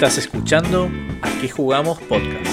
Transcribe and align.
Estás 0.00 0.16
escuchando 0.16 0.90
A 1.20 1.28
qué 1.42 1.48
jugamos 1.50 2.00
podcast. 2.00 2.46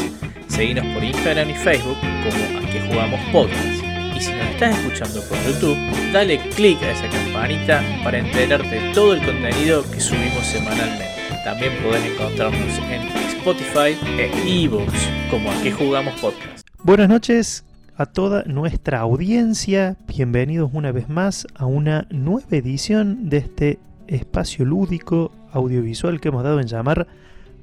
Seguinos 0.49 0.85
por 0.87 1.01
Instagram 1.01 1.49
y 1.49 1.53
Facebook 1.53 1.95
como 2.01 2.59
A 2.59 2.69
qué 2.69 2.81
jugamos 2.81 3.21
podcast. 3.31 3.83
Y 4.13 4.19
si 4.19 4.33
nos 4.33 4.47
estás 4.47 4.77
escuchando 4.77 5.21
por 5.29 5.37
YouTube, 5.45 5.77
dale 6.11 6.39
click 6.49 6.83
a 6.83 6.91
esa 6.91 7.07
campanita 7.07 7.81
para 8.03 8.17
enterarte 8.17 8.67
de 8.67 8.93
todo 8.93 9.13
el 9.13 9.23
contenido 9.23 9.89
que 9.89 10.01
subimos 10.01 10.45
semanalmente. 10.45 11.05
También 11.45 11.71
podés 11.81 12.03
encontrarnos 12.11 12.79
en 12.79 13.03
Spotify 13.37 13.97
e 14.17 14.65
ebooks 14.65 15.07
como 15.31 15.49
A 15.49 15.63
qué 15.63 15.71
jugamos 15.71 16.19
podcast. 16.19 16.67
Buenas 16.83 17.07
noches 17.07 17.63
a 17.95 18.07
toda 18.07 18.43
nuestra 18.43 18.99
audiencia. 18.99 19.95
Bienvenidos 20.05 20.71
una 20.73 20.91
vez 20.91 21.07
más 21.07 21.47
a 21.55 21.65
una 21.65 22.07
nueva 22.09 22.57
edición 22.57 23.29
de 23.29 23.37
este 23.37 23.79
espacio 24.07 24.65
lúdico 24.65 25.31
audiovisual 25.53 26.19
que 26.19 26.27
hemos 26.27 26.43
dado 26.43 26.59
en 26.59 26.67
llamar 26.67 27.07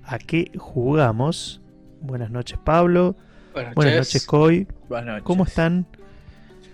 a 0.06 0.18
qué 0.18 0.50
jugamos. 0.56 1.60
Buenas 2.00 2.30
noches, 2.30 2.58
Pablo. 2.64 3.16
Buenas 3.52 3.74
Buenas 3.74 3.94
noches. 3.96 4.14
noches, 4.14 4.26
Coy. 4.26 4.66
Buenas 4.88 5.06
noches. 5.06 5.22
¿Cómo 5.24 5.44
están? 5.44 5.86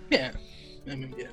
Bien, 0.09 0.31
bien. 0.85 1.29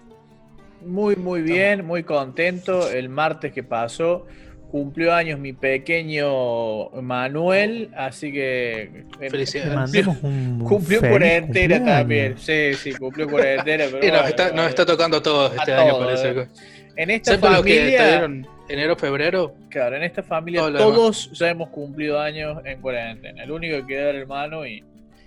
Muy, 0.85 1.17
muy 1.17 1.43
bien, 1.43 1.85
muy 1.85 2.05
contento. 2.05 2.89
El 2.91 3.09
martes 3.09 3.53
que 3.53 3.63
pasó 3.65 4.27
cumplió 4.71 5.15
años 5.15 5.41
mi 5.41 5.55
pequeño 5.55 6.91
Manuel, 7.03 7.91
así 7.97 8.31
que 8.31 9.07
eh, 9.21 9.31
Felicidades. 9.31 9.75
Cumplió, 9.75 10.05
mandamos 10.05 10.23
un 10.23 10.65
cumplió 10.65 11.01
feliz 11.01 11.11
cuarentena 11.11 11.77
cumpleaños. 11.77 11.99
también. 11.99 12.39
Sí, 12.39 12.75
sí, 12.75 12.93
cumplió 12.93 13.29
cuarentena. 13.29 13.85
Pero 13.91 14.07
Y 14.07 14.11
nos, 14.11 14.21
bueno, 14.21 14.29
está, 14.29 14.45
nos 14.45 14.53
bueno. 14.55 14.69
está 14.69 14.87
tocando 14.87 15.17
a 15.17 15.23
todos 15.23 15.55
este 15.57 15.73
A 15.73 15.81
año, 15.81 15.91
todos, 15.93 16.05
parece. 16.07 16.41
eh. 16.43 16.49
En 16.97 17.11
esta 17.11 17.33
Excepto 17.33 17.51
lo 17.51 17.63
que 17.63 17.71
te 17.71 17.79
familia, 17.79 18.09
dieron 18.11 18.47
enero, 18.69 18.97
febrero. 18.97 19.55
claro, 19.69 19.97
en 19.97 20.03
esta 20.03 20.23
familia 20.23 20.61
Todo 20.61 20.79
todos 20.79 21.31
ya 21.33 21.49
hemos 21.51 21.69
cumplido 21.71 22.21
años 22.21 22.59
en 22.65 22.81
cuarentena. 22.81 23.43
El 23.45 23.51
único 23.51 23.77
que 23.79 23.87
queda 23.87 24.01
era 24.03 24.11
el 24.11 24.17
hermano 24.19 24.67
y 24.67 24.85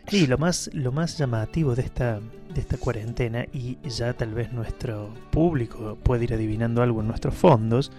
Sí, 0.07 0.25
lo 0.27 0.37
más, 0.37 0.69
lo 0.73 0.91
más 0.91 1.17
llamativo 1.17 1.75
de 1.75 1.83
esta, 1.83 2.19
de 2.53 2.59
esta 2.59 2.77
cuarentena, 2.77 3.45
y 3.53 3.77
ya 3.87 4.13
tal 4.13 4.33
vez 4.33 4.51
nuestro 4.51 5.13
público 5.29 5.97
puede 6.01 6.23
ir 6.25 6.33
adivinando 6.33 6.81
algo 6.81 7.01
en 7.01 7.07
nuestros 7.07 7.35
fondos, 7.35 7.91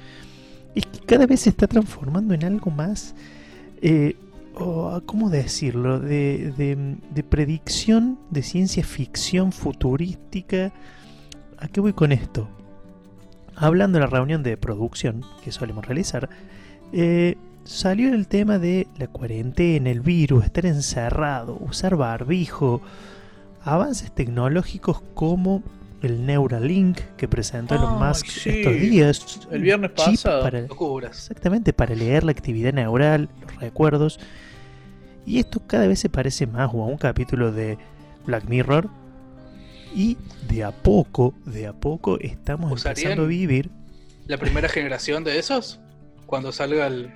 es 0.75 0.85
que 0.87 0.99
cada 1.07 1.27
vez 1.27 1.41
se 1.41 1.51
está 1.51 1.67
transformando 1.69 2.35
en 2.35 2.45
algo 2.45 2.71
más, 2.73 3.15
eh, 3.81 4.17
oh, 4.57 5.01
¿cómo 5.07 5.31
decirlo?, 5.31 6.01
de, 6.01 6.53
de- 6.57 6.97
de 7.15 7.23
predicción 7.23 8.19
de 8.31 8.43
ciencia 8.43 8.83
ficción 8.85 9.53
futurística. 9.53 10.73
¿A 11.59 11.69
qué 11.69 11.81
voy 11.81 11.93
con 11.93 12.11
esto? 12.11 12.49
Hablando 13.57 13.99
de 13.99 14.05
la 14.05 14.11
reunión 14.11 14.43
de 14.43 14.57
producción 14.57 15.25
que 15.45 15.53
solemos 15.53 15.87
realizar, 15.87 16.29
eh, 16.93 17.37
salió 17.65 18.13
el 18.15 18.27
tema 18.27 18.59
de 18.59 18.89
la 18.99 19.07
cuarentena, 19.07 19.91
el 19.91 20.01
virus, 20.01 20.45
estar 20.45 20.67
encerrado, 20.67 21.57
usar 21.61 21.97
barbijo, 21.97 22.81
avances 23.65 24.13
tecnológicos 24.13 25.03
como 25.15 25.63
el 26.03 26.27
Neuralink 26.27 26.99
que 27.17 27.29
presentó 27.29 27.77
Elon 27.77 27.99
Musk 28.01 28.27
sí. 28.27 28.51
estos 28.51 28.75
días. 28.75 29.41
El 29.51 29.63
viernes 29.63 29.93
chip 29.95 30.07
pasado. 30.15 30.43
para- 30.43 30.67
exactamente, 31.11 31.73
para 31.73 31.95
leer 31.95 32.25
la 32.25 32.33
actividad 32.33 32.73
neural, 32.73 33.29
los 33.43 33.57
recuerdos. 33.61 34.19
Y 35.25 35.39
esto 35.39 35.63
cada 35.65 35.87
vez 35.87 36.01
se 36.01 36.09
parece 36.09 36.49
más 36.49 36.71
o 36.75 36.83
a 36.83 36.87
un 36.87 36.97
capítulo 36.99 37.53
de 37.53 37.79
Black 38.27 38.49
Mirror. 38.49 38.89
Y 39.95 40.17
de 40.49 40.65
a 40.65 40.71
poco, 40.71 41.35
de 41.45 41.67
a 41.67 41.73
poco 41.73 42.19
estamos 42.21 42.85
empezando 42.87 43.25
a 43.25 43.27
vivir. 43.27 43.71
La 44.27 44.39
primera 44.39 44.69
generación 44.69 45.25
de 45.25 45.39
esos, 45.39 45.81
cuando 46.27 46.53
salga 46.53 46.87
el. 46.87 47.11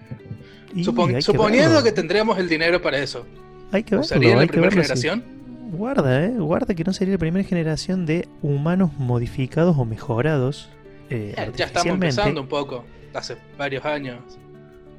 y 0.74 0.84
Supon- 0.84 1.08
hay 1.08 1.14
que 1.16 1.22
suponiendo 1.22 1.70
verlo. 1.70 1.84
que 1.84 1.92
tendríamos 1.92 2.38
el 2.38 2.48
dinero 2.48 2.82
para 2.82 2.98
eso. 2.98 3.24
Hay 3.72 3.82
que 3.82 3.92
verlo, 3.96 4.04
¿Usarían 4.04 4.32
hay 4.32 4.38
la 4.40 4.46
que 4.46 4.52
primera 4.52 4.70
sí. 4.70 4.76
generación? 4.76 5.24
Guarda, 5.72 6.24
eh, 6.24 6.30
guarda 6.30 6.74
que 6.74 6.84
no 6.84 6.92
sería 6.92 7.14
la 7.14 7.18
primera 7.18 7.46
generación 7.48 8.06
de 8.06 8.28
humanos 8.42 8.90
modificados 8.98 9.76
o 9.76 9.84
mejorados 9.84 10.68
eh, 11.10 11.34
Ya, 11.36 11.52
ya 11.52 11.64
estamos 11.66 11.94
empezando 11.94 12.40
un 12.40 12.46
poco. 12.48 12.84
Hace 13.14 13.36
varios 13.56 13.84
años. 13.84 14.18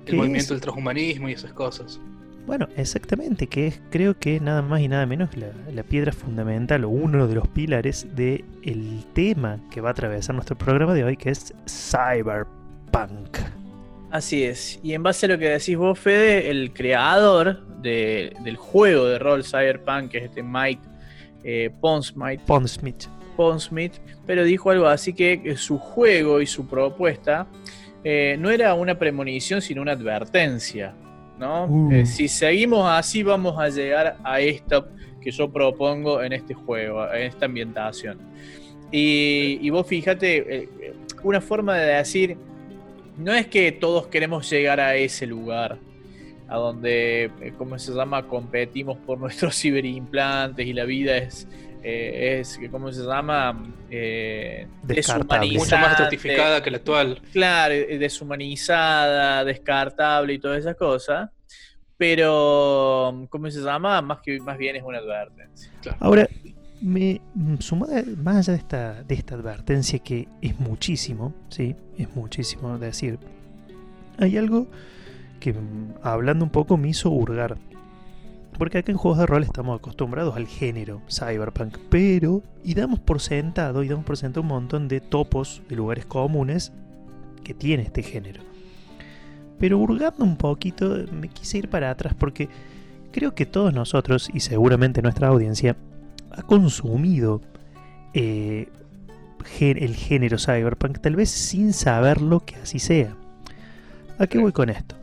El 0.06 0.12
¿Qué 0.12 0.16
movimiento 0.16 0.44
es? 0.46 0.50
del 0.50 0.62
transhumanismo 0.62 1.30
y 1.30 1.34
esas 1.34 1.54
cosas. 1.54 2.00
Bueno, 2.48 2.68
exactamente, 2.78 3.46
que 3.48 3.68
es 3.68 3.82
creo 3.92 4.18
que 4.18 4.40
nada 4.40 4.62
más 4.62 4.80
y 4.80 4.88
nada 4.88 5.06
menos 5.06 5.36
la, 5.36 5.48
la 5.74 5.84
piedra 5.84 6.12
fundamental 6.14 6.86
o 6.86 6.90
uno 6.90 7.28
de 7.28 7.36
los 7.36 7.48
pilares 7.50 8.08
del 8.16 8.46
el 8.64 9.04
tema 9.14 9.60
que 9.70 9.82
va 9.82 9.90
a 9.90 9.92
atravesar 9.92 10.34
nuestro 10.34 10.58
programa 10.58 10.94
de 10.94 11.04
hoy, 11.04 11.18
que 11.18 11.30
es 11.30 11.54
Cyberpunk. 11.68 13.38
Así 14.12 14.44
es. 14.44 14.80
Y 14.82 14.94
en 14.94 15.04
base 15.04 15.26
a 15.26 15.30
lo 15.30 15.38
que 15.38 15.50
decís 15.50 15.76
vos, 15.78 16.00
Fede, 16.00 16.50
el 16.50 16.72
creador 16.74 17.66
de- 17.82 18.34
del 18.44 18.56
juego 18.56 19.06
de 19.06 19.20
rol 19.20 19.44
Cyberpunk, 19.44 20.12
que 20.12 20.18
es 20.20 20.24
este 20.26 20.42
Mike 20.42 20.82
eh, 21.44 21.70
Pondsmith, 21.82 22.40
Pondsmith. 22.42 23.04
Pondsmith, 23.36 23.94
pero 24.26 24.44
dijo 24.44 24.72
algo 24.72 24.88
así 24.88 25.14
que, 25.14 25.42
que 25.44 25.56
su 25.58 25.78
juego 25.78 26.42
y 26.42 26.48
su 26.48 26.66
propuesta 26.68 27.46
eh, 28.04 28.36
no 28.40 28.50
era 28.50 28.74
una 28.74 28.98
premonición, 28.98 29.62
sino 29.62 29.82
una 29.82 29.92
advertencia. 29.92 30.94
¿No? 31.40 31.66
Uh. 31.66 31.92
Eh, 31.92 32.06
si 32.06 32.28
seguimos 32.28 32.90
así, 32.90 33.24
vamos 33.24 33.58
a 33.60 33.70
llegar 33.70 34.18
a 34.24 34.40
esto 34.40 34.88
que 35.22 35.32
yo 35.32 35.50
propongo 35.50 36.22
en 36.22 36.34
este 36.34 36.54
juego, 36.54 37.12
en 37.14 37.24
esta 37.24 37.46
ambientación. 37.46 38.20
Y, 38.92 39.60
y 39.62 39.70
vos 39.70 39.86
fíjate, 39.86 40.64
eh, 40.64 40.70
una 41.24 41.42
forma 41.42 41.76
de 41.76 41.94
decir, 41.96 42.38
no 43.18 43.34
es 43.34 43.48
que 43.48 43.72
todos 43.72 44.08
queremos 44.08 44.50
llegar 44.50 44.80
a 44.80 44.96
ese 44.96 45.26
lugar, 45.26 45.78
a 46.48 46.58
donde, 46.58 47.26
eh, 47.42 47.54
¿cómo 47.58 47.78
se 47.78 47.94
llama?, 47.94 48.28
competimos 48.28 48.98
por 49.00 49.20
nuestros 49.20 49.56
ciberimplantes 49.56 50.66
y 50.66 50.74
la 50.74 50.86
vida 50.86 51.18
es, 51.18 51.48
eh, 51.90 52.40
es 52.42 52.60
¿cómo 52.70 52.92
se 52.92 53.02
llama?, 53.02 53.64
eh, 53.90 54.68
Descartable. 54.84 55.58
Mucho 55.58 55.78
más 55.78 55.92
estratificada 55.92 56.62
que 56.62 56.70
la 56.70 56.78
actual. 56.78 57.22
Claro, 57.32 57.74
eh, 57.74 57.98
deshumanizada, 57.98 59.46
descartable 59.46 60.34
y 60.34 60.40
todas 60.40 60.60
esas 60.60 60.76
cosas. 60.76 61.30
Pero, 61.96 63.26
¿cómo 63.30 63.50
se 63.50 63.62
llama? 63.62 64.02
Más 64.02 64.20
que 64.20 64.38
más 64.42 64.58
bien 64.58 64.76
es 64.76 64.84
una 64.84 64.98
advertencia. 64.98 65.72
Ahora, 66.02 66.28
me 66.82 67.22
mm, 67.34 67.56
sumada, 67.60 68.04
más 68.18 68.36
allá 68.36 68.54
de 68.54 68.60
esta, 68.60 69.04
de 69.04 69.16
esta 69.16 69.36
advertencia 69.36 69.98
que 70.00 70.28
es 70.42 70.60
muchísimo, 70.60 71.34
sí, 71.48 71.74
es 71.98 72.14
muchísimo 72.14 72.78
decir, 72.78 73.18
hay 74.18 74.38
algo 74.38 74.68
que 75.40 75.54
mm, 75.54 76.00
hablando 76.04 76.44
un 76.44 76.52
poco 76.52 76.76
me 76.76 76.90
hizo 76.90 77.10
hurgar. 77.10 77.58
Porque 78.58 78.80
acá 78.80 78.92
en 78.92 78.98
juegos 78.98 79.20
de 79.20 79.26
rol 79.28 79.44
estamos 79.44 79.78
acostumbrados 79.78 80.36
al 80.36 80.48
género 80.48 81.02
cyberpunk, 81.10 81.78
pero 81.90 82.42
y 82.64 82.74
damos 82.74 83.00
por 83.00 83.22
sentado 83.22 83.84
y 83.84 83.88
damos 83.88 84.06
por 84.06 84.18
sentado 84.18 84.42
un 84.42 84.48
montón 84.48 84.88
de 84.88 85.00
topos 85.00 85.62
de 85.70 85.76
lugares 85.76 86.06
comunes 86.06 86.72
que 87.44 87.54
tiene 87.54 87.84
este 87.84 88.02
género. 88.02 88.42
Pero 89.60 89.78
hurgando 89.78 90.24
un 90.24 90.38
poquito 90.38 90.96
me 91.12 91.30
quise 91.30 91.60
ir 91.60 91.70
para 91.70 91.92
atrás 91.92 92.16
porque 92.18 92.50
creo 93.12 93.36
que 93.36 93.46
todos 93.46 93.74
nosotros 93.74 94.30
y 94.34 94.40
seguramente 94.40 95.02
nuestra 95.02 95.28
audiencia 95.28 95.76
ha 96.32 96.42
consumido 96.42 97.42
eh, 98.14 98.70
el 99.60 99.96
género 99.96 100.38
cyberpunk, 100.38 101.00
tal 101.00 101.16
vez 101.16 101.30
sin 101.30 101.74
saberlo 101.74 102.42
que 102.42 102.56
así 102.56 102.80
sea. 102.80 103.16
¿A 104.20 104.28
qué 104.28 104.40
voy 104.40 104.52
con 104.52 104.70
esto? 104.70 104.96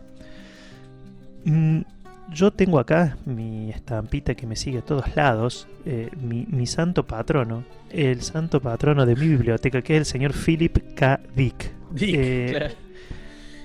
Yo 2.34 2.50
tengo 2.50 2.80
acá 2.80 3.16
mi 3.26 3.70
estampita 3.70 4.34
que 4.34 4.46
me 4.46 4.56
sigue 4.56 4.78
a 4.78 4.82
todos 4.82 5.14
lados, 5.14 5.68
eh, 5.86 6.10
mi, 6.20 6.46
mi 6.50 6.66
santo 6.66 7.06
patrono, 7.06 7.64
el 7.90 8.22
santo 8.22 8.60
patrono 8.60 9.06
de 9.06 9.14
mi 9.14 9.28
biblioteca, 9.28 9.82
que 9.82 9.94
es 9.94 9.98
el 10.00 10.04
señor 10.06 10.32
Philip 10.32 10.94
K. 10.96 11.20
Dick, 11.36 11.70
Dick, 11.92 12.14
Eh, 12.16 12.46
claro. 12.50 12.74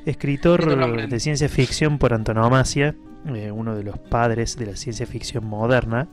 escritor 0.05 1.09
de 1.09 1.19
ciencia 1.19 1.49
ficción 1.49 1.97
por 1.97 2.13
antonomasia, 2.13 2.95
eh, 3.33 3.51
uno 3.51 3.75
de 3.75 3.83
los 3.83 3.97
padres 3.97 4.55
de 4.55 4.67
la 4.67 4.75
ciencia 4.75 5.07
ficción 5.07 5.45
moderna. 5.45 6.07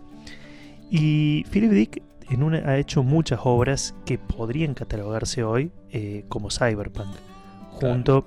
Y 0.91 1.45
Philip 1.51 1.71
Dick 1.73 2.03
en 2.31 2.43
una, 2.43 2.59
ha 2.59 2.79
hecho 2.79 3.03
muchas 3.03 3.41
obras 3.45 3.95
que 4.07 4.19
podrían 4.19 4.75
catalogarse 4.75 5.45
hoy 5.45 5.71
eh, 5.91 6.25
como 6.29 6.51
cyberpunk, 6.51 7.15
junto 7.71 8.27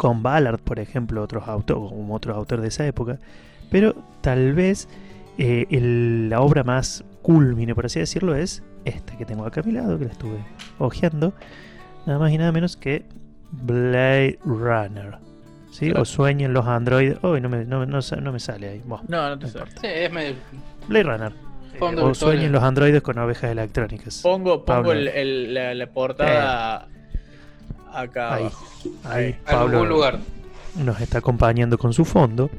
con 0.00 0.22
Ballard, 0.22 0.60
por 0.60 0.78
ejemplo, 0.78 1.22
otros 1.22 1.46
autores, 1.46 1.90
como 1.90 2.14
otros 2.14 2.34
autores 2.34 2.62
de 2.62 2.68
esa 2.68 2.86
época. 2.86 3.18
Pero 3.70 3.94
tal 4.22 4.54
vez 4.54 4.88
eh, 5.36 5.66
el- 5.70 6.30
la 6.30 6.40
obra 6.40 6.64
más 6.64 7.04
culmine, 7.20 7.74
por 7.74 7.84
así 7.84 7.98
decirlo, 8.00 8.34
es 8.34 8.62
esta 8.86 9.16
que 9.18 9.26
tengo 9.26 9.44
acá 9.44 9.60
a 9.60 9.64
mi 9.64 9.72
lado, 9.72 9.98
que 9.98 10.06
la 10.06 10.12
estuve 10.12 10.38
hojeando, 10.78 11.34
nada 12.06 12.18
más 12.18 12.32
y 12.32 12.38
nada 12.38 12.50
menos 12.50 12.78
que 12.78 13.04
Blade 13.52 14.38
Runner. 14.42 15.18
¿Sí? 15.70 15.86
Claro. 15.90 16.02
O 16.02 16.04
sueñen 16.06 16.54
los 16.54 16.66
androides. 16.66 17.18
Uy, 17.22 17.40
no 17.42 17.48
me, 17.50 17.64
no, 17.66 17.84
no 17.86 18.32
me 18.32 18.40
sale 18.40 18.68
ahí. 18.70 18.82
No, 18.86 19.28
no 19.28 19.38
te 19.38 19.46
importa. 19.46 19.80
Sí, 19.82 19.86
es 19.86 20.10
medio. 20.12 20.34
Blade 20.88 21.02
Runner. 21.04 21.32
O 22.02 22.14
sueñen 22.14 22.52
los 22.52 22.62
androides 22.62 23.02
con 23.02 23.18
ovejas 23.18 23.50
electrónicas. 23.52 24.20
Pongo, 24.22 24.64
pongo 24.64 24.92
el- 24.92 25.08
el- 25.08 25.54
la, 25.54 25.74
la 25.74 25.86
portada 25.88 26.88
acá 27.94 28.34
Ahí. 28.34 28.42
abajo. 28.42 28.66
Ahí, 29.04 29.24
En 29.26 29.36
Pablo. 29.44 29.76
algún 29.78 29.88
lugar. 29.88 30.18
nos 30.84 31.00
está 31.00 31.18
acompañando 31.18 31.78
con 31.78 31.92
su 31.92 32.04
fondo. 32.04 32.50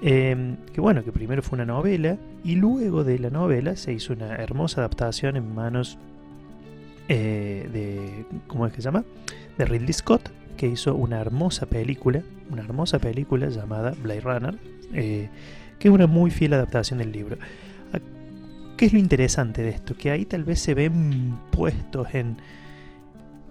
eh, 0.00 0.54
que 0.72 0.80
bueno, 0.80 1.02
que 1.02 1.10
primero 1.10 1.42
fue 1.42 1.56
una 1.56 1.64
novela 1.66 2.16
y 2.44 2.54
luego 2.54 3.02
de 3.02 3.18
la 3.18 3.30
novela 3.30 3.74
se 3.74 3.92
hizo 3.92 4.12
una 4.12 4.36
hermosa 4.36 4.80
adaptación 4.82 5.36
en 5.36 5.52
manos 5.54 5.98
eh, 7.08 7.68
de, 7.72 8.24
¿cómo 8.46 8.66
es 8.66 8.72
que 8.72 8.80
se 8.82 8.84
llama? 8.86 9.04
De 9.56 9.64
Ridley 9.64 9.92
Scott, 9.92 10.30
que 10.56 10.66
hizo 10.68 10.94
una 10.94 11.20
hermosa 11.20 11.66
película, 11.66 12.22
una 12.50 12.62
hermosa 12.62 12.98
película 12.98 13.48
llamada 13.48 13.94
Blade 14.02 14.20
Runner, 14.20 14.58
eh, 14.92 15.28
que 15.78 15.88
es 15.88 15.94
una 15.94 16.06
muy 16.06 16.30
fiel 16.30 16.52
adaptación 16.54 16.98
del 17.00 17.10
libro. 17.12 17.36
A- 17.92 17.98
¿Qué 18.76 18.86
es 18.86 18.92
lo 18.92 18.98
interesante 18.98 19.62
de 19.62 19.70
esto? 19.70 19.96
Que 19.96 20.10
ahí 20.10 20.24
tal 20.26 20.44
vez 20.44 20.60
se 20.60 20.74
ven 20.74 21.36
puestos 21.50 22.06
en, 22.14 22.36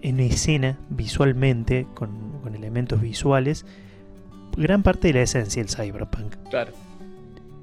en 0.08 0.20
escena 0.22 0.78
visualmente, 0.90 1.86
con, 1.94 2.40
con 2.42 2.56
elementos 2.56 3.02
visuales, 3.02 3.66
gran 4.56 4.82
parte 4.82 5.10
de 5.10 5.16
la 5.16 5.24
esencia 5.24 5.62
del 5.62 5.70
cyberpunk. 5.70 6.38
Claro. 6.50 6.72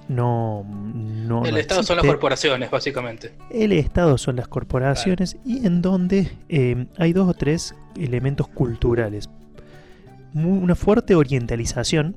No, 0.08 0.66
no, 0.66 1.46
El 1.46 1.54
no 1.54 1.58
Estado 1.58 1.84
son 1.84 1.98
las 1.98 2.06
corporaciones, 2.06 2.70
básicamente. 2.70 3.32
El 3.50 3.72
Estado 3.72 4.18
son 4.18 4.36
las 4.36 4.48
corporaciones 4.48 5.38
y 5.46 5.66
en 5.66 5.82
donde 5.82 6.32
eh, 6.50 6.86
hay 6.98 7.14
dos 7.14 7.30
o 7.30 7.34
tres 7.34 7.76
elementos 7.98 8.48
culturales. 8.48 9.30
Una 10.34 10.76
fuerte 10.76 11.16
orientalización, 11.16 12.16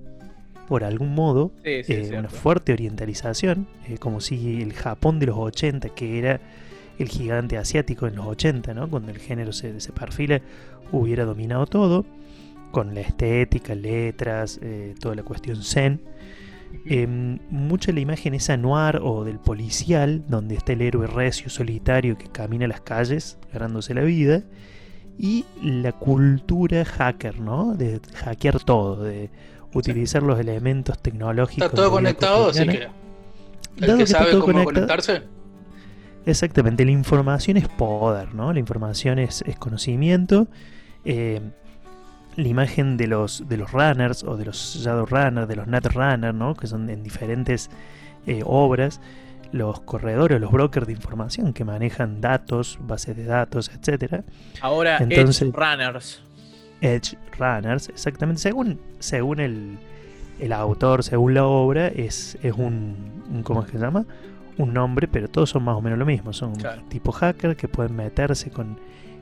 por 0.69 0.85
algún 0.85 1.15
modo, 1.15 1.53
Sí, 1.65 1.85
sí, 1.85 1.93
eh, 1.93 2.19
una 2.19 2.29
fuerte 2.29 2.73
orientalización, 2.73 3.69
eh, 3.89 3.99
como 3.99 4.21
si 4.21 4.63
el 4.63 4.73
Japón 4.73 5.19
de 5.19 5.27
los 5.27 5.37
80, 5.37 5.91
que 5.91 6.19
era 6.19 6.41
el 6.99 7.09
gigante 7.09 7.59
asiático 7.59 8.07
en 8.07 8.17
los 8.17 8.27
80, 8.27 8.75
¿no? 8.75 8.89
cuando 8.89 9.11
el 9.11 9.19
género 9.19 9.53
se, 9.53 9.81
se 9.81 9.93
perfila, 9.93 10.41
hubiera 10.93 11.25
dominado 11.25 11.67
todo, 11.67 12.05
con 12.75 12.93
la 12.93 13.01
estética, 13.01 13.75
letras, 13.75 14.59
eh, 14.61 14.95
toda 15.01 15.15
la 15.15 15.23
cuestión 15.23 15.63
zen. 15.63 16.01
Eh, 16.87 17.07
mucha 17.51 17.93
la 17.93 18.01
imagen 18.01 18.35
esa 18.35 18.57
noir 18.57 19.01
o 19.03 19.25
del 19.25 19.39
policial, 19.39 20.25
donde 20.29 20.55
está 20.57 20.73
el 20.73 20.83
héroe 20.83 21.07
recio, 21.07 21.49
solitario, 21.49 22.17
que 22.19 22.29
camina 22.29 22.67
las 22.67 22.81
calles 22.81 23.39
ganándose 23.53 23.95
la 23.95 24.03
vida, 24.03 24.43
y 25.19 25.45
la 25.63 25.93
cultura 25.93 26.85
hacker, 26.85 27.39
¿no? 27.41 27.75
De 27.75 28.01
hackear 28.17 28.61
todo, 28.65 29.03
de 29.03 29.31
utilizar 29.73 30.23
los 30.23 30.39
elementos 30.41 30.99
tecnológicos. 31.01 31.65
Está 31.67 31.77
todo 31.77 31.87
de 31.87 31.91
conectado, 31.93 32.49
así 32.51 32.67
que 32.67 32.89
el 33.77 33.81
Dado 33.81 33.93
que 33.93 33.97
que 33.99 34.03
está 34.05 34.19
sabe 34.19 34.31
todo 34.33 34.41
cómo 34.43 34.53
conectado- 34.65 34.87
conectarse, 34.87 35.23
Exactamente, 36.27 36.85
la 36.85 36.91
información 36.93 37.59
es 37.59 37.69
poder, 37.69 38.35
¿no? 38.35 38.53
La 38.53 38.59
información 38.59 39.19
es, 39.19 39.43
es 39.47 39.57
conocimiento. 39.59 40.49
Eh, 41.05 41.41
la 42.37 42.49
imagen 42.49 42.97
de 42.97 43.07
los, 43.07 43.49
de 43.49 43.57
los 43.57 43.71
runners 43.73 44.23
o 44.25 44.37
de 44.37 44.45
los 44.47 44.57
shadow 44.83 45.07
runners, 45.07 45.49
de 45.49 45.57
los 45.57 45.67
net 45.67 45.87
runners, 45.87 46.35
¿no? 46.35 46.55
Que 46.55 46.67
son 46.67 46.89
en 46.91 47.03
diferentes 47.03 47.71
eh, 48.27 48.43
obras. 48.45 49.01
Los 49.53 49.81
corredores, 49.81 50.41
los 50.41 50.51
brokers 50.51 50.87
de 50.87 50.93
información 50.95 51.53
que 51.53 51.65
manejan 51.65 52.21
datos, 52.21 52.77
bases 52.83 53.17
de 53.17 53.25
datos, 53.25 53.71
etcétera. 53.73 54.25
Ahora, 54.61 54.99
Entonces- 54.99 55.43
Edge 55.43 55.53
Runners. 55.55 56.23
Edge 56.81 57.17
Runners, 57.39 57.89
exactamente, 57.89 58.43
según, 58.43 58.81
según 58.99 59.39
el, 59.41 59.79
el 60.41 60.53
autor, 60.53 61.05
según 61.05 61.35
la 61.35 61.45
obra, 61.47 61.87
es, 61.87 62.37
es 62.43 62.53
un, 62.53 62.97
un- 63.31 63.43
¿cómo 63.45 63.63
es 63.63 63.67
que 63.71 63.79
se 63.79 63.85
llama? 63.85 64.05
Un 64.59 64.75
nombre, 64.75 65.07
pero 65.07 65.29
todos 65.29 65.51
son 65.51 65.63
más 65.63 65.77
o 65.77 65.81
menos 65.81 65.99
lo 66.01 66.05
mismo, 66.05 66.33
son 66.33 66.55
Claro. 66.57 66.83
tipo 66.89 67.13
hacker 67.13 67.57
que 67.57 67.69
pueden 67.69 67.95
meterse 67.95 68.51
con 68.51 68.77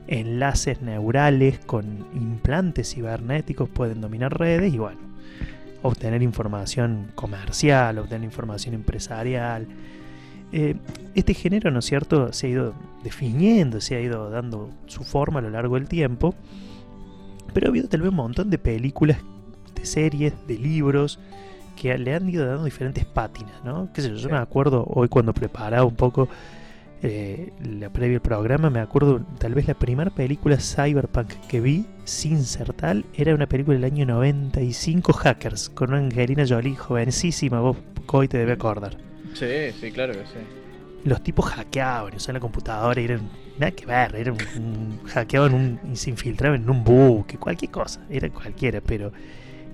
enlaces 0.07 0.81
neurales, 0.81 1.59
con 1.59 2.05
implantes 2.13 2.93
cibernéticos, 2.93 3.69
pueden 3.69 4.01
dominar 4.01 4.37
redes 4.37 4.73
y 4.73 4.77
bueno, 4.77 4.99
obtener 5.81 6.21
información 6.21 7.11
comercial, 7.15 7.99
obtener 7.99 8.23
información 8.23 8.75
empresarial. 8.75 9.67
Eh, 10.51 10.75
este 11.15 11.33
género, 11.33 11.71
¿no 11.71 11.79
es 11.79 11.85
cierto?, 11.85 12.31
se 12.33 12.47
ha 12.47 12.49
ido 12.49 12.73
definiendo, 13.03 13.81
se 13.81 13.95
ha 13.95 14.01
ido 14.01 14.29
dando 14.29 14.69
su 14.87 15.03
forma 15.03 15.39
a 15.39 15.41
lo 15.41 15.49
largo 15.49 15.75
del 15.75 15.87
tiempo. 15.87 16.35
Pero 17.53 17.67
ha 17.67 17.69
habido 17.69 17.87
tal 17.87 18.01
vez 18.01 18.09
un 18.09 18.15
montón 18.15 18.49
de 18.49 18.57
películas, 18.57 19.17
de 19.75 19.85
series, 19.85 20.33
de 20.47 20.57
libros 20.57 21.19
que 21.75 21.97
le 21.97 22.13
han 22.13 22.29
ido 22.29 22.45
dando 22.45 22.65
diferentes 22.65 23.05
pátinas, 23.05 23.63
¿no? 23.63 23.89
Qué 23.93 24.01
sé 24.01 24.15
yo, 24.15 24.29
me 24.29 24.37
acuerdo 24.37 24.85
hoy 24.87 25.07
cuando 25.07 25.33
preparaba 25.33 25.85
un 25.85 25.95
poco 25.95 26.29
eh, 27.05 27.51
la 27.61 27.91
previa 27.91 28.15
al 28.15 28.21
programa, 28.21 28.69
me 28.69 28.79
acuerdo 28.79 29.25
tal 29.37 29.53
vez 29.53 29.67
la 29.67 29.73
primera 29.73 30.09
película 30.09 30.55
cyberpunk 30.57 31.33
que 31.49 31.59
vi 31.59 31.85
sin 32.05 32.45
ser 32.45 32.71
tal 32.71 33.03
era 33.13 33.35
una 33.35 33.45
película 33.45 33.75
del 33.75 33.83
año 33.83 34.05
95 34.05 35.11
Hackers 35.11 35.69
con 35.69 35.89
una 35.89 35.99
Angelina 35.99 36.45
Jolie 36.47 36.77
jovencísima, 36.77 37.59
vos 37.59 37.75
hoy 38.07 38.29
te 38.29 38.37
debe 38.37 38.53
acordar. 38.53 38.95
Sí, 39.33 39.71
sí, 39.81 39.91
claro 39.91 40.13
que 40.13 40.19
sí. 40.19 40.39
Los 41.03 41.21
tipos 41.21 41.45
hackeaban, 41.47 42.15
usaban 42.15 42.35
la 42.35 42.39
computadora 42.39 43.01
y 43.01 43.03
eran 43.03 43.29
nada 43.59 43.71
que 43.71 43.85
ver, 43.85 44.15
eran 44.15 44.37
un, 44.55 44.99
hackeaban 45.05 45.53
un, 45.53 45.79
y 45.91 45.97
se 45.97 46.09
infiltraban 46.09 46.63
en 46.63 46.69
un 46.69 46.85
buque, 46.85 47.37
cualquier 47.37 47.71
cosa, 47.71 47.99
era 48.09 48.29
cualquiera, 48.29 48.79
pero 48.79 49.11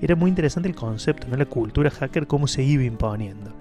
era 0.01 0.15
muy 0.15 0.29
interesante 0.29 0.67
el 0.67 0.73
concepto, 0.73 1.27
¿no? 1.27 1.37
la 1.37 1.45
cultura 1.45 1.91
hacker, 1.91 2.25
cómo 2.25 2.47
se 2.47 2.63
iba 2.63 2.83
imponiendo. 2.83 3.53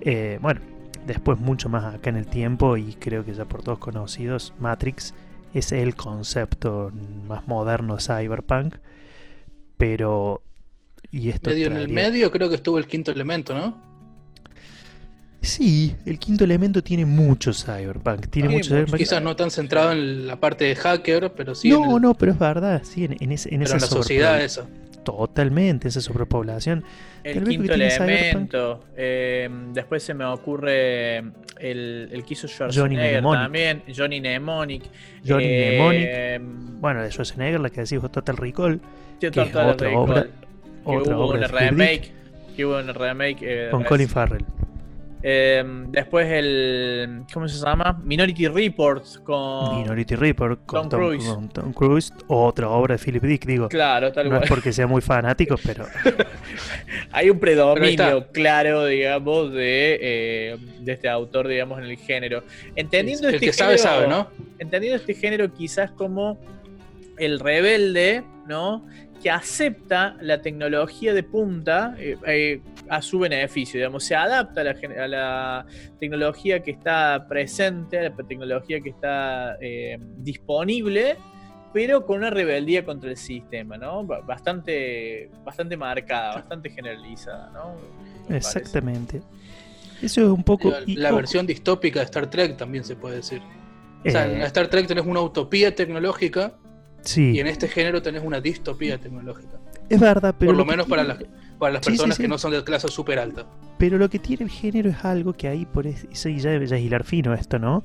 Eh, 0.00 0.40
bueno, 0.42 0.60
después 1.06 1.38
mucho 1.38 1.68
más 1.68 1.94
acá 1.94 2.10
en 2.10 2.16
el 2.16 2.26
tiempo 2.26 2.76
y 2.76 2.94
creo 2.94 3.24
que 3.24 3.34
ya 3.34 3.44
por 3.44 3.62
todos 3.62 3.78
conocidos, 3.78 4.52
Matrix 4.58 5.14
es 5.52 5.72
el 5.72 5.94
concepto 5.94 6.90
más 7.28 7.46
moderno 7.46 7.98
cyberpunk, 7.98 8.76
pero... 9.76 10.42
Y 11.10 11.28
esto 11.28 11.50
medio 11.50 11.66
en 11.68 11.76
el 11.76 11.88
medio 11.88 12.30
creo 12.32 12.48
que 12.48 12.56
estuvo 12.56 12.76
el 12.78 12.86
quinto 12.86 13.12
elemento, 13.12 13.54
¿no? 13.54 13.76
Sí, 15.42 15.94
el 16.06 16.18
quinto 16.18 16.42
elemento 16.44 16.82
tiene 16.82 17.04
mucho 17.04 17.52
cyberpunk, 17.52 18.28
tiene 18.28 18.48
mucho 18.48 18.70
cyberpunk. 18.70 18.96
Quizás 18.96 19.22
no 19.22 19.36
tan 19.36 19.50
centrado 19.50 19.92
en 19.92 20.26
la 20.26 20.40
parte 20.40 20.64
de 20.64 20.74
hacker, 20.74 21.32
pero 21.36 21.54
sí 21.54 21.68
no, 21.68 21.96
el- 21.96 22.02
no, 22.02 22.14
pero 22.14 22.32
es 22.32 22.38
verdad, 22.38 22.82
sí, 22.82 23.04
en, 23.04 23.16
en 23.20 23.30
ese- 23.30 23.50
en 23.54 23.60
pero 23.60 23.64
esa 23.64 23.74
en 23.76 23.80
la 23.82 23.86
sociedad 23.86 24.42
eso. 24.42 24.66
Totalmente, 25.04 25.88
esa 25.88 26.00
sobrepoblación. 26.00 26.82
El 27.22 27.34
Tal 27.34 27.44
quinto 27.48 27.72
elemento. 27.74 28.84
eh, 28.96 29.48
después 29.72 30.02
se 30.02 30.14
me 30.14 30.24
ocurre 30.24 31.18
el, 31.18 32.08
el 32.10 32.24
que 32.24 32.32
hizo 32.34 32.46
Johnny 32.48 32.54
Schwarzenegger 32.72 33.12
Mnemonic. 33.22 33.40
también. 33.42 33.82
Johnny 33.96 34.20
Mnemonic. 34.20 34.82
Johnny 35.26 35.46
Mnemonic. 35.46 36.02
eh, 36.10 36.40
Bueno, 36.42 37.02
de 37.02 37.10
Schwarzenegger, 37.12 37.60
la 37.60 37.70
que 37.70 37.82
decís 37.82 38.00
vos, 38.00 38.10
Total 38.10 38.36
Recall, 38.36 38.80
es 39.20 39.30
Total 39.30 39.70
otra 39.70 39.88
Recall, 39.88 39.94
obra- 39.94 40.22
que 40.24 40.30
otra 40.84 41.16
hubo 41.16 41.24
obra 41.26 41.46
remake. 41.48 42.12
Que 42.56 42.64
hubo 42.64 42.78
una 42.78 42.92
remake. 42.92 43.38
eh, 43.42 43.68
con 43.70 43.84
Colin 43.84 44.08
Farrell. 44.08 44.44
Eh, 45.26 45.64
después 45.88 46.28
el. 46.30 47.22
¿Cómo 47.32 47.48
se 47.48 47.58
llama? 47.58 47.98
Minority 48.04 48.46
Report 48.46 49.02
con. 49.22 49.78
Minority 49.78 50.16
Report 50.16 50.66
con 50.66 50.82
Tom 50.82 50.88
Tom, 50.90 51.00
Cruise. 51.00 51.24
con 51.24 51.48
Tom 51.48 51.72
Cruise, 51.72 52.12
otra 52.26 52.68
obra 52.68 52.96
de 52.96 53.02
Philip 53.02 53.22
Dick, 53.22 53.46
digo. 53.46 53.70
Claro, 53.70 54.12
tal 54.12 54.26
no 54.26 54.32
cual. 54.32 54.42
es 54.42 54.48
porque 54.50 54.70
sea 54.70 54.86
muy 54.86 55.00
fanático, 55.00 55.56
pero 55.64 55.86
Hay 57.12 57.30
un 57.30 57.38
predominio 57.40 58.26
claro, 58.32 58.84
digamos, 58.84 59.50
de, 59.52 59.98
eh, 60.02 60.56
de 60.80 60.92
este 60.92 61.08
autor, 61.08 61.48
digamos, 61.48 61.78
en 61.78 61.84
el 61.84 61.96
género. 61.96 62.44
Entendiendo 62.76 63.28
el 63.28 63.36
este 63.36 63.46
que 63.46 63.52
sabe, 63.54 63.78
género, 63.78 63.94
sabe, 63.94 64.08
¿no? 64.08 64.28
entendiendo 64.58 64.98
este 64.98 65.14
género 65.14 65.54
quizás 65.54 65.90
como 65.92 66.38
el 67.16 67.40
rebelde, 67.40 68.24
¿no? 68.46 68.84
Que 69.24 69.30
acepta 69.30 70.16
la 70.20 70.42
tecnología 70.42 71.14
de 71.14 71.22
punta 71.22 71.94
eh, 71.98 72.18
eh, 72.26 72.60
a 72.90 73.00
su 73.00 73.18
beneficio, 73.20 73.78
digamos, 73.80 74.04
se 74.04 74.14
adapta 74.14 74.60
a 74.60 74.64
la, 74.64 74.74
gen- 74.74 74.98
a 75.00 75.08
la 75.08 75.66
tecnología 75.98 76.62
que 76.62 76.72
está 76.72 77.24
presente, 77.26 77.98
a 77.98 78.02
la 78.02 78.10
tecnología 78.16 78.82
que 78.82 78.90
está 78.90 79.56
eh, 79.62 79.98
disponible, 80.18 81.16
pero 81.72 82.04
con 82.04 82.18
una 82.18 82.28
rebeldía 82.28 82.84
contra 82.84 83.08
el 83.08 83.16
sistema, 83.16 83.78
¿no? 83.78 84.04
Ba- 84.04 84.20
Bastante, 84.20 85.30
bastante 85.42 85.74
marcada, 85.78 86.34
bastante 86.34 86.68
generalizada, 86.68 87.50
¿no? 87.50 87.76
Parece. 88.28 88.58
exactamente. 88.58 89.22
Eso 90.02 90.20
es 90.20 90.28
un 90.28 90.44
poco. 90.44 90.70
La, 90.86 91.12
versión 91.12 91.46
distópica 91.46 92.00
de 92.00 92.04
Star 92.04 92.28
Trek 92.28 92.58
también 92.58 92.84
se 92.84 92.94
puede 92.94 93.16
decir. 93.16 93.40
O 94.06 94.10
sea, 94.10 94.26
en 94.30 94.42
Star 94.42 94.68
Trek 94.68 94.86
tenés 94.86 95.06
una 95.06 95.22
utopía 95.22 95.74
tecnológica 95.74 96.52
sí, 97.04 97.32
y 97.32 97.40
en 97.40 97.46
este 97.46 97.68
género 97.68 98.02
tenés 98.02 98.22
una 98.24 98.40
distopía 98.40 98.98
tecnológica. 98.98 99.58
es 99.88 100.00
verdad, 100.00 100.34
pero. 100.38 100.50
Por 100.50 100.56
lo 100.58 100.64
que 100.64 100.70
menos 100.70 100.86
para 100.86 101.04
tiene- 101.04 101.20
las, 101.20 101.58
para 101.58 101.72
las 101.74 101.84
Sí, 101.84 101.92
personas 101.92 102.16
sí. 102.16 102.22
que 102.22 102.28
no 102.28 102.38
son 102.38 102.52
de 102.52 102.64
clase 102.64 102.88
súper 102.88 103.18
alta. 103.18 103.46
Pero 103.78 103.98
lo 103.98 104.08
que 104.10 104.18
tiene 104.18 104.44
el 104.44 104.50
género 104.50 104.90
es 104.90 105.04
algo 105.04 105.32
que 105.34 105.48
ahí, 105.48 105.66
por 105.66 105.86
es- 105.86 106.06
eso 106.10 106.28
ya, 106.28 106.58
ya 106.64 106.76
es 106.76 106.82
hilar 106.82 107.04
fino 107.04 107.34
esto, 107.34 107.58
¿no? 107.58 107.84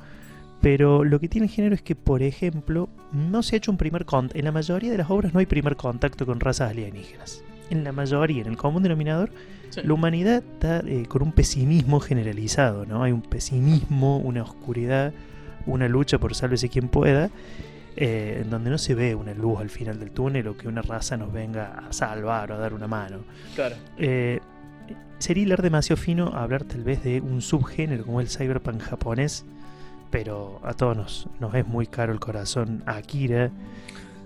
Pero 0.62 1.04
lo 1.06 1.20
que 1.20 1.30
tiene 1.30 1.48
el 1.48 1.54
género 1.54 1.74
es 1.76 1.82
que, 1.82 1.96
por 1.96 2.22
ejemplo, 2.22 2.90
no 3.14 3.44
se 3.44 3.56
ha 3.56 3.58
hecho 3.58 3.72
un 3.72 3.78
primer 3.78 4.04
contacto. 4.06 4.38
En 4.38 4.46
la 4.46 4.52
mayoría 4.52 4.92
de 4.92 4.98
las 4.98 5.10
obras 5.10 5.34
no 5.34 5.40
hay 5.40 5.46
primer 5.46 5.76
contacto 5.78 6.26
con 6.26 6.40
razas 6.42 6.72
alienígenas. 6.72 7.44
En 7.70 7.84
la 7.86 7.92
mayoría, 7.94 8.42
en 8.42 8.48
el 8.48 8.58
común 8.58 8.84
denominador, 8.84 9.30
la 9.84 9.94
humanidad 9.94 10.44
está 10.44 10.80
eh, 10.86 11.06
con 11.08 11.22
un 11.22 11.32
pesimismo 11.32 12.00
generalizado, 12.00 12.86
¿no? 12.86 13.04
Hay 13.04 13.12
un 13.14 13.22
pesimismo, 13.22 14.18
una 14.18 14.42
oscuridad, 14.44 15.14
una 15.66 15.88
lucha 15.88 16.18
por 16.18 16.34
sálvese 16.36 16.68
quien 16.70 16.90
pueda, 16.90 17.30
eh, 18.02 18.40
en 18.44 18.50
donde 18.50 18.70
no 18.70 18.78
se 18.78 18.96
ve 18.96 19.14
una 19.14 19.34
luz 19.34 19.60
al 19.60 19.70
final 19.70 20.00
del 20.00 20.12
túnel 20.12 20.48
o 20.48 20.56
que 20.56 20.70
una 20.70 20.82
raza 20.82 21.18
nos 21.18 21.34
venga 21.34 21.74
a 21.90 21.92
salvar 21.92 22.50
o 22.50 22.56
a 22.56 22.58
dar 22.58 22.74
una 22.74 22.88
mano. 22.88 23.18
Claro. 23.56 23.76
Eh, 23.98 24.40
sería 25.18 25.44
hilar 25.44 25.62
demasiado 25.62 26.02
fino 26.02 26.28
hablar 26.28 26.64
tal 26.64 26.82
vez 26.86 27.04
de 27.04 27.20
un 27.20 27.42
subgénero 27.42 28.06
como 28.06 28.22
el 28.22 28.30
cyberpunk 28.30 28.82
japonés, 28.84 29.44
pero 30.12 30.62
a 30.64 30.74
todos 30.76 30.96
nos, 30.96 31.28
nos 31.42 31.54
es 31.56 31.68
muy 31.68 31.88
caro 31.88 32.14
el 32.14 32.22
corazón 32.22 32.84
Akira, 32.86 33.52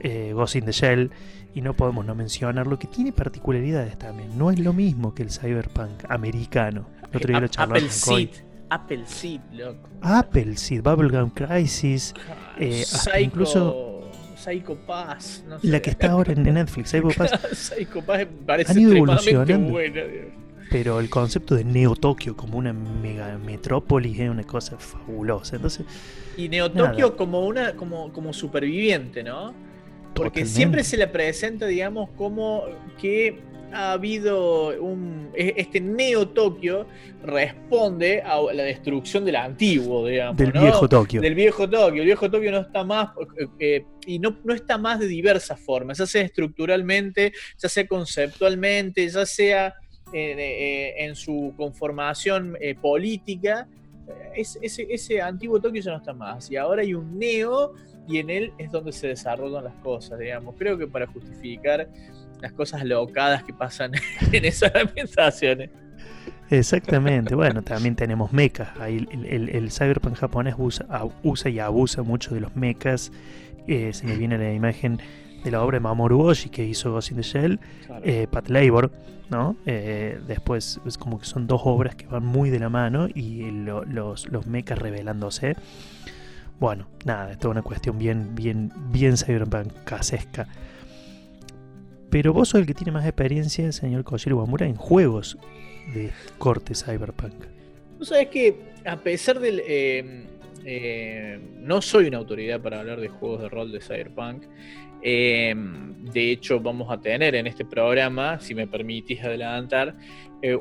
eh, 0.01 0.33
Ghost 0.35 0.55
in 0.55 0.65
the 0.65 0.71
Shell, 0.71 1.09
y 1.55 1.61
no 1.61 1.73
podemos 1.73 2.05
no 2.05 2.13
mencionarlo, 2.13 2.77
que 2.77 2.85
tiene 2.85 3.11
particularidades 3.11 3.97
también. 3.97 4.37
No 4.37 4.51
es 4.51 4.59
lo 4.59 4.73
mismo 4.73 5.15
que 5.15 5.23
el 5.23 5.31
cyberpunk 5.31 6.05
americano. 6.09 6.85
El 7.09 7.17
otro 7.17 7.27
día 7.27 7.39
lo 7.39 7.47
Apple. 7.57 7.89
Seed. 7.89 8.29
Apple 8.69 9.03
Seed, 9.07 9.41
loco. 9.51 9.89
Apple 10.01 10.57
Seed, 10.57 10.81
Bubblegum 10.83 11.29
Crisis, 11.31 12.13
eh, 12.59 12.81
hasta 12.83 13.11
Psycho, 13.11 13.19
incluso 13.19 14.11
Psycho 14.35 14.75
Pass, 14.85 15.43
no 15.47 15.59
sé. 15.59 15.67
la 15.67 15.81
que 15.81 15.89
está 15.91 16.11
ahora 16.11 16.33
en 16.33 16.43
Netflix, 16.53 16.89
Psycho 16.89 17.09
Pass, 17.17 17.31
Psycho 17.53 18.01
Pass 18.01 18.27
parece 18.45 18.71
Han 18.71 18.79
ido 18.79 18.93
evolucionando. 18.93 19.69
buena. 19.71 20.01
pero 20.69 20.99
el 20.99 21.09
concepto 21.09 21.55
de 21.55 21.63
Neo 21.63 21.95
Tokio 21.95 22.35
como 22.35 22.57
una 22.57 22.73
mega 22.73 23.37
metrópolis 23.37 24.19
es 24.19 24.29
una 24.29 24.43
cosa 24.43 24.77
fabulosa. 24.77 25.55
Entonces, 25.55 25.85
Y 26.37 26.49
Neo. 26.49 26.71
Tokio 26.71 27.15
como 27.15 27.45
una 27.45 27.73
como, 27.73 28.11
como 28.11 28.33
superviviente, 28.33 29.23
¿no? 29.23 29.53
Porque 30.13 30.41
Totalmente. 30.41 30.45
siempre 30.49 30.83
se 30.83 30.97
le 30.97 31.07
presenta, 31.07 31.65
digamos, 31.67 32.09
como 32.17 32.63
que 33.01 33.39
ha 33.73 33.93
habido 33.93 34.79
un. 34.81 35.29
e- 35.35 35.53
Este 35.57 35.81
Neo 35.81 36.27
Tokio 36.29 36.85
responde 37.23 38.21
a 38.21 38.41
la 38.53 38.63
destrucción 38.63 39.25
del 39.25 39.35
antiguo, 39.37 40.07
digamos. 40.07 40.37
del 40.37 40.53
¿no? 40.53 40.61
viejo 40.61 40.87
Tokio. 40.87 41.21
Del 41.21 41.35
viejo 41.35 41.69
Tokio. 41.69 42.01
El 42.01 42.05
viejo 42.05 42.29
Tokio 42.29 42.51
no 42.51 42.59
está 42.59 42.83
más, 42.83 43.09
eh, 43.39 43.47
eh, 43.59 43.85
y 44.05 44.19
no, 44.19 44.37
no 44.43 44.53
está 44.53 44.77
más 44.77 44.99
de 44.99 45.07
diversas 45.07 45.59
formas, 45.59 45.97
ya 45.97 46.05
sea 46.05 46.21
estructuralmente, 46.21 47.33
ya 47.57 47.69
sea 47.69 47.87
conceptualmente, 47.87 49.07
ya 49.09 49.25
sea 49.25 49.73
eh, 50.13 50.93
en 50.97 51.15
su 51.15 51.53
conformación 51.57 52.55
eh, 52.61 52.75
política. 52.75 53.67
Es- 54.35 54.59
ese, 54.61 54.85
ese 54.89 55.21
antiguo 55.21 55.59
Tokio 55.59 55.81
ya 55.81 55.91
no 55.91 55.97
está 55.97 56.13
más. 56.13 56.51
Y 56.51 56.57
ahora 56.57 56.81
hay 56.81 56.93
un 56.93 57.17
neo, 57.17 57.73
y 58.07 58.17
en 58.17 58.29
él 58.29 58.51
es 58.57 58.69
donde 58.69 58.91
se 58.91 59.07
desarrollan 59.07 59.63
las 59.63 59.75
cosas, 59.75 60.19
digamos. 60.19 60.55
Creo 60.57 60.77
que 60.77 60.87
para 60.87 61.07
justificar 61.07 61.87
las 62.43 62.53
cosas 62.53 62.83
locadas 62.85 63.43
que 63.43 63.53
pasan 63.53 63.91
en 64.31 64.45
esas 64.45 64.71
ambientaciones. 64.75 65.71
Exactamente, 66.49 67.33
bueno, 67.35 67.63
también 67.63 67.95
tenemos 67.95 68.31
mechas. 68.31 68.69
Ahí 68.79 69.07
el, 69.11 69.25
el- 69.25 69.49
el 69.49 69.71
cyberpunk 69.71 70.15
japonés 70.17 70.53
usa, 70.57 70.85
usa 71.23 71.49
y 71.49 71.59
abusa 71.59 72.03
mucho 72.03 72.35
de 72.35 72.41
los 72.41 72.55
mechas. 72.55 73.11
Eh, 73.67 73.91
se 73.93 74.05
me 74.05 74.15
viene 74.17 74.37
la 74.37 74.53
imagen 74.53 74.99
de 75.43 75.51
la 75.51 75.63
obra 75.63 75.77
de 75.77 75.79
Mamoru 75.79 76.21
Oshii 76.21 76.51
que 76.51 76.63
hizo 76.65 76.91
Ghost 76.91 77.11
in 77.11 77.17
the 77.17 77.23
Shell, 77.23 77.59
eh, 78.03 78.27
Pat 78.29 78.49
Labor, 78.49 78.91
¿no? 79.29 79.55
Eh, 79.65 80.19
después 80.27 80.79
es 80.85 80.97
como 80.97 81.17
que 81.19 81.25
son 81.25 81.47
dos 81.47 81.61
obras 81.63 81.95
que 81.95 82.05
van 82.07 82.25
muy 82.25 82.49
de 82.49 82.59
la 82.59 82.69
mano 82.69 83.07
y 83.13 83.49
lo- 83.51 83.85
los, 83.85 84.27
los 84.29 84.45
mechas 84.45 84.77
revelándose. 84.77 85.55
Bueno, 86.59 86.87
nada, 87.05 87.31
es 87.31 87.37
toda 87.39 87.51
una 87.53 87.61
cuestión 87.61 87.97
bien, 87.97 88.35
bien, 88.35 88.71
bien 88.91 89.17
cyberpunkasesca. 89.17 90.47
Pero 92.13 92.31
vos 92.31 92.49
sos 92.49 92.61
el 92.61 92.67
que 92.67 92.75
tiene 92.75 92.91
más 92.91 93.05
experiencia, 93.07 93.71
señor 93.71 94.03
Kojiro 94.03 94.37
Wamura, 94.37 94.67
en 94.67 94.75
juegos 94.75 95.35
de 95.95 96.11
corte 96.37 96.75
cyberpunk. 96.75 97.33
Tú 97.97 98.05
sabes 98.05 98.27
que 98.27 98.55
a 98.85 98.97
pesar 98.97 99.39
del... 99.39 99.59
eh, 99.65 100.27
eh, 100.63 101.39
no 101.57 101.81
soy 101.81 102.05
una 102.05 102.19
autoridad 102.19 102.61
para 102.61 102.81
hablar 102.81 103.01
de 103.01 103.07
juegos 103.07 103.41
de 103.41 103.49
rol 103.49 103.71
de 103.71 103.81
Cyberpunk. 103.81 104.43
Eh, 105.01 105.55
de 106.13 106.31
hecho, 106.31 106.59
vamos 106.59 106.91
a 106.91 107.01
tener 107.01 107.33
en 107.33 107.47
este 107.47 107.65
programa, 107.65 108.39
si 108.39 108.53
me 108.53 108.67
permitís 108.67 109.23
adelantar, 109.23 109.95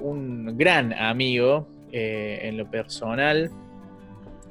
un 0.00 0.56
gran 0.56 0.94
amigo 0.94 1.68
en 1.92 2.56
lo 2.56 2.70
personal, 2.70 3.50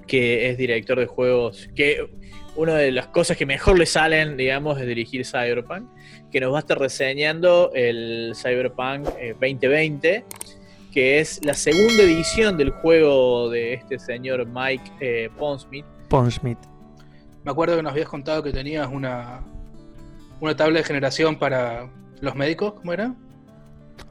que 0.05 0.51
es 0.51 0.57
director 0.57 0.99
de 0.99 1.07
juegos, 1.07 1.67
que 1.75 2.07
una 2.55 2.75
de 2.75 2.91
las 2.91 3.07
cosas 3.07 3.37
que 3.37 3.45
mejor 3.45 3.77
le 3.77 3.85
salen, 3.85 4.37
digamos, 4.37 4.79
es 4.79 4.87
dirigir 4.87 5.25
Cyberpunk, 5.25 5.89
que 6.31 6.39
nos 6.39 6.53
va 6.53 6.57
a 6.57 6.59
estar 6.59 6.79
reseñando 6.79 7.71
el 7.73 8.33
Cyberpunk 8.35 9.07
eh, 9.19 9.33
2020 9.39 10.25
que 10.91 11.19
es 11.19 11.43
la 11.45 11.53
segunda 11.53 12.03
edición 12.03 12.57
del 12.57 12.71
juego 12.71 13.49
de 13.49 13.73
este 13.75 13.97
señor 13.97 14.45
Mike 14.45 14.91
eh, 14.99 15.29
Pondsmith. 15.37 15.85
Ponchmith. 16.09 16.59
Me 17.43 17.51
acuerdo 17.51 17.77
que 17.77 17.83
nos 17.83 17.93
habías 17.93 18.09
contado 18.09 18.43
que 18.43 18.51
tenías 18.51 18.87
una, 18.91 19.41
una 20.39 20.55
tabla 20.55 20.79
de 20.79 20.83
generación 20.83 21.39
para 21.39 21.89
los 22.19 22.35
médicos, 22.35 22.73
¿cómo 22.73 22.93
era? 22.93 23.15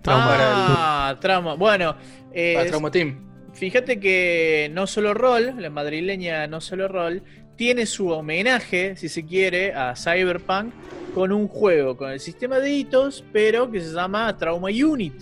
Trauma. 0.03 0.27
ah, 0.31 1.19
trauma. 1.21 1.55
Bueno, 1.55 1.97
eh, 2.33 2.55
Para 2.57 2.69
Trauma 2.69 2.91
Team. 2.91 3.29
fíjate 3.53 4.01
que 4.01 4.71
No 4.73 4.87
Solo 4.87 5.13
Roll, 5.15 5.55
la 5.59 5.71
madrileña 5.71 6.47
No 6.47 6.61
Solo 6.61 6.89
Roll, 6.89 7.23
tiene 7.61 7.85
su 7.85 8.09
homenaje, 8.09 8.97
si 8.97 9.11
se 9.11 9.23
quiere, 9.23 9.75
a 9.75 9.95
Cyberpunk 9.95 10.73
con 11.15 11.31
un 11.31 11.47
juego 11.47 11.95
con 11.95 12.11
el 12.11 12.19
sistema 12.19 12.59
de 12.59 12.71
hitos, 12.71 13.23
pero 13.35 13.71
que 13.71 13.83
se 13.83 13.93
llama 13.93 14.35
Trauma 14.39 14.71
Unit. 14.71 15.13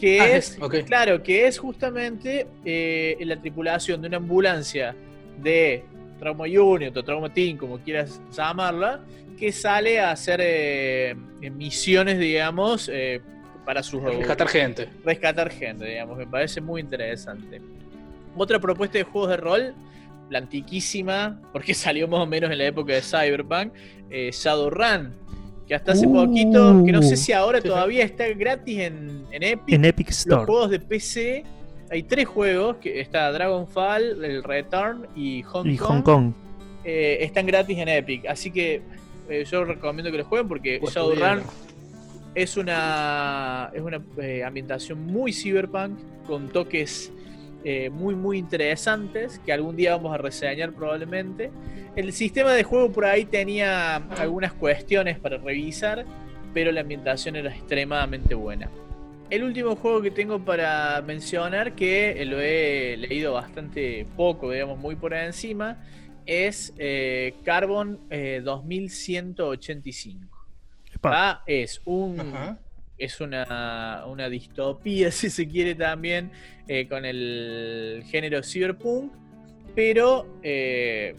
Que 0.00 0.18
Ah, 0.18 0.30
es, 0.30 0.58
claro, 0.86 1.22
que 1.22 1.46
es 1.46 1.58
justamente 1.58 2.46
eh, 2.64 3.18
la 3.20 3.36
tripulación 3.38 4.00
de 4.00 4.08
una 4.08 4.16
ambulancia 4.16 4.96
de 5.42 5.84
Trauma 6.18 6.44
Unit 6.44 6.96
o 6.96 7.04
Trauma 7.04 7.30
Team, 7.30 7.58
como 7.58 7.78
quieras 7.80 8.18
llamarla, 8.34 9.00
que 9.38 9.52
sale 9.52 10.00
a 10.00 10.12
hacer 10.12 10.40
eh, 10.42 11.14
misiones, 11.54 12.18
digamos, 12.18 12.88
eh, 12.90 13.20
para 13.66 13.82
sus 13.82 14.02
Rescatar 14.02 14.48
gente. 14.48 14.88
rescatar 15.04 15.50
gente, 15.50 15.84
digamos, 15.84 16.16
me 16.16 16.26
parece 16.26 16.62
muy 16.62 16.80
interesante. 16.80 17.60
Otra 18.38 18.58
propuesta 18.58 18.96
de 18.96 19.04
juegos 19.04 19.28
de 19.28 19.36
rol, 19.36 19.74
la 20.30 20.38
antiquísima, 20.38 21.40
porque 21.52 21.74
salió 21.74 22.08
más 22.08 22.20
o 22.20 22.26
menos 22.26 22.50
en 22.50 22.58
la 22.58 22.64
época 22.66 22.92
de 22.94 23.02
Cyberpunk, 23.02 23.72
eh, 24.10 24.30
Shadowrun, 24.32 25.12
que 25.66 25.74
hasta 25.74 25.92
hace 25.92 26.06
Uh. 26.06 26.14
poquito, 26.26 26.82
que 26.84 26.92
no 26.92 27.02
sé 27.02 27.16
si 27.16 27.32
ahora 27.32 27.60
todavía 27.60 28.04
está 28.04 28.26
gratis 28.28 28.78
en, 28.80 29.24
en 29.30 29.42
Epic. 29.42 29.74
En 29.74 29.84
Epic 29.84 30.08
Los 30.08 30.18
Store. 30.18 30.44
juegos 30.46 30.70
de 30.70 30.80
PC, 30.80 31.44
hay 31.90 32.02
tres 32.02 32.26
juegos, 32.26 32.76
que 32.76 33.00
está 33.00 33.30
Dragonfall, 33.32 34.24
el 34.24 34.42
Return 34.42 35.06
y 35.14 35.42
Hong 35.42 35.66
Y 35.68 35.76
Kong, 35.76 35.88
Hong 35.88 36.02
Kong. 36.02 36.32
eh, 36.84 37.18
están 37.20 37.46
gratis 37.46 37.78
en 37.78 37.88
Epic. 37.88 38.26
Así 38.26 38.50
que 38.50 38.82
eh, 39.28 39.44
yo 39.50 39.64
recomiendo 39.64 40.10
que 40.10 40.18
los 40.18 40.26
jueguen 40.26 40.48
porque 40.48 40.78
Pues 40.80 40.94
Shadowrun 40.94 41.42
es 42.34 42.56
una, 42.56 43.70
es 43.74 43.82
una 43.82 44.02
eh, 44.18 44.42
ambientación 44.44 45.04
muy 45.06 45.32
cyberpunk, 45.32 45.98
con 46.26 46.48
toques 46.48 47.12
eh, 47.64 47.90
muy, 47.90 48.14
muy 48.14 48.38
interesantes 48.38 49.40
que 49.44 49.52
algún 49.52 49.76
día 49.76 49.96
vamos 49.96 50.14
a 50.14 50.18
reseñar 50.18 50.72
probablemente. 50.72 51.50
El 51.96 52.12
sistema 52.12 52.52
de 52.52 52.62
juego 52.64 52.92
por 52.92 53.04
ahí 53.04 53.24
tenía 53.24 53.96
algunas 53.96 54.52
cuestiones 54.52 55.18
para 55.18 55.38
revisar, 55.38 56.04
pero 56.54 56.70
la 56.72 56.80
ambientación 56.80 57.36
era 57.36 57.50
extremadamente 57.50 58.34
buena. 58.34 58.70
El 59.30 59.44
último 59.44 59.76
juego 59.76 60.02
que 60.02 60.10
tengo 60.10 60.44
para 60.44 61.00
mencionar, 61.02 61.74
que 61.74 62.22
lo 62.26 62.40
he 62.40 62.96
leído 62.98 63.32
bastante 63.32 64.06
poco, 64.16 64.50
digamos, 64.50 64.78
muy 64.78 64.96
por 64.96 65.14
encima, 65.14 65.78
es 66.26 66.74
eh, 66.78 67.34
Carbon 67.44 68.00
2185. 68.10 70.38
Ah, 71.04 71.42
es 71.46 71.80
un 71.84 72.16
es 72.98 73.20
una, 73.20 74.04
una, 74.06 74.28
distopía, 74.28 75.10
si 75.10 75.30
se 75.30 75.48
quiere 75.48 75.74
también, 75.74 76.30
eh, 76.68 76.86
con 76.88 77.04
el 77.04 78.02
género 78.06 78.42
cyberpunk, 78.42 79.12
pero 79.74 80.38
eh, 80.42 81.14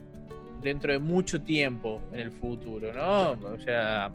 dentro 0.61 0.93
de 0.93 0.99
mucho 0.99 1.41
tiempo 1.41 2.01
en 2.13 2.19
el 2.19 2.31
futuro, 2.31 2.93
¿no? 2.93 3.31
O 3.31 3.59
sea, 3.59 4.11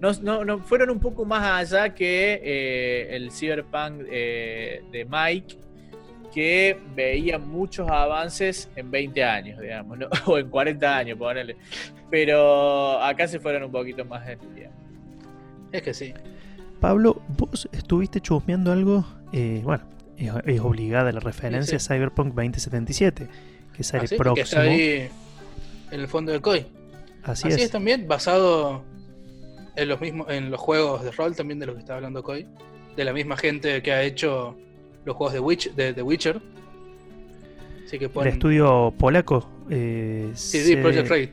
no, 0.00 0.44
no, 0.44 0.58
fueron 0.60 0.90
un 0.90 1.00
poco 1.00 1.24
más 1.24 1.72
allá 1.72 1.94
que 1.94 2.40
eh, 2.42 3.16
el 3.16 3.30
cyberpunk 3.30 4.02
de 4.02 5.06
Mike, 5.08 5.56
que 6.32 6.78
veía 6.94 7.38
muchos 7.38 7.90
avances 7.90 8.70
en 8.76 8.90
20 8.90 9.24
años, 9.24 9.60
digamos, 9.60 9.98
o 10.26 10.38
en 10.38 10.48
40 10.48 10.96
años, 10.96 11.18
ponerle. 11.18 11.56
Pero 12.10 13.00
acá 13.02 13.28
se 13.28 13.40
fueron 13.40 13.64
un 13.64 13.72
poquito 13.72 14.04
más 14.04 14.28
en 14.28 14.38
tiempo. 14.38 14.76
Es 15.72 15.82
que 15.82 15.94
sí. 15.94 16.14
Pablo, 16.80 17.22
vos 17.36 17.68
estuviste 17.72 18.20
chusmeando 18.20 18.72
algo, 18.72 19.04
eh, 19.32 19.60
bueno, 19.62 19.84
es, 20.16 20.60
obligada 20.60 21.12
la 21.12 21.20
referencia 21.20 21.76
a 21.76 21.80
Cyberpunk 21.80 22.28
2077, 22.28 23.28
que 23.76 23.84
sale 23.84 24.04
Así, 24.04 24.16
próximo. 24.16 24.34
Que 24.34 24.40
está 24.40 24.60
ahí 24.62 25.08
en 25.90 26.00
el 26.00 26.08
fondo 26.08 26.32
del 26.32 26.40
COI. 26.40 26.66
Así, 27.22 27.48
Así 27.48 27.62
es. 27.62 27.70
también, 27.70 28.08
basado 28.08 28.82
en 29.76 29.88
los 29.88 30.00
mismos, 30.00 30.28
en 30.30 30.50
los 30.50 30.58
juegos 30.58 31.04
de 31.04 31.10
rol 31.12 31.36
también 31.36 31.58
de 31.58 31.66
los 31.66 31.74
que 31.74 31.80
está 31.80 31.96
hablando 31.96 32.22
COI, 32.22 32.46
de 32.96 33.04
la 33.04 33.12
misma 33.12 33.36
gente 33.36 33.82
que 33.82 33.92
ha 33.92 34.02
hecho 34.02 34.56
los 35.04 35.16
juegos 35.16 35.34
de, 35.34 35.40
Witch, 35.40 35.72
de 35.74 35.92
The 35.92 36.02
Witcher. 36.02 36.40
Así 37.86 37.98
que 37.98 38.10
El 38.14 38.26
estudio 38.26 38.94
polaco. 38.96 39.48
Eh, 39.68 40.30
CD 40.34 40.76
Project 40.78 41.08
Red. 41.08 41.30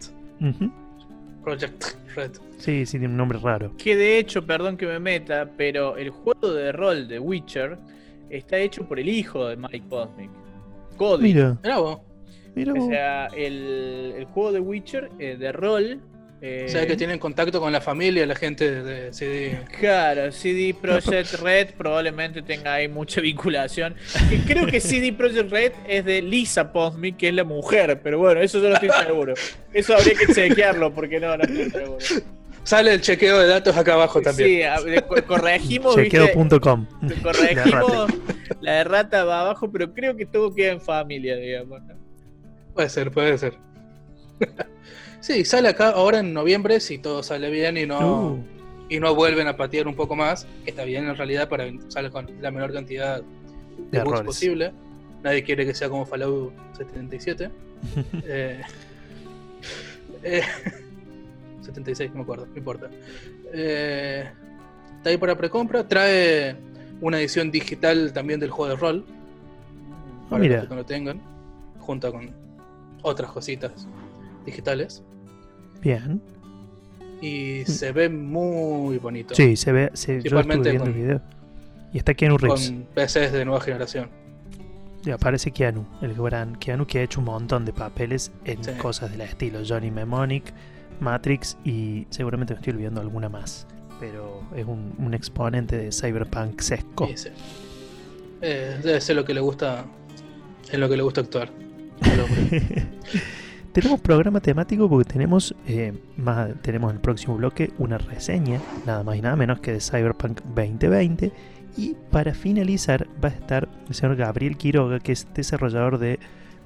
Project 1.48 1.96
Red. 2.14 2.32
Sí, 2.58 2.86
sí, 2.86 3.00
tiene 3.00 3.08
un 3.08 3.16
nombre 3.16 3.40
raro. 3.42 3.72
Que 3.78 3.96
de 3.96 4.20
hecho, 4.20 4.46
perdón 4.46 4.76
que 4.76 4.86
me 4.86 5.00
meta, 5.00 5.50
pero 5.56 5.96
el 5.96 6.10
juego 6.10 6.52
de 6.52 6.74
rol 6.74 7.08
de 7.08 7.20
Witcher 7.20 7.78
está 8.30 8.58
hecho 8.58 8.86
por 8.86 9.00
el 9.00 9.08
hijo 9.08 9.48
de 9.48 9.56
Mike 9.56 9.84
Cosmic. 9.88 10.30
Cody. 10.98 11.24
Mira. 11.24 11.58
Mira 12.54 12.74
O 12.74 12.88
sea, 12.90 13.28
el, 13.28 14.14
el, 14.18 14.26
juego 14.26 14.52
de 14.52 14.60
Witcher 14.60 15.10
eh, 15.20 15.38
de 15.38 15.54
rol. 15.54 16.02
Eh, 16.40 16.66
o 16.68 16.70
sea, 16.70 16.86
que 16.86 16.96
tienen 16.96 17.18
contacto 17.18 17.60
con 17.60 17.72
la 17.72 17.82
familia, 17.82 18.26
la 18.26 18.36
gente 18.36 18.84
de 18.84 19.12
CD. 19.12 19.60
Claro, 19.80 20.32
CD 20.32 20.76
Projekt 20.80 21.34
Red 21.42 21.70
probablemente 21.76 22.44
tenga 22.44 22.76
ahí 22.76 22.88
mucha 22.88 23.22
vinculación. 23.22 23.96
Creo 24.46 24.68
que 24.68 24.80
CD 24.80 25.14
Projekt 25.14 25.52
Red 25.52 25.72
es 25.88 26.06
de 26.06 26.22
Lisa 26.22 26.72
Cosmic, 26.72 27.18
que 27.18 27.30
es 27.30 27.34
la 27.34 27.44
mujer, 27.44 28.00
pero 28.04 28.20
bueno, 28.20 28.40
eso 28.40 28.62
yo 28.62 28.70
no 28.70 28.76
estoy 28.76 28.92
seguro. 29.06 29.34
Eso 29.74 29.96
habría 29.96 30.14
que 30.14 30.34
chequearlo 30.34 30.94
porque 30.94 31.20
no, 31.20 31.36
no 31.36 31.44
estoy 31.44 31.70
seguro. 31.72 31.98
Sale 32.64 32.94
el 32.94 33.02
chequeo 33.02 33.40
de 33.40 33.48
datos 33.48 33.76
acá 33.78 33.94
abajo 33.94 34.22
también. 34.22 34.70
Sí, 34.84 35.22
corregimos. 35.26 35.96
Chequeo.com. 35.96 36.86
Corregimos 37.24 38.12
la 38.62 38.82
errata 38.82 39.24
va 39.24 39.42
abajo, 39.42 39.72
pero 39.72 39.94
creo 39.94 40.16
que 40.16 40.26
todo 40.26 40.54
queda 40.54 40.72
en 40.72 40.82
familia, 40.82 41.36
digamos. 41.36 41.82
Puede 42.74 42.90
ser, 42.90 43.12
puede 43.12 43.38
ser. 43.38 43.54
Sí, 45.28 45.44
sale 45.44 45.68
acá 45.68 45.90
ahora 45.90 46.20
en 46.20 46.34
noviembre, 46.34 46.80
si 46.80 47.00
todo 47.00 47.22
sale 47.22 47.50
bien 47.50 47.78
y 47.78 47.86
no, 47.86 48.32
uh. 48.32 48.44
y 48.88 48.98
no 49.00 49.14
vuelven 49.14 49.48
a 49.48 49.58
patear 49.58 49.86
un 49.86 49.96
poco 49.96 50.16
más, 50.16 50.48
que 50.64 50.70
está 50.70 50.86
bien 50.86 51.06
en 51.06 51.18
realidad 51.18 51.50
para 51.50 51.66
salga 51.90 52.10
con 52.12 52.42
la 52.42 52.50
menor 52.50 52.72
cantidad 52.72 53.22
de, 53.92 54.04
bugs 54.04 54.22
posible. 54.22 54.72
Nadie 55.24 55.44
quiere 55.44 55.66
que 55.66 55.74
sea 55.74 55.90
como 55.90 56.06
Fallout 56.06 56.54
77. 56.78 57.50
eh, 58.26 58.62
eh 60.24 60.42
76, 61.62 62.12
no 62.12 62.18
me 62.18 62.22
acuerdo, 62.24 62.46
no 62.46 62.58
importa. 62.58 62.90
Eh, 63.54 64.30
está 64.96 65.10
ahí 65.10 65.18
para 65.18 65.36
precompra. 65.36 65.86
Trae 65.86 66.56
una 67.02 67.20
edición 67.20 67.52
digital 67.52 68.14
también 68.14 68.40
del 68.40 68.52
juego 68.52 68.74
de 68.74 68.80
rol. 68.80 69.06
Ah, 69.08 70.30
para 70.30 70.42
mira. 70.42 70.62
que 70.62 70.68
no 70.70 70.76
lo 70.76 70.86
tengan. 70.86 71.22
Junto 71.80 72.14
con 72.14 72.32
otras 73.02 73.30
cositas 73.32 73.88
digitales. 74.46 75.04
Bien. 75.82 76.22
Y 77.22 77.64
se 77.66 77.92
ve 77.92 78.10
muy 78.10 78.98
bonito. 78.98 79.34
Sí, 79.36 79.56
se 79.56 79.72
ve. 79.72 79.90
Se, 79.94 80.22
yo 80.22 80.40
el 80.40 80.94
video. 80.94 81.22
Y 81.94 81.98
está 81.98 82.14
Keanu 82.14 82.38
Reeves. 82.38 82.70
Con 82.70 82.86
PCs 82.94 83.32
de 83.32 83.46
nueva 83.46 83.62
generación. 83.62 84.10
Y 85.06 85.12
aparece 85.12 85.52
Keanu, 85.52 85.86
el 86.02 86.14
gran 86.16 86.56
Keanu 86.58 86.86
que 86.86 87.00
ha 87.00 87.04
hecho 87.04 87.20
un 87.20 87.26
montón 87.26 87.66
de 87.66 87.72
papeles 87.72 88.32
en 88.46 88.62
cosas 88.78 89.12
del 89.12 89.22
estilo 89.22 89.60
Johnny 89.66 89.90
Mnemonic, 89.90 90.54
Matrix 91.00 91.58
y 91.64 92.06
seguramente 92.10 92.54
me 92.54 92.60
estoy 92.60 92.74
olvidando 92.74 93.02
alguna 93.02 93.30
más. 93.30 93.68
Pero 94.00 94.44
es 94.56 94.66
un, 94.66 95.14
exponente 95.14 95.78
de 95.78 95.92
cyberpunk 95.92 96.60
sesco. 96.60 97.10
Sí, 97.16 97.30
eh, 98.42 98.80
debe 98.84 99.02
ser 99.02 99.16
lo 99.16 99.26
que 99.26 99.34
le 99.34 99.40
gusta. 99.40 99.86
Es 100.70 100.78
lo 100.78 100.90
que 100.90 100.98
le 100.98 101.04
gusta 101.04 101.22
actuar. 101.22 101.52
tenemos 103.78 104.02
programa 104.02 104.40
temático 104.40 104.90
porque 104.90 105.08
tenemos 105.08 105.54
eh, 105.68 105.94
más, 106.18 106.50
tenemos 106.64 106.92
el 106.92 107.00
próximo 107.00 107.36
bloque 107.36 107.74
una 107.78 108.00
reseña, 108.00 108.60
nada 108.88 109.04
más 109.04 109.18
y 109.18 109.22
nada 109.22 109.36
menos 109.36 109.60
que 109.60 109.72
de 109.72 109.80
Cyberpunk 109.80 110.42
2020. 110.56 111.32
Y 111.78 111.96
para 112.10 112.34
finalizar 112.34 113.08
va 113.24 113.30
a 113.30 113.34
estar 113.34 113.70
el 113.88 113.94
señor 113.94 114.16
Gabriel 114.16 114.58
Quiroga, 114.58 115.00
que 115.00 115.12
es 115.12 115.28
desarrollador 115.32 116.00
de 116.00 116.18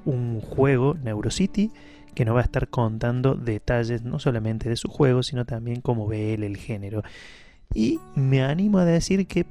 un 0.06 0.40
juego, 0.40 0.96
Neurocity, 1.04 1.72
que 2.16 2.24
nos 2.24 2.34
va 2.34 2.40
a 2.40 2.44
estar 2.44 2.70
contando 2.70 3.36
detalles 3.36 4.04
no 4.04 4.18
solamente 4.18 4.70
de 4.70 4.78
su 4.78 4.88
juego, 4.88 5.22
sino 5.22 5.44
también 5.44 5.82
cómo 5.82 6.08
ve 6.08 6.34
él 6.34 6.46
el 6.46 6.56
género. 6.56 7.04
Y 7.74 8.00
me 8.16 8.42
animo 8.42 8.78
a 8.78 8.86
decir 8.86 9.28
que 9.28 9.46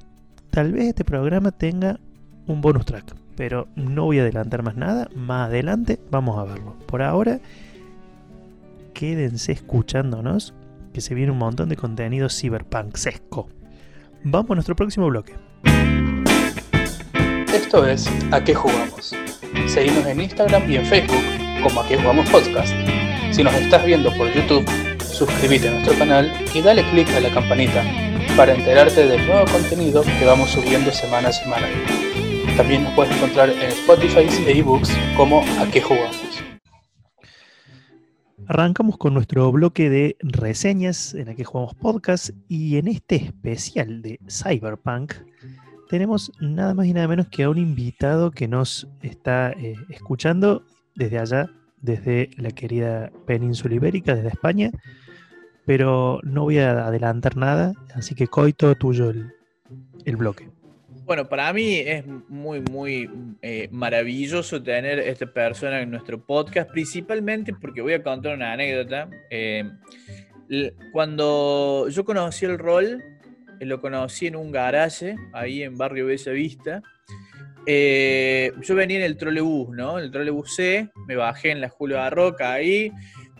tal 0.49 0.71
vez 0.73 0.85
este 0.85 1.05
programa 1.05 1.51
tenga 1.51 1.99
un 2.47 2.61
bonus 2.61 2.85
track, 2.85 3.15
pero 3.35 3.67
no 3.75 4.05
voy 4.05 4.19
a 4.19 4.23
adelantar 4.23 4.63
más 4.63 4.75
nada. 4.75 5.09
Más 5.15 5.47
adelante 5.47 5.99
vamos 6.09 6.37
a 6.37 6.43
verlo. 6.43 6.75
Por 6.85 7.01
ahora, 7.01 7.39
quédense 8.93 9.51
escuchándonos, 9.51 10.53
que 10.93 11.01
se 11.01 11.15
viene 11.15 11.31
un 11.31 11.37
montón 11.37 11.69
de 11.69 11.77
contenido 11.77 12.29
cyberpunksesco. 12.29 13.47
Vamos 14.23 14.51
a 14.51 14.55
nuestro 14.55 14.75
próximo 14.75 15.07
bloque. 15.07 15.33
Esto 17.53 17.87
es 17.87 18.09
¿A 18.31 18.43
qué 18.43 18.53
jugamos? 18.53 19.15
Seguimos 19.67 20.05
en 20.05 20.21
Instagram 20.21 20.69
y 20.69 20.77
en 20.77 20.85
Facebook 20.85 21.23
como 21.63 21.81
Aquí 21.81 21.95
Jugamos 21.95 22.29
Podcast. 22.29 22.73
Si 23.31 23.43
nos 23.43 23.53
estás 23.53 23.85
viendo 23.85 24.11
por 24.17 24.31
YouTube, 24.33 24.65
suscríbete 24.99 25.69
a 25.69 25.71
nuestro 25.71 25.97
canal 25.97 26.31
y 26.53 26.61
dale 26.61 26.83
click 26.91 27.09
a 27.09 27.19
la 27.19 27.29
campanita 27.29 27.83
para 28.35 28.53
enterarte 28.53 29.07
del 29.07 29.25
nuevo 29.25 29.45
contenido 29.45 30.03
que 30.03 30.25
vamos 30.25 30.49
subiendo 30.49 30.91
semana 30.91 31.29
a 31.29 31.33
semana. 31.33 31.67
También 32.61 32.83
nos 32.83 32.93
puedes 32.93 33.17
encontrar 33.17 33.49
en 33.49 33.71
Spotify 33.71 34.27
e 34.45 34.59
ebooks 34.59 34.95
como 35.17 35.41
A 35.59 35.65
qué 35.71 35.81
jugamos. 35.81 36.15
Arrancamos 38.45 38.99
con 38.99 39.15
nuestro 39.15 39.51
bloque 39.51 39.89
de 39.89 40.15
reseñas 40.19 41.15
en 41.15 41.29
A 41.29 41.33
qué 41.33 41.43
jugamos 41.43 41.73
podcast 41.73 42.29
y 42.47 42.77
en 42.77 42.87
este 42.87 43.15
especial 43.15 44.03
de 44.03 44.19
Cyberpunk 44.29 45.15
tenemos 45.89 46.31
nada 46.39 46.75
más 46.75 46.85
y 46.85 46.93
nada 46.93 47.07
menos 47.07 47.29
que 47.29 47.41
a 47.41 47.49
un 47.49 47.57
invitado 47.57 48.29
que 48.29 48.47
nos 48.47 48.87
está 49.01 49.53
eh, 49.53 49.73
escuchando 49.89 50.63
desde 50.93 51.17
allá, 51.17 51.49
desde 51.81 52.29
la 52.37 52.51
querida 52.51 53.11
península 53.25 53.73
ibérica, 53.73 54.13
desde 54.13 54.29
España. 54.29 54.69
Pero 55.65 56.19
no 56.21 56.43
voy 56.43 56.59
a 56.59 56.85
adelantar 56.85 57.37
nada, 57.37 57.73
así 57.95 58.13
que 58.13 58.27
coito 58.27 58.75
tuyo 58.75 59.09
el, 59.09 59.33
el 60.05 60.15
bloque. 60.15 60.60
Bueno, 61.11 61.27
para 61.27 61.51
mí 61.51 61.75
es 61.75 62.05
muy, 62.29 62.61
muy 62.61 63.09
eh, 63.41 63.67
maravilloso 63.69 64.63
tener 64.63 64.97
esta 64.97 65.25
persona 65.25 65.81
en 65.81 65.91
nuestro 65.91 66.25
podcast, 66.25 66.71
principalmente 66.71 67.53
porque 67.53 67.81
voy 67.81 67.91
a 67.91 68.01
contar 68.01 68.33
una 68.33 68.53
anécdota. 68.53 69.09
Eh, 69.29 69.69
cuando 70.93 71.89
yo 71.89 72.05
conocí 72.05 72.45
el 72.45 72.57
rol, 72.57 73.03
eh, 73.59 73.65
lo 73.65 73.81
conocí 73.81 74.27
en 74.27 74.37
un 74.37 74.53
garaje, 74.53 75.17
ahí 75.33 75.63
en 75.63 75.77
Barrio 75.77 76.05
Bella 76.05 76.31
Vista, 76.31 76.81
yo 77.67 78.75
venía 78.75 78.99
en 78.99 79.03
el 79.03 79.17
trolebús, 79.17 79.75
¿no? 79.75 79.99
En 79.99 80.05
el 80.05 80.11
trolebús 80.11 80.55
C, 80.55 80.87
me 81.07 81.17
bajé 81.17 81.51
en 81.51 81.59
la 81.59 81.67
Julio 81.67 81.97
Barroca 81.97 82.53
ahí, 82.53 82.89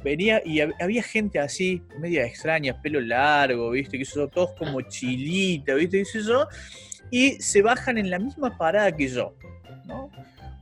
venía 0.04 0.42
y 0.44 0.60
había 0.60 1.04
gente 1.04 1.40
así, 1.40 1.82
media 2.02 2.26
extraña, 2.26 2.82
pelo 2.82 3.00
largo, 3.00 3.70
¿viste? 3.70 3.98
Que 3.98 4.04
son 4.04 4.30
todos 4.30 4.52
como 4.60 4.82
chilita, 4.82 5.74
¿viste? 5.76 6.02
Y, 6.02 6.06
y 7.12 7.34
se 7.42 7.62
bajan 7.62 7.98
en 7.98 8.10
la 8.10 8.18
misma 8.18 8.58
parada 8.58 8.92
que 8.96 9.08
yo, 9.08 9.36
¿no? 9.86 10.10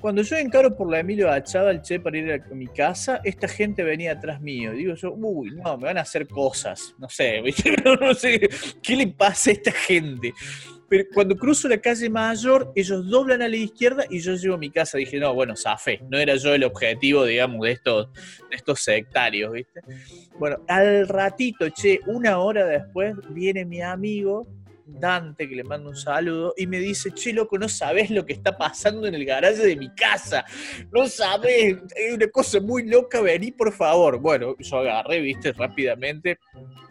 Cuando 0.02 0.22
yo 0.22 0.38
encaro 0.38 0.76
por 0.78 0.90
la 0.90 1.00
Emilio 1.00 1.30
Achada 1.30 1.82
che 1.82 2.00
para 2.00 2.18
ir 2.18 2.32
a 2.32 2.56
mi 2.56 2.68
casa, 2.68 3.20
esta 3.26 3.50
gente 3.50 3.84
venía 3.84 4.14
atrás 4.14 4.40
mío. 4.40 4.72
Digo 4.72 4.96
yo, 4.96 5.12
uy, 5.14 5.52
no, 5.52 5.78
me 5.78 5.88
van 5.88 5.98
a 5.98 6.02
hacer 6.02 6.26
cosas. 6.26 6.96
No 6.98 7.10
sé, 7.10 7.42
no 8.02 8.14
sé, 8.14 8.50
¿qué 8.82 8.96
le 8.96 9.08
pasa 9.08 9.50
a 9.50 9.54
esta 9.54 9.74
gente? 9.74 10.34
Pero 10.88 11.04
cuando 11.14 11.36
cruzo 11.36 11.68
la 11.68 11.78
calle 11.78 12.10
Mayor, 12.10 12.72
ellos 12.76 13.08
doblan 13.10 13.42
a 13.42 13.48
la 13.48 13.58
izquierda 13.58 14.06
y 14.10 14.20
yo 14.20 14.36
llego 14.36 14.56
a 14.56 14.58
mi 14.58 14.72
casa. 14.72 14.98
Dije, 14.98 15.20
no, 15.20 15.34
bueno, 15.34 15.56
zafé. 15.56 16.02
No 16.10 16.18
era 16.18 16.36
yo 16.36 16.54
el 16.56 16.64
objetivo, 16.64 17.26
digamos, 17.26 17.62
de 17.62 17.74
estos, 17.74 18.12
de 18.50 18.56
estos 18.56 18.80
sectarios, 18.80 19.52
¿viste? 19.52 19.82
Bueno, 20.40 20.58
al 20.68 21.08
ratito, 21.08 21.70
che, 21.70 22.00
una 22.08 22.40
hora 22.40 22.66
después, 22.66 23.16
viene 23.30 23.66
mi 23.66 23.82
amigo 23.82 24.48
Dante, 24.99 25.47
que 25.47 25.56
le 25.56 25.63
mando 25.63 25.89
un 25.89 25.95
saludo, 25.95 26.54
y 26.58 26.67
me 26.67 26.80
dice, 26.80 27.12
che, 27.12 27.34
loco, 27.34 27.58
no 27.58 27.69
sabes 27.69 28.10
lo 28.10 28.25
que 28.25 28.34
está 28.34 28.58
pasando 28.58 29.08
en 29.08 29.15
el 29.15 29.25
garaje 29.25 29.65
de 29.65 29.75
mi 29.75 29.93
casa. 29.93 30.45
No 30.91 31.08
sabes, 31.08 31.78
es 31.95 32.13
una 32.13 32.28
cosa 32.28 32.60
muy 32.60 32.88
loca, 32.88 33.21
vení 33.21 33.52
por 33.52 33.71
favor. 33.71 34.19
Bueno, 34.19 34.56
yo 34.60 34.78
agarré, 34.78 35.19
viste, 35.21 35.54
rápidamente 35.54 36.39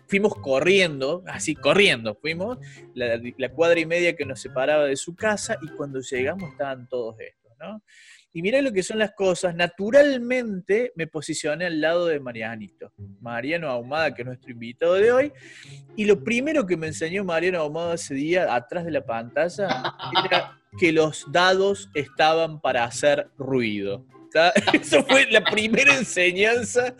fuimos 0.08 0.34
corriendo, 0.36 1.22
así 1.26 1.54
corriendo, 1.54 2.14
fuimos 2.14 2.58
la, 2.94 3.48
cuadra 3.50 3.78
y 3.78 3.86
media 3.86 4.16
que 4.16 4.24
nos 4.24 4.40
separaba 4.40 4.86
de 4.86 4.96
su 4.96 5.14
casa 5.14 5.58
y 5.60 5.68
cuando 5.68 6.00
llegamos 6.00 6.50
estaban 6.50 6.88
todos 6.88 7.16
estos, 7.20 7.52
¿no? 7.58 7.82
Y 8.32 8.42
mira 8.42 8.60
lo 8.60 8.72
que 8.72 8.82
son 8.82 8.98
las 8.98 9.12
cosas, 9.12 9.54
naturalmente 9.54 10.92
me 10.96 11.06
posicioné 11.06 11.66
al 11.66 11.80
lado 11.80 12.06
de 12.06 12.20
Marianito, 12.20 12.92
Mariano 13.20 13.68
Ahumada, 13.68 14.14
que 14.14 14.22
es 14.22 14.26
nuestro 14.26 14.52
invitado 14.52 14.94
de 14.94 15.10
hoy, 15.10 15.32
y 15.96 16.04
lo 16.04 16.22
primero 16.22 16.66
que 16.66 16.76
me 16.76 16.88
enseñó 16.88 17.24
Mariano 17.24 17.60
Ahumada 17.60 17.94
ese 17.94 18.14
día, 18.14 18.54
atrás 18.54 18.84
de 18.84 18.90
la 18.90 19.04
pantalla, 19.04 19.68
era 20.26 20.60
que 20.78 20.92
los 20.92 21.24
dados 21.32 21.90
estaban 21.94 22.60
para 22.60 22.84
hacer 22.84 23.28
ruido. 23.38 24.04
Eso 24.72 25.04
fue 25.04 25.26
la 25.30 25.42
primera 25.42 25.96
enseñanza 25.96 26.94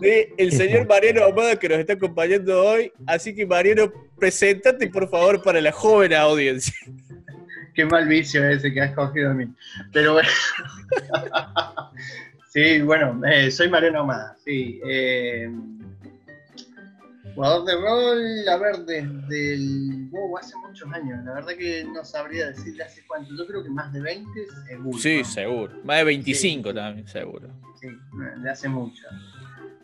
del 0.00 0.52
señor 0.52 0.86
Mariano 0.86 1.24
Ahumada 1.24 1.58
que 1.58 1.68
nos 1.68 1.78
está 1.78 1.94
acompañando 1.94 2.62
hoy. 2.62 2.92
Así 3.06 3.34
que, 3.34 3.46
Mariano, 3.46 3.92
preséntate 4.18 4.88
por 4.88 5.08
favor 5.08 5.42
para 5.42 5.60
la 5.60 5.72
joven 5.72 6.14
audiencia. 6.14 6.74
Qué 7.74 7.84
mal 7.86 8.06
vicio 8.06 8.48
ese 8.48 8.72
que 8.72 8.80
has 8.80 8.94
cogido 8.94 9.30
a 9.30 9.34
mí. 9.34 9.46
Pero 9.92 10.14
bueno. 10.14 10.28
sí, 12.48 12.80
bueno, 12.82 13.20
eh, 13.26 13.50
soy 13.50 13.68
Mariano 13.68 14.00
Ahumada. 14.00 14.36
Sí. 14.44 14.80
Eh, 14.86 15.50
Jugador 17.34 17.64
de 17.64 17.74
rol, 17.74 18.48
a 18.48 18.56
ver, 18.58 18.76
desde 18.84 19.54
el. 19.54 20.08
Wow, 20.10 20.38
hace 20.38 20.54
muchos 20.56 20.88
años. 20.92 21.24
La 21.24 21.34
verdad 21.34 21.54
que 21.58 21.84
no 21.84 22.04
sabría 22.04 22.46
decirle 22.46 22.84
hace 22.84 23.02
cuánto. 23.08 23.34
Yo 23.36 23.44
creo 23.46 23.62
que 23.64 23.70
más 23.70 23.92
de 23.92 24.00
20, 24.00 24.30
seguro. 24.68 24.98
Sí, 24.98 25.24
seguro. 25.24 25.72
Más 25.82 25.98
de 25.98 26.04
25 26.04 26.72
también, 26.72 27.08
seguro. 27.08 27.48
Sí, 27.80 27.88
de 28.40 28.50
hace 28.50 28.68
mucho. 28.68 29.02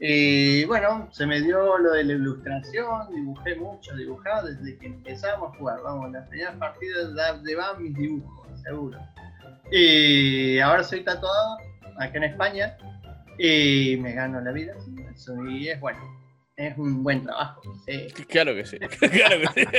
Y 0.00 0.64
bueno, 0.64 1.08
se 1.12 1.26
me 1.26 1.40
dio 1.42 1.76
lo 1.78 1.92
de 1.92 2.04
la 2.04 2.14
ilustración, 2.14 3.14
dibujé 3.14 3.54
mucho, 3.56 3.94
dibujaba 3.94 4.42
desde 4.44 4.78
que 4.78 4.86
empezamos 4.86 5.52
a 5.52 5.58
jugar. 5.58 5.80
Vamos, 5.82 6.10
las 6.10 6.26
primeras 6.28 6.56
partidas 6.56 7.44
de 7.44 7.54
van 7.54 7.82
mis 7.82 7.94
dibujos, 7.94 8.60
seguro. 8.62 8.98
Y 9.70 10.58
ahora 10.58 10.82
soy 10.82 11.04
tatuado 11.04 11.58
acá 11.98 12.16
en 12.16 12.24
España 12.24 12.76
y 13.38 13.98
me 13.98 14.14
gano 14.14 14.40
la 14.40 14.52
vida. 14.52 14.74
Y 15.48 15.68
es 15.68 15.80
bueno 15.80 16.20
es 16.60 16.76
un 16.76 17.02
buen 17.02 17.24
trabajo. 17.24 17.62
Claro 18.28 18.54
que 18.54 18.64
sí, 18.64 18.78
claro 18.98 19.40
que 19.40 19.64
sí. 19.64 19.70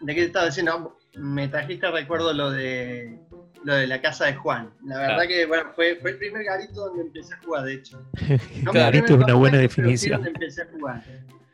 ¿De 0.00 0.14
qué 0.14 0.20
te 0.20 0.26
estaba 0.26 0.46
diciendo? 0.46 0.96
Me 1.14 1.48
trajiste 1.48 1.90
recuerdo 1.90 2.32
lo 2.32 2.50
de 2.50 3.18
lo 3.66 3.74
de 3.74 3.88
la 3.88 4.00
casa 4.00 4.26
de 4.26 4.34
Juan. 4.34 4.70
La 4.84 4.98
verdad 4.98 5.26
que 5.26 5.44
bueno, 5.44 5.72
fue, 5.74 5.96
fue 5.96 6.10
el 6.10 6.18
primer 6.18 6.44
garito 6.44 6.86
donde 6.86 7.02
empecé 7.02 7.34
a 7.34 7.38
jugar, 7.38 7.64
de 7.64 7.74
hecho. 7.74 8.00
No 8.62 8.72
garito 8.72 9.16
es 9.16 9.24
una 9.24 9.34
buena 9.34 9.58
definición. 9.58 10.22
Donde 10.22 10.30
empecé 10.30 10.62
a 10.62 10.66
jugar. 10.66 11.02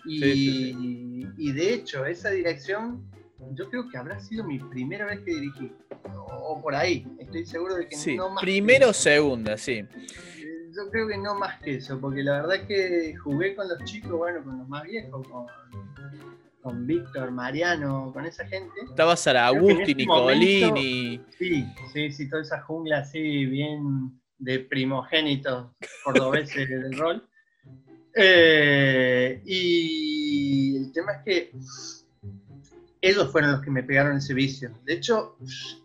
Y, 0.04 1.26
y 1.38 1.52
de 1.52 1.74
hecho, 1.74 2.04
esa 2.04 2.30
dirección 2.30 3.02
yo 3.54 3.68
creo 3.70 3.88
que 3.88 3.96
habrá 3.96 4.20
sido 4.20 4.44
mi 4.44 4.58
primera 4.58 5.06
vez 5.06 5.20
que 5.20 5.32
dirigí. 5.32 5.72
O, 6.14 6.60
por 6.60 6.74
ahí, 6.74 7.06
estoy 7.18 7.46
seguro 7.46 7.76
de 7.76 7.88
que 7.88 7.96
sí, 7.96 8.14
no 8.14 8.28
más. 8.28 8.42
Primero 8.42 8.90
o 8.90 8.92
segunda, 8.92 9.56
sí 9.56 9.82
yo 10.74 10.90
creo 10.90 11.06
que 11.06 11.18
no 11.18 11.34
más 11.34 11.60
que 11.60 11.76
eso, 11.76 12.00
porque 12.00 12.22
la 12.22 12.40
verdad 12.40 12.56
es 12.56 12.62
que 12.62 13.14
jugué 13.16 13.54
con 13.54 13.68
los 13.68 13.84
chicos, 13.84 14.12
bueno, 14.12 14.42
con 14.42 14.58
los 14.58 14.68
más 14.68 14.84
viejos, 14.84 15.26
con, 15.28 15.46
con 16.62 16.86
Víctor, 16.86 17.30
Mariano, 17.32 18.10
con 18.12 18.24
esa 18.24 18.46
gente. 18.46 18.72
Estaba 18.88 19.16
Saragusti, 19.16 19.80
este 19.80 19.94
Nicolini. 19.96 21.20
sí, 21.38 21.66
sí, 21.92 22.12
sí, 22.12 22.30
toda 22.30 22.42
esa 22.42 22.62
jungla 22.62 22.98
así, 22.98 23.46
bien 23.46 24.12
de 24.38 24.60
primogénitos 24.60 25.70
cordobeses 26.04 26.68
del 26.68 26.96
rol. 26.96 27.28
Eh, 28.14 29.42
y 29.44 30.76
el 30.76 30.92
tema 30.92 31.12
es 31.12 31.24
que 31.24 31.52
ellos 33.00 33.32
fueron 33.32 33.52
los 33.52 33.62
que 33.62 33.70
me 33.70 33.82
pegaron 33.82 34.16
ese 34.16 34.34
vicio. 34.34 34.70
De 34.84 34.94
hecho, 34.94 35.36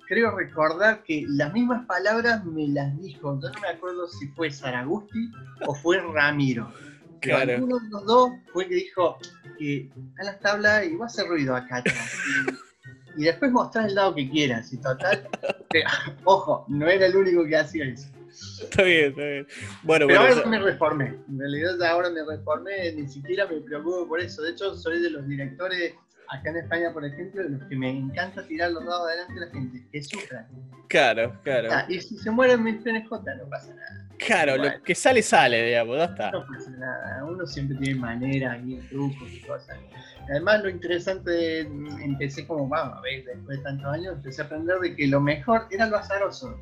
creo 0.08 0.36
recordar 0.36 1.04
que 1.04 1.26
las 1.28 1.52
mismas 1.54 1.86
palabras 1.86 2.46
me 2.46 2.68
las 2.68 3.00
dijo, 3.02 3.40
yo 3.42 3.50
no 3.50 3.60
me 3.60 3.70
acuerdo 3.70 4.08
si 4.08 4.28
fue 4.30 4.52
Saragusti 4.52 5.32
o 5.66 5.74
fue 5.74 6.00
Ramiro. 6.00 6.72
Claro. 7.22 7.64
uno 7.64 7.80
de 7.80 7.90
los 7.90 8.06
dos 8.06 8.32
fue 8.52 8.64
el 8.64 8.70
que 8.70 8.76
dijo 8.76 9.18
que 9.58 9.90
a 10.20 10.24
las 10.24 10.40
tablas 10.40 10.86
y 10.86 10.96
va 10.96 11.06
a 11.06 11.08
hacer 11.08 11.28
ruido 11.28 11.56
acá 11.56 11.84
Y, 13.18 13.24
después 13.24 13.52
mostrar 13.52 13.88
el 13.88 13.96
lado 13.96 14.14
que 14.14 14.30
quieras. 14.30 14.72
Y 14.72 14.78
total, 14.78 15.28
ojo, 16.24 16.66
no 16.68 16.88
era 16.88 17.08
el 17.08 17.16
único 17.16 17.46
que 17.46 17.58
hacía 17.58 17.86
eso. 17.86 18.08
Está 18.62 18.84
bien, 18.84 19.10
está 19.10 19.22
bien. 19.22 19.48
Bueno, 19.84 20.06
Pero 20.08 20.20
ahora 20.20 20.46
me 20.46 20.60
reformé. 20.60 21.16
En 21.28 21.40
realidad 21.40 21.82
ahora 21.84 22.10
me 22.12 22.24
reformé, 22.24 22.92
ni 22.94 23.08
siquiera 23.08 23.48
me 23.48 23.60
preocupo 23.62 24.08
por 24.08 24.20
eso. 24.20 24.44
De 24.44 24.52
hecho, 24.52 24.76
soy 24.76 25.00
de 25.00 25.10
los 25.10 25.28
directores 25.28 25.96
acá 26.30 26.50
en 26.50 26.58
España, 26.58 26.92
por 26.94 27.06
ejemplo, 27.06 27.44
los 27.44 27.64
que 27.64 27.76
me 27.76 27.90
encanta 27.90 28.46
tirar 28.46 28.72
los 28.72 28.86
dados 28.86 29.08
adelante 29.08 29.34
de 29.34 29.40
la 29.40 29.52
gente, 29.52 29.88
que 29.92 30.04
sufran. 30.04 30.48
Claro, 30.88 31.40
claro. 31.44 31.70
Ah, 31.72 31.86
y 31.88 32.00
si 32.00 32.18
se 32.18 32.32
mueren 32.32 32.64
mis 32.64 32.82
PNJ, 32.82 33.10
no 33.10 33.50
pasa 33.50 33.74
nada. 33.74 34.07
Claro, 34.20 34.58
lo 34.58 34.84
que 34.84 34.96
sale, 34.96 35.22
sale, 35.22 35.64
digamos, 35.64 35.98
ya 35.98 36.06
está. 36.06 36.32
No 36.32 36.46
pasa 36.48 36.72
nada, 36.72 37.24
uno 37.26 37.46
siempre 37.46 37.78
tiene 37.78 38.00
maneras 38.00 38.60
y 38.66 38.78
trucos 38.90 39.32
y 39.32 39.42
cosas. 39.42 39.78
Además, 40.30 40.64
lo 40.64 40.70
interesante, 40.70 41.60
empecé 41.60 42.46
como, 42.46 42.68
vamos 42.68 42.98
a 42.98 43.02
ver, 43.02 43.24
después 43.26 43.58
de 43.58 43.64
tantos 43.64 43.86
años, 43.88 44.16
empecé 44.16 44.42
a 44.42 44.46
aprender 44.46 44.80
de 44.80 44.96
que 44.96 45.08
lo 45.08 45.22
mejor 45.22 45.68
era 45.72 45.88
lo 45.88 45.98
azaroso. 45.98 46.60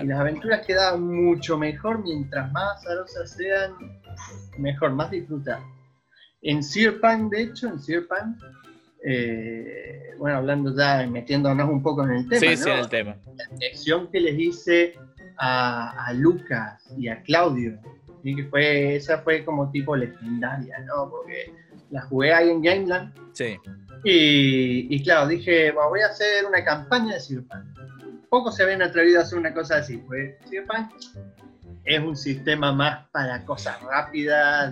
Y 0.00 0.06
las 0.06 0.20
aventuras 0.20 0.64
quedaban 0.66 1.02
mucho 1.02 1.58
mejor 1.58 2.02
mientras 2.04 2.50
más 2.52 2.78
azarosas 2.78 3.30
sean, 3.32 3.74
mejor, 4.58 4.92
más 4.92 5.10
disfrutar. 5.10 5.60
En 6.42 6.62
Sirpan, 6.62 7.30
de 7.30 7.42
hecho, 7.42 7.68
en 7.68 7.80
Sirpan, 7.80 8.38
eh, 9.04 10.14
bueno, 10.18 10.38
hablando 10.38 10.76
ya, 10.76 11.04
metiéndonos 11.06 11.68
un 11.68 11.82
poco 11.82 12.04
en 12.04 12.10
el 12.12 12.28
tema. 12.28 12.40
Sí, 12.40 12.56
sí, 12.56 12.70
en 12.70 12.78
el 12.78 12.88
tema. 12.88 13.16
La 13.36 13.56
lección 13.58 14.10
que 14.10 14.20
les 14.20 14.38
hice 14.38 14.94
a, 15.38 16.12
Lucas 16.14 16.82
y 16.96 17.08
a 17.08 17.22
Claudio, 17.22 17.78
que 18.22 18.44
fue, 18.50 18.96
esa 18.96 19.18
fue 19.18 19.44
como 19.44 19.70
tipo 19.70 19.96
legendaria, 19.96 20.78
¿no? 20.80 21.10
Porque 21.10 21.52
la 21.90 22.02
jugué 22.02 22.32
ahí 22.32 22.50
en 22.50 22.62
Gameland. 22.62 23.12
Sí. 23.32 23.56
Y, 24.04 24.94
y 24.94 25.02
claro, 25.02 25.28
dije, 25.28 25.72
voy 25.72 26.00
a 26.00 26.06
hacer 26.06 26.44
una 26.46 26.64
campaña 26.64 27.14
de 27.14 27.20
Cyberpunk. 27.20 27.64
Pocos 28.28 28.56
se 28.56 28.62
habían 28.62 28.82
atrevido 28.82 29.20
a 29.20 29.22
hacer 29.22 29.38
una 29.38 29.52
cosa 29.52 29.76
así. 29.76 29.98
Pues 29.98 30.34
Cyberpunk 30.48 30.92
es 31.84 32.00
un 32.00 32.16
sistema 32.16 32.72
más 32.72 33.08
para 33.10 33.44
cosas 33.44 33.80
rápidas, 33.82 34.70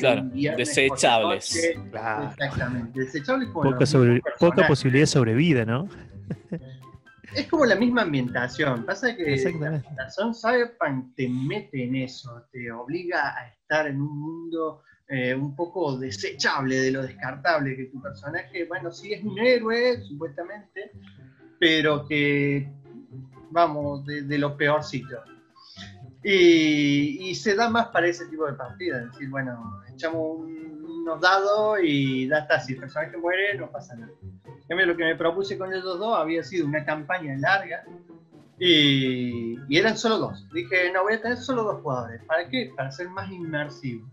desechables. 0.56 1.54
Exactamente, 1.54 3.00
desechables 3.00 3.48
poca, 3.50 3.78
poca 4.38 4.66
posibilidad 4.66 5.02
de 5.02 5.06
sobrevida, 5.06 5.64
¿no? 5.64 5.88
es 7.34 7.46
como 7.46 7.64
la 7.64 7.76
misma 7.76 8.02
ambientación. 8.02 8.84
Pasa 8.84 9.14
que 9.16 9.36
la 9.60 9.68
ambientación 9.68 10.34
Cyberpunk 10.34 11.14
te 11.14 11.28
mete 11.28 11.84
en 11.84 11.96
eso, 11.96 12.44
te 12.52 12.70
obliga 12.70 13.36
a 13.36 13.48
estar 13.48 13.86
en 13.86 14.00
un 14.00 14.18
mundo 14.18 14.82
eh, 15.08 15.34
un 15.34 15.54
poco 15.56 15.98
desechable 15.98 16.80
de 16.80 16.92
lo 16.92 17.02
descartable, 17.02 17.76
que 17.76 17.86
tu 17.86 18.00
personaje, 18.00 18.64
bueno, 18.66 18.92
sí 18.92 19.12
es 19.12 19.24
un 19.24 19.38
héroe, 19.38 20.00
supuestamente, 20.02 20.92
pero 21.58 22.06
que, 22.06 22.70
vamos, 23.50 24.06
de, 24.06 24.22
de 24.22 24.38
lo 24.38 24.56
peorcito. 24.56 25.22
Y, 26.22 27.34
se 27.34 27.54
da 27.54 27.70
más 27.70 27.88
para 27.88 28.06
ese 28.08 28.26
tipo 28.26 28.46
de 28.46 28.52
partidas. 28.52 29.04
Es 29.04 29.12
decir, 29.12 29.30
bueno, 29.30 29.82
echamos 29.92 30.40
unos 30.40 31.20
dados 31.20 31.78
y 31.82 32.28
ya 32.28 32.38
está. 32.38 32.60
Si 32.60 32.74
el 32.74 32.80
personaje 32.80 33.16
muere, 33.16 33.56
no 33.56 33.70
pasa 33.70 33.96
nada. 33.96 34.12
Lo 34.70 34.96
que 34.96 35.04
me 35.04 35.16
propuse 35.16 35.58
con 35.58 35.72
esos 35.72 35.98
dos 35.98 36.16
había 36.16 36.42
sido 36.44 36.66
una 36.66 36.84
campaña 36.84 37.36
larga 37.38 37.84
y, 38.58 39.56
eran 39.76 39.98
solo 39.98 40.18
dos. 40.18 40.46
Dije, 40.52 40.92
no, 40.92 41.02
voy 41.02 41.14
a 41.14 41.20
tener 41.20 41.38
solo 41.38 41.64
dos 41.64 41.82
jugadores. 41.82 42.22
¿Para 42.24 42.48
qué? 42.48 42.72
Para 42.76 42.90
ser 42.90 43.08
más 43.08 43.30
inmersivo. 43.30 44.08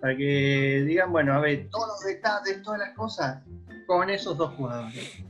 Para 0.00 0.16
que 0.16 0.84
digan, 0.86 1.10
bueno, 1.10 1.34
a 1.34 1.40
ver, 1.40 1.68
todos 1.70 1.88
los 1.88 2.04
detalles, 2.04 2.62
todas 2.62 2.78
las 2.78 2.94
cosas, 2.94 3.42
con 3.86 4.08
esos 4.08 4.36
dos 4.36 4.54
jugadores. 4.54 5.22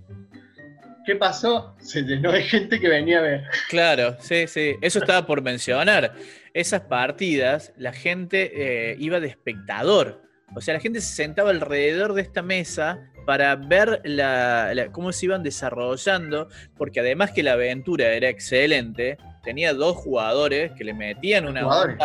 ¿qué 1.11 1.16
pasó? 1.16 1.75
Se 1.81 2.03
llenó 2.03 2.31
de 2.31 2.42
gente 2.42 2.79
que 2.79 2.88
venía 2.88 3.18
a 3.18 3.23
ver. 3.23 3.44
Claro, 3.68 4.16
sí, 4.20 4.46
sí. 4.46 4.77
Eso 4.81 5.01
estaba 5.01 5.27
por 5.27 5.42
mencionar. 5.42 6.14
Esas 6.55 6.83
partidas, 6.83 7.73
la 7.77 7.92
gente 7.92 8.53
eh, 8.55 8.96
iba 8.99 9.18
de 9.18 9.29
espectador. 9.29 10.23
O 10.55 10.61
sea, 10.61 10.75
la 10.75 10.81
gente 10.81 11.01
se 11.01 11.14
sentaba 11.14 11.51
alrededor 11.51 12.14
de 12.14 12.23
esta 12.23 12.42
mesa 12.42 13.11
para 13.31 13.55
ver 13.55 14.01
la- 14.03 14.88
cómo 14.90 15.12
se 15.12 15.27
iban 15.27 15.45
desarrollando, 15.45 16.49
porque 16.77 16.99
además 16.99 17.31
que 17.31 17.45
la 17.45 17.53
aventura 17.53 18.09
era 18.09 18.29
excelente, 18.29 19.19
tenía 19.45 19.73
dos 19.73 19.99
jugadores 19.99 20.73
que 20.73 20.83
le 20.83 20.95
metían 20.95 21.47
una 21.47 21.62
Jugadores. 21.62 21.97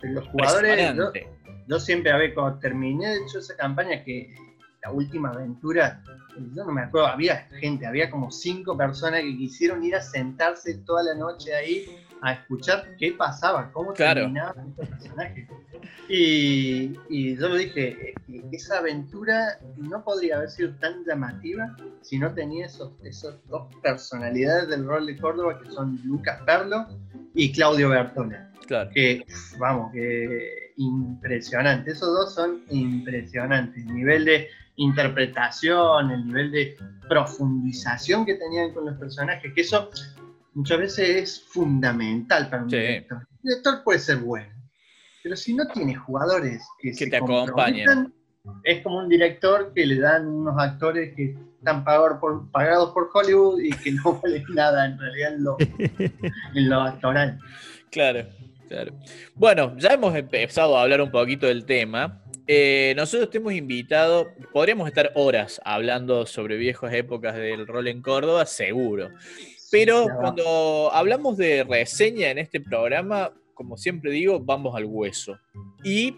Los 0.00 0.26
jugadores, 0.28 0.94
yo, 1.68 1.78
siempre, 1.78 2.10
a 2.10 2.16
ver, 2.16 2.32
cuando 2.32 2.58
terminé 2.58 3.06
de 3.06 3.16
hecho 3.16 3.38
esa 3.38 3.54
campaña, 3.54 4.02
que 4.02 4.34
la 4.82 4.92
última 4.92 5.28
aventura, 5.28 6.02
yo 6.54 6.64
no 6.64 6.72
me 6.72 6.84
acuerdo, 6.84 7.06
había 7.06 7.46
gente, 7.60 7.86
había 7.86 8.08
como 8.10 8.30
cinco 8.30 8.78
personas 8.78 9.20
que 9.20 9.36
quisieron 9.36 9.84
ir 9.84 9.94
a 9.94 10.00
sentarse 10.00 10.78
toda 10.86 11.02
la 11.02 11.14
noche 11.16 11.54
ahí 11.54 11.84
a 12.26 12.32
escuchar 12.32 12.96
qué 12.98 13.12
pasaba, 13.12 13.70
cómo 13.72 13.92
Claro. 13.92 14.22
terminaban 14.22 14.68
estos 14.70 14.88
personajes. 14.88 15.48
Y, 16.08 16.98
y 17.08 17.36
yo 17.36 17.48
lo 17.48 17.56
dije, 17.56 18.14
que 18.26 18.42
esa 18.52 18.78
aventura 18.78 19.58
no 19.76 20.02
podría 20.04 20.36
haber 20.36 20.50
sido 20.50 20.74
tan 20.76 21.04
llamativa 21.04 21.76
si 22.02 22.18
no 22.18 22.32
tenía 22.34 22.66
esos, 22.66 22.92
esos 23.02 23.36
dos 23.48 23.74
personalidades 23.82 24.68
del 24.68 24.84
rol 24.86 25.06
de 25.06 25.16
Córdoba 25.16 25.60
que 25.62 25.70
son 25.70 25.98
Lucas 26.04 26.40
Perlo 26.44 26.86
y 27.34 27.52
Claudio 27.52 27.88
Bertola 27.90 28.50
Claro. 28.66 28.90
que 28.94 29.24
vamos, 29.58 29.92
que 29.92 30.72
impresionante. 30.76 31.92
Esos 31.92 32.08
dos 32.14 32.34
son 32.34 32.62
impresionantes. 32.70 33.84
El 33.86 33.94
nivel 33.94 34.24
de 34.24 34.48
interpretación, 34.76 36.10
el 36.10 36.26
nivel 36.26 36.50
de 36.50 36.76
profundización 37.08 38.24
que 38.26 38.34
tenían 38.34 38.72
con 38.72 38.86
los 38.86 38.96
personajes, 38.98 39.52
que 39.54 39.60
eso 39.60 39.90
muchas 40.54 40.78
veces 40.78 41.08
es 41.08 41.42
fundamental 41.48 42.48
para 42.50 42.62
un 42.64 42.70
Sí. 42.70 42.76
director. 42.76 43.18
Un 43.18 43.38
director 43.50 43.84
puede 43.84 43.98
ser 43.98 44.16
bueno, 44.18 44.52
pero 45.22 45.36
si 45.36 45.54
no 45.54 45.66
tiene 45.68 45.94
jugadores 45.94 46.62
que, 46.78 46.90
Que 46.90 46.94
se 46.94 47.06
te 47.10 47.16
acompañen. 47.16 48.12
es 48.62 48.82
como 48.82 48.98
un 48.98 49.08
director 49.08 49.72
que 49.74 49.86
le 49.86 49.98
dan 49.98 50.26
unos 50.26 50.54
actores 50.58 51.14
que 51.16 51.34
están 51.58 51.82
pagados 51.84 52.18
por, 52.20 52.50
pagados 52.50 52.90
por 52.92 53.08
Hollywood 53.12 53.60
y 53.60 53.70
que 53.70 53.92
no 53.92 54.20
valen 54.22 54.44
nada 54.54 54.86
en 54.86 54.98
realidad 54.98 55.34
en 55.34 55.44
lo, 55.44 55.56
en 56.54 56.68
lo 56.70 56.80
actoral. 56.82 57.38
Claro, 57.90 58.26
claro. 58.68 58.92
Bueno, 59.34 59.74
ya 59.78 59.94
hemos 59.94 60.14
empezado 60.14 60.76
a 60.76 60.82
hablar 60.82 61.00
un 61.00 61.10
poquito 61.10 61.46
del 61.46 61.64
tema. 61.64 62.20
Eh, 62.46 62.92
nosotros 62.96 63.30
te 63.30 63.38
hemos 63.38 63.54
invitado, 63.54 64.28
podríamos 64.52 64.86
estar 64.88 65.10
horas 65.14 65.58
hablando 65.64 66.26
sobre 66.26 66.58
viejas 66.58 66.92
épocas 66.92 67.34
del 67.36 67.66
rol 67.66 67.88
en 67.88 68.02
Córdoba, 68.02 68.44
seguro. 68.44 69.08
Pero 69.74 70.06
cuando 70.20 70.88
hablamos 70.92 71.36
de 71.36 71.64
reseña 71.64 72.30
en 72.30 72.38
este 72.38 72.60
programa, 72.60 73.32
como 73.54 73.76
siempre 73.76 74.12
digo, 74.12 74.38
vamos 74.38 74.72
al 74.76 74.84
hueso. 74.84 75.36
Y 75.82 76.16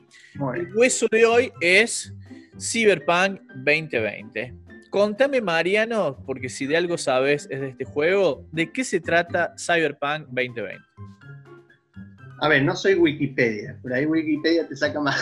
el 0.54 0.74
hueso 0.74 1.06
de 1.10 1.24
hoy 1.24 1.50
es 1.62 2.12
Cyberpunk 2.60 3.40
2020. 3.54 4.54
Contame, 4.90 5.40
Mariano, 5.40 6.22
porque 6.26 6.50
si 6.50 6.66
de 6.66 6.76
algo 6.76 6.98
sabes 6.98 7.48
es 7.50 7.62
de 7.62 7.70
este 7.70 7.86
juego, 7.86 8.44
¿de 8.52 8.70
qué 8.70 8.84
se 8.84 9.00
trata 9.00 9.54
Cyberpunk 9.56 10.26
2020? 10.26 10.76
A 12.42 12.48
ver, 12.48 12.62
no 12.62 12.76
soy 12.76 12.92
Wikipedia, 12.92 13.78
por 13.80 13.90
ahí 13.94 14.04
Wikipedia 14.04 14.68
te 14.68 14.76
saca 14.76 15.00
más. 15.00 15.18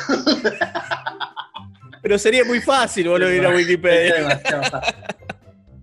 Pero 2.02 2.18
sería 2.18 2.44
muy 2.44 2.60
fácil 2.60 3.10
volver 3.10 3.46
a 3.46 3.50
Wikipedia. 3.54 4.42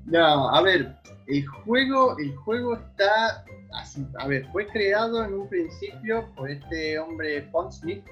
No, 0.05 0.53
a 0.53 0.61
ver, 0.61 1.00
el 1.31 1.47
juego, 1.47 2.17
el 2.19 2.35
juego 2.35 2.75
está, 2.75 3.45
así, 3.73 4.05
a 4.19 4.27
ver, 4.27 4.45
fue 4.51 4.67
creado 4.67 5.23
en 5.23 5.33
un 5.33 5.47
principio 5.47 6.29
por 6.35 6.51
este 6.51 6.99
hombre 6.99 7.43
Pondsmith 7.51 8.03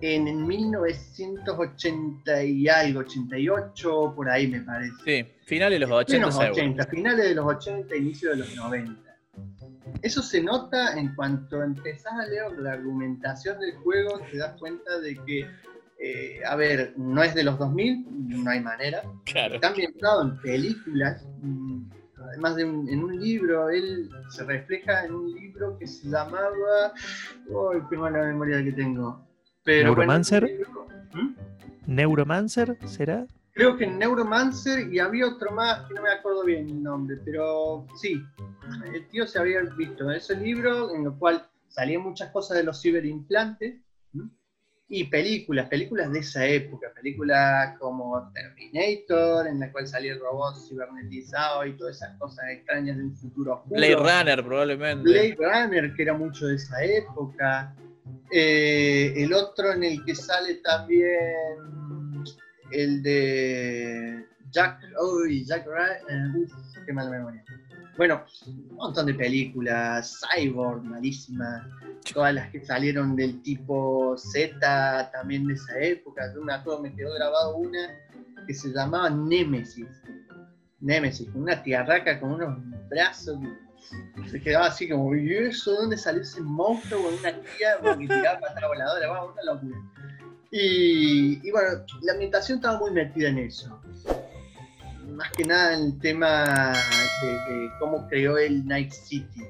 en 0.00 0.46
1980 0.46 2.42
y 2.44 2.68
algo, 2.68 3.00
88, 3.00 4.12
por 4.16 4.30
ahí 4.30 4.48
me 4.48 4.60
parece. 4.60 4.94
Sí, 5.04 5.24
finales 5.44 5.78
de 5.78 5.86
los 5.86 5.90
En 5.90 5.96
80 5.96 6.26
los 6.26 6.34
seguro. 6.34 6.52
80, 6.52 6.86
finales 6.86 7.28
de 7.28 7.34
los 7.34 7.46
80, 7.46 7.96
inicio 7.96 8.30
de 8.30 8.36
los 8.36 8.56
90. 8.56 9.10
Eso 10.02 10.22
se 10.22 10.42
nota 10.42 10.98
en 10.98 11.14
cuanto 11.14 11.62
empezás 11.62 12.12
a 12.14 12.24
leer 12.26 12.52
la 12.58 12.72
argumentación 12.72 13.60
del 13.60 13.74
juego, 13.76 14.18
te 14.30 14.38
das 14.38 14.58
cuenta 14.58 14.98
de 15.00 15.14
que, 15.26 15.46
eh, 16.02 16.40
a 16.46 16.56
ver, 16.56 16.94
no 16.96 17.22
es 17.22 17.34
de 17.34 17.44
los 17.44 17.58
2000, 17.58 18.06
no 18.42 18.50
hay 18.50 18.60
manera. 18.60 19.02
Claro. 19.26 19.56
Está 19.56 19.68
ambientado 19.68 20.22
en 20.22 20.38
películas, 20.40 21.26
mm, 21.42 21.82
además 22.28 22.56
de 22.56 22.64
un- 22.64 22.88
en 22.88 23.04
un 23.04 23.20
libro, 23.20 23.68
él 23.70 24.08
se 24.30 24.44
refleja 24.44 25.04
en 25.04 25.14
un 25.14 25.32
libro 25.32 25.76
que 25.78 25.86
se 25.86 26.08
llamaba. 26.08 26.92
¡Uy, 27.48 27.82
qué 27.90 27.96
mala 27.96 28.24
memoria 28.24 28.62
que 28.64 28.72
tengo! 28.72 29.26
Pero 29.62 29.84
¿Neuromancer? 29.88 30.50
¿Mm? 31.12 31.34
¿Neuromancer 31.86 32.76
será? 32.86 33.26
Creo 33.52 33.76
que 33.76 33.86
Neuromancer 33.86 34.92
y 34.92 35.00
había 35.00 35.26
otro 35.26 35.50
más 35.52 35.86
que 35.86 35.94
no 35.94 36.02
me 36.02 36.10
acuerdo 36.10 36.44
bien 36.44 36.68
el 36.68 36.82
nombre, 36.82 37.16
pero 37.24 37.84
sí, 38.00 38.22
el 38.94 39.06
tío 39.08 39.26
se 39.26 39.38
había 39.38 39.60
visto 39.76 40.10
ese 40.10 40.36
libro 40.36 40.94
en 40.94 41.04
el 41.06 41.12
cual 41.12 41.44
salían 41.68 42.02
muchas 42.02 42.30
cosas 42.30 42.56
de 42.56 42.64
los 42.64 42.80
ciberimplantes. 42.80 43.74
Y 44.92 45.04
películas, 45.04 45.68
películas 45.68 46.12
de 46.12 46.18
esa 46.18 46.44
época, 46.44 46.88
películas 46.92 47.78
como 47.78 48.28
Terminator, 48.32 49.46
en 49.46 49.60
la 49.60 49.70
cual 49.70 49.86
salía 49.86 50.14
el 50.14 50.18
robot 50.18 50.56
cibernetizado 50.68 51.64
y 51.64 51.76
todas 51.76 51.96
esas 51.96 52.18
cosas 52.18 52.44
extrañas 52.50 52.96
de 52.96 53.04
un 53.04 53.16
futuro 53.16 53.54
oscuro. 53.54 53.76
Blade 53.76 53.94
Runner, 53.94 54.44
probablemente. 54.44 55.04
Blade 55.04 55.36
Runner, 55.38 55.94
que 55.94 56.02
era 56.02 56.14
mucho 56.14 56.48
de 56.48 56.56
esa 56.56 56.82
época. 56.82 57.72
Eh, 58.32 59.14
el 59.16 59.32
otro 59.32 59.72
en 59.72 59.84
el 59.84 60.04
que 60.04 60.16
sale 60.16 60.56
también 60.56 61.36
el 62.72 63.00
de 63.04 64.26
Jack, 64.50 64.80
uy, 65.00 65.44
Jack 65.44 65.66
Ryan, 65.66 66.34
uf, 66.34 66.52
qué 66.84 66.92
mala 66.92 67.10
memoria. 67.10 67.44
Bueno, 68.00 68.24
un 68.46 68.76
montón 68.76 69.04
de 69.04 69.12
películas, 69.12 70.22
Cyborg, 70.22 70.82
malísima, 70.84 71.68
todas 72.14 72.32
las 72.32 72.50
que 72.50 72.64
salieron 72.64 73.14
del 73.14 73.42
tipo 73.42 74.16
Z, 74.16 75.10
también 75.12 75.46
de 75.46 75.52
esa 75.52 75.78
época. 75.80 76.32
Yo 76.34 76.40
me 76.40 76.54
acuerdo, 76.54 76.80
me 76.80 76.96
quedó 76.96 77.12
grabado 77.12 77.58
una 77.58 77.94
que 78.46 78.54
se 78.54 78.70
llamaba 78.70 79.10
Nemesis. 79.10 79.86
Nemesis, 80.80 81.28
una 81.34 81.62
tiarraca 81.62 82.18
con 82.18 82.32
unos 82.32 82.56
brazos 82.88 83.38
se 84.30 84.40
quedaba 84.40 84.68
así 84.68 84.88
como, 84.88 85.14
¿y 85.14 85.34
eso? 85.34 85.74
¿Dónde 85.74 85.98
salió 85.98 86.22
ese 86.22 86.40
monstruo 86.40 87.02
con 87.02 87.12
una 87.12 87.32
tía 87.32 87.98
que 87.98 88.06
tiraba 88.06 88.40
patada 88.40 88.66
voladora? 88.66 89.24
Una 89.24 89.42
locura. 89.42 89.78
Y, 90.50 91.46
y 91.46 91.50
bueno, 91.50 91.84
la 92.00 92.12
ambientación 92.14 92.56
estaba 92.56 92.78
muy 92.78 92.92
metida 92.92 93.28
en 93.28 93.40
eso. 93.40 93.78
Más 95.20 95.32
que 95.32 95.44
nada 95.44 95.74
en 95.74 95.84
el 95.84 95.98
tema 95.98 96.72
de, 97.20 97.28
de 97.54 97.70
cómo 97.78 98.08
creó 98.08 98.38
el 98.38 98.66
Night 98.66 98.90
City. 98.90 99.44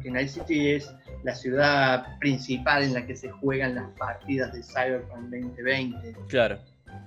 Que 0.00 0.12
Night 0.12 0.28
City 0.28 0.68
es 0.74 0.94
la 1.24 1.34
ciudad 1.34 2.18
principal 2.20 2.84
en 2.84 2.94
la 2.94 3.04
que 3.04 3.16
se 3.16 3.28
juegan 3.28 3.74
las 3.74 3.90
partidas 3.98 4.52
de 4.52 4.62
Cyberpunk 4.62 5.22
2020. 5.30 6.14
Claro. 6.28 6.60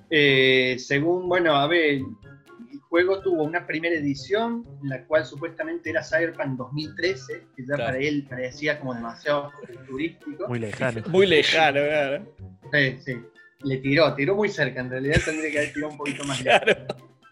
Eh, 0.10 0.76
según, 0.78 1.30
bueno, 1.30 1.56
a 1.56 1.68
ver, 1.68 2.02
el 2.02 2.80
juego 2.90 3.22
tuvo 3.22 3.44
una 3.44 3.66
primera 3.66 3.96
edición, 3.96 4.66
en 4.84 4.90
la 4.90 5.06
cual 5.06 5.26
supuestamente 5.26 5.90
era 5.92 6.04
Cyberpunk 6.04 6.58
2013, 6.58 7.46
que 7.56 7.62
ya 7.62 7.76
Claro. 7.76 7.86
para 7.86 7.98
él 7.98 8.28
parecía 8.30 8.78
como 8.78 8.94
demasiado 8.94 9.52
turístico. 9.88 10.50
Muy 10.50 10.60
lejano. 10.60 11.02
Muy 11.08 11.28
lejano, 11.28 11.80
claro. 11.80 12.36
Sí, 12.74 12.98
sí. 13.06 13.22
Le 13.64 13.78
tiró, 13.78 14.14
tiró 14.16 14.36
muy 14.36 14.50
cerca, 14.50 14.82
en 14.82 14.90
realidad 14.90 15.22
tendría 15.24 15.50
que 15.52 15.58
haber 15.60 15.74
tirado 15.74 15.92
un 15.94 15.98
poquito 15.98 16.26
más 16.26 16.44
lejos. 16.44 16.76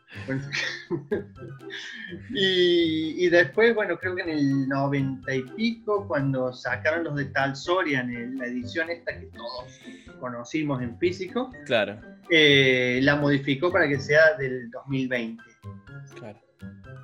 Y, 2.34 3.26
y 3.26 3.30
después, 3.30 3.76
bueno, 3.76 3.98
creo 3.98 4.16
que 4.16 4.24
en 4.24 4.30
el 4.30 4.68
90 4.68 5.34
y 5.36 5.42
pico, 5.44 6.08
cuando 6.08 6.52
sacaron 6.52 7.04
los 7.04 7.16
de 7.16 7.26
Tal 7.26 7.56
Sorian, 7.56 8.10
en 8.14 8.38
la 8.38 8.48
edición 8.48 8.90
esta 8.90 9.20
que 9.20 9.28
todos 9.28 9.80
conocimos 10.20 10.82
en 10.82 10.98
físico, 10.98 11.52
Claro, 11.66 12.00
eh, 12.30 13.00
la 13.04 13.16
modificó 13.16 13.72
para 13.72 13.88
que 13.88 14.00
sea 14.00 14.34
del 14.38 14.70
2020. 14.72 15.44
claro. 16.18 16.40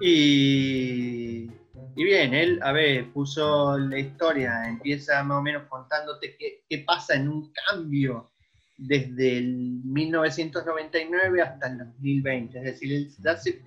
Y, 0.01 1.49
y 1.95 2.03
bien, 2.03 2.33
él, 2.33 2.59
a 2.61 2.71
ver, 2.71 3.11
puso 3.13 3.77
la 3.77 3.99
historia, 3.99 4.63
empieza 4.67 5.23
más 5.23 5.37
o 5.37 5.41
menos 5.41 5.63
contándote 5.69 6.35
qué, 6.37 6.63
qué 6.67 6.79
pasa 6.79 7.15
en 7.15 7.29
un 7.29 7.51
cambio 7.67 8.31
desde 8.77 9.37
el 9.37 9.81
1999 9.83 11.41
hasta 11.41 11.67
el 11.67 11.77
2020. 11.79 12.57
Es 12.57 12.63
decir, 12.65 13.09
ya 13.21 13.37
se, 13.37 13.61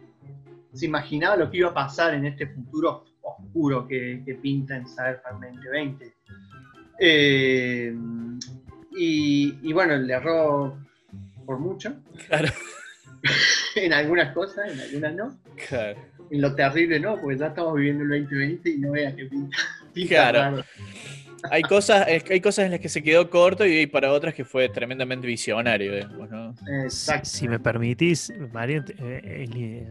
se 0.73 0.87
imaginaba 0.87 1.37
lo 1.37 1.51
que 1.51 1.59
iba 1.59 1.71
a 1.71 1.75
pasar 1.75 2.14
en 2.14 2.27
este 2.27 2.47
futuro 2.47 3.05
oscuro 3.23 3.87
que, 3.87 4.23
que 4.25 4.35
pinta 4.35 4.77
en 4.77 4.87
Cyberpunk 4.87 5.42
2020. 5.44 6.14
Eh, 7.01 7.94
y, 8.97 9.59
y 9.62 9.73
bueno, 9.73 9.97
le 9.97 10.12
erró 10.12 10.79
por 11.47 11.59
mucho. 11.59 11.94
Claro. 12.27 12.49
en 13.77 13.92
algunas 13.92 14.33
cosas, 14.35 14.73
en 14.73 14.81
algunas 14.81 15.14
no. 15.14 15.38
Claro. 15.68 15.99
En 16.31 16.42
lo 16.42 16.55
terrible 16.55 17.01
no, 17.01 17.18
porque 17.21 17.38
ya 17.38 17.47
estamos 17.49 17.75
viviendo 17.77 18.05
el 18.05 18.23
2020 18.23 18.71
y 18.71 18.79
no 18.79 18.92
veas 18.92 19.14
que 19.14 19.25
pinta. 19.27 19.57
pinta 19.94 20.09
Claro. 20.31 20.38
raro. 20.38 20.64
Hay 21.51 21.62
cosas, 21.62 22.07
hay 22.07 22.40
cosas 22.40 22.66
en 22.66 22.72
las 22.72 22.81
que 22.81 22.88
se 22.88 23.03
quedó 23.03 23.31
corto 23.31 23.66
y 23.66 23.77
hay 23.77 23.87
para 23.87 24.12
otras 24.12 24.35
que 24.35 24.44
fue 24.44 24.68
tremendamente 24.68 25.27
visionario, 25.27 25.94
digamos, 25.94 26.31
¿no? 26.31 26.55
Si, 26.57 26.64
Exacto. 26.85 27.29
si 27.29 27.48
me 27.48 27.59
permitís, 27.59 28.33
Mario, 28.53 28.85
eh, 28.98 29.46
eh, 29.55 29.87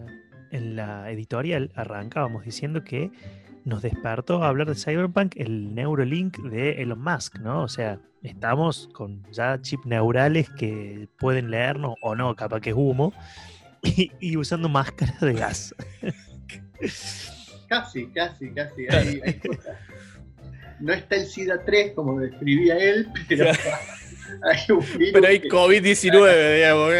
en 0.51 0.75
la 0.75 1.11
editorial 1.11 1.71
arrancábamos 1.75 2.45
diciendo 2.45 2.83
que 2.83 3.11
nos 3.65 3.81
despertó 3.81 4.43
a 4.43 4.47
hablar 4.47 4.67
de 4.67 4.75
Cyberpunk 4.75 5.35
el 5.37 5.75
Neurolink 5.75 6.37
de 6.39 6.81
Elon 6.81 7.01
Musk, 7.01 7.39
¿no? 7.39 7.63
O 7.63 7.67
sea, 7.67 7.99
estamos 8.23 8.89
con 8.93 9.23
ya 9.31 9.61
chips 9.61 9.85
neurales 9.85 10.49
que 10.51 11.09
pueden 11.17 11.51
leernos 11.51 11.95
o 12.01 12.15
no, 12.15 12.35
capaz 12.35 12.61
que 12.61 12.69
es 12.69 12.75
humo, 12.77 13.13
y, 13.83 14.11
y 14.19 14.37
usando 14.37 14.69
máscaras 14.69 15.19
de 15.19 15.33
gas. 15.33 15.75
Casi, 17.67 18.07
casi, 18.07 18.49
casi. 18.51 18.87
Hay, 18.89 19.21
hay 19.25 19.33
cosas. 19.33 19.75
No 20.79 20.93
está 20.93 21.15
el 21.15 21.25
SIDA 21.25 21.63
3 21.65 21.93
como 21.93 22.19
describía 22.19 22.77
él, 22.77 23.07
pero 23.27 23.45
hay 24.43 24.59
un 24.71 24.79
virus 24.97 25.09
Pero 25.13 25.27
hay 25.27 25.39
que- 25.39 25.49
COVID-19, 25.49 26.55
digamos. 26.55 26.93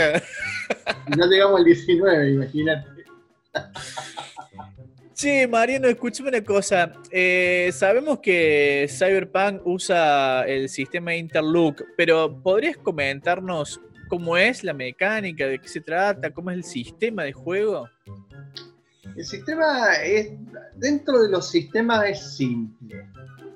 no 1.18 1.28
llegamos 1.28 1.60
al 1.60 1.66
19, 1.66 2.32
imagínate. 2.32 2.88
Che, 5.14 5.48
Mariano, 5.48 5.88
escúchame 5.88 6.30
una 6.30 6.44
cosa. 6.44 6.92
Eh, 7.10 7.72
sabemos 7.74 8.20
que 8.20 8.88
Cyberpunk 8.88 9.62
usa 9.66 10.44
el 10.48 10.70
sistema 10.70 11.16
Interlook, 11.16 11.84
pero 11.96 12.40
¿podrías 12.44 12.78
comentarnos 12.78 13.82
cómo 14.10 14.38
es 14.38 14.64
la 14.64 14.74
mecánica, 14.74 15.48
de 15.48 15.58
qué 15.60 15.68
se 15.68 15.82
trata, 15.82 16.30
cómo 16.32 16.52
es 16.52 16.58
el 16.58 16.64
sistema 16.64 17.24
de 17.24 17.34
juego? 17.34 17.90
El 19.16 19.26
sistema 19.26 19.94
es, 20.04 20.30
dentro 20.76 21.24
de 21.24 21.30
los 21.32 21.50
sistemas 21.50 22.06
es 22.08 22.36
simple. 22.36 23.08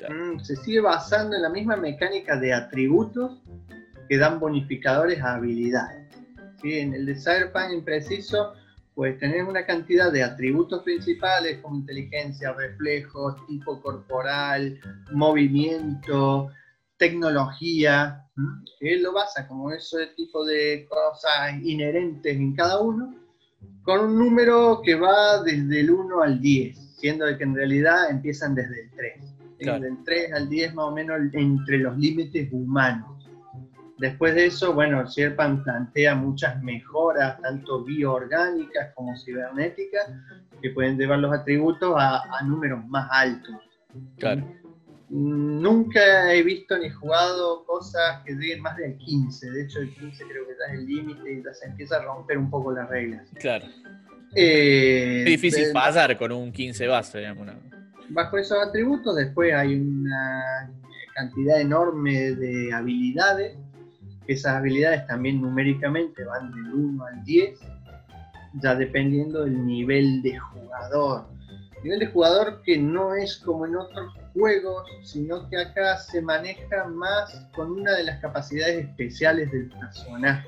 Mm, 0.10 0.40
Se 0.40 0.56
sigue 0.56 0.82
basando 0.82 1.36
en 1.36 1.42
la 1.42 1.50
misma 1.50 1.76
mecánica 1.76 2.38
de 2.38 2.54
atributos 2.54 3.42
que 4.10 4.18
dan 4.18 4.40
bonificadores 4.40 5.22
a 5.22 5.36
habilidades. 5.36 6.08
En 6.64 6.94
el 6.94 7.06
de 7.06 7.16
Cyberpunk 7.16 7.72
en 7.72 7.84
preciso, 7.84 8.54
pues 8.94 9.18
tenés 9.20 9.48
una 9.48 9.66
cantidad 9.66 10.12
de 10.12 10.24
atributos 10.24 10.84
principales 10.84 11.60
como 11.60 11.78
inteligencia, 11.78 12.54
reflejos, 12.54 13.36
tipo 13.48 13.82
corporal, 13.82 14.80
movimiento, 15.12 16.52
tecnología, 16.98 18.26
que 18.80 18.94
él 18.94 19.04
lo 19.04 19.14
basa 19.14 19.48
como 19.48 19.72
ese 19.72 20.08
tipo 20.16 20.46
de 20.46 20.88
cosas 20.90 21.54
inherentes 21.64 22.36
en 22.36 22.54
cada 22.54 22.80
uno, 22.80 23.16
con 23.84 24.02
un 24.02 24.18
número 24.18 24.82
que 24.84 24.96
va 24.96 25.42
desde 25.42 25.80
el 25.80 25.90
1 25.90 26.22
al 26.22 26.40
10, 26.40 26.78
siendo 26.98 27.26
que 27.38 27.44
en 27.44 27.56
realidad 27.56 28.10
empiezan 28.10 28.54
desde 28.54 28.84
el 28.84 28.92
3. 28.92 29.31
Del 29.80 30.04
3 30.04 30.34
al 30.34 30.50
10 30.50 30.74
más 30.76 30.86
o 30.86 30.92
menos 30.92 31.18
entre 31.34 31.78
los 31.80 31.98
límites 31.98 32.50
humanos. 32.52 33.08
Después 33.98 34.34
de 34.34 34.48
eso, 34.48 34.74
bueno, 34.74 35.06
Sherpan 35.08 35.64
plantea 35.64 36.16
muchas 36.16 36.62
mejoras, 36.64 37.40
tanto 37.42 37.84
bioorgánicas 37.84 38.94
como 38.96 39.16
cibernéticas, 39.16 40.10
que 40.62 40.72
pueden 40.72 40.98
llevar 40.98 41.20
los 41.20 41.32
atributos 41.32 41.94
a, 41.98 42.24
a 42.36 42.44
números 42.44 42.84
más 42.88 43.08
altos. 43.12 43.56
Claro. 44.18 44.44
Nunca 45.10 46.34
he 46.34 46.42
visto 46.42 46.78
ni 46.78 46.90
jugado 46.90 47.64
cosas 47.66 48.22
que 48.26 48.34
lleguen 48.34 48.62
más 48.62 48.78
del 48.78 48.98
15. 48.98 49.52
De 49.52 49.64
hecho, 49.64 49.80
el 49.80 49.94
15 49.94 50.24
creo 50.26 50.48
que 50.48 50.54
ya 50.58 50.74
es 50.74 50.80
el 50.80 50.86
límite 50.88 51.34
y 51.34 51.44
ya 51.44 51.54
se 51.54 51.66
empieza 51.68 51.98
a 51.98 52.04
romper 52.04 52.38
un 52.38 52.50
poco 52.50 52.72
las 52.72 52.90
reglas. 52.90 53.28
Claro. 53.40 53.66
Eh, 54.34 55.20
Es 55.20 55.26
difícil 55.26 55.66
de- 55.66 55.74
pasar 55.74 56.18
con 56.18 56.32
un 56.32 56.52
15 56.52 56.88
base, 56.88 57.20
digamos. 57.20 57.46
¿no? 57.46 57.54
Bajo 58.14 58.38
esos 58.38 58.58
atributos, 58.58 59.16
después 59.16 59.54
hay 59.54 59.76
una 59.76 60.72
cantidad 61.16 61.60
enorme 61.60 62.32
de 62.36 62.74
habilidades. 62.74 63.58
Esas 64.28 64.56
habilidades 64.56 65.06
también 65.08 65.42
numéricamente 65.42 66.24
van 66.24 66.52
del 66.52 66.74
1 66.74 67.06
al 67.06 67.24
10, 67.24 67.60
ya 68.62 68.76
dependiendo 68.76 69.44
del 69.44 69.66
nivel 69.66 70.22
de 70.22 70.38
jugador. 70.38 71.26
Nivel 71.84 72.00
de 72.00 72.08
jugador 72.08 72.62
que 72.64 72.78
no 72.78 73.16
es 73.16 73.38
como 73.38 73.66
en 73.66 73.76
otros 73.76 74.14
juegos, 74.34 74.88
sino 75.04 75.50
que 75.50 75.58
acá 75.58 75.98
se 75.98 76.22
maneja 76.22 76.86
más 76.86 77.48
con 77.56 77.72
una 77.72 77.94
de 77.94 78.04
las 78.04 78.22
capacidades 78.22 78.86
especiales 78.86 79.52
del 79.52 79.70
personaje. 79.70 80.48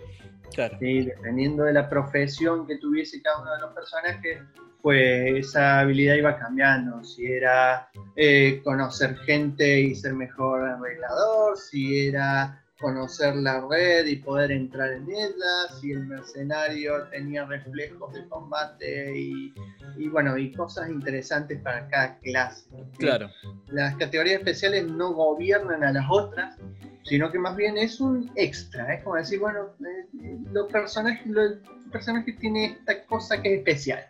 Claro. 0.54 0.78
¿sí? 0.80 1.06
Dependiendo 1.06 1.64
de 1.64 1.74
la 1.74 1.90
profesión 1.90 2.68
que 2.68 2.78
tuviese 2.78 3.20
cada 3.24 3.42
uno 3.42 3.52
de 3.52 3.62
los 3.62 3.74
personajes, 3.74 4.40
pues 4.84 5.48
esa 5.48 5.80
habilidad 5.80 6.16
iba 6.16 6.38
cambiando. 6.38 7.02
Si 7.06 7.26
era 7.26 7.90
eh, 8.18 8.62
conocer 8.66 9.16
gente 9.20 9.80
y 9.80 9.96
ser 9.96 10.14
mejor 10.14 10.62
arreglador, 10.62 11.58
si 11.58 12.08
era 12.10 12.60
conocer 12.82 13.34
la 13.38 13.66
red 13.70 14.06
y 14.08 14.18
poder 14.18 14.52
entrar 14.52 14.92
en 14.92 15.10
ella, 15.10 15.74
si 15.80 15.94
el 15.94 16.06
mercenario 16.06 17.04
tenía 17.12 17.46
reflejos 17.46 18.14
de 18.14 18.28
combate 18.28 19.18
y, 19.18 19.54
y 19.98 20.10
bueno, 20.10 20.38
y 20.38 20.52
cosas 20.52 20.90
interesantes 20.90 21.62
para 21.62 21.88
cada 21.88 22.20
clase. 22.20 22.66
¿sí? 22.92 22.98
Claro. 23.00 23.30
las 23.72 23.96
categorías 23.96 24.40
especiales 24.40 24.86
no 24.86 25.14
gobiernan 25.14 25.82
a 25.86 25.94
las 25.94 26.06
otras, 26.10 26.58
sino 27.06 27.32
que 27.32 27.40
más 27.40 27.56
bien 27.56 27.78
es 27.78 28.02
un 28.02 28.30
extra. 28.36 28.96
Es 28.96 29.04
como 29.06 29.16
decir, 29.16 29.40
bueno, 29.40 29.60
eh, 29.80 30.38
los 30.52 30.70
personajes, 30.70 31.26
lo- 31.26 31.42
el 31.44 31.62
personaje 31.90 32.34
tiene 32.34 32.66
esta 32.66 33.02
cosa 33.06 33.42
que 33.42 33.54
es 33.54 33.60
especial. 33.60 34.04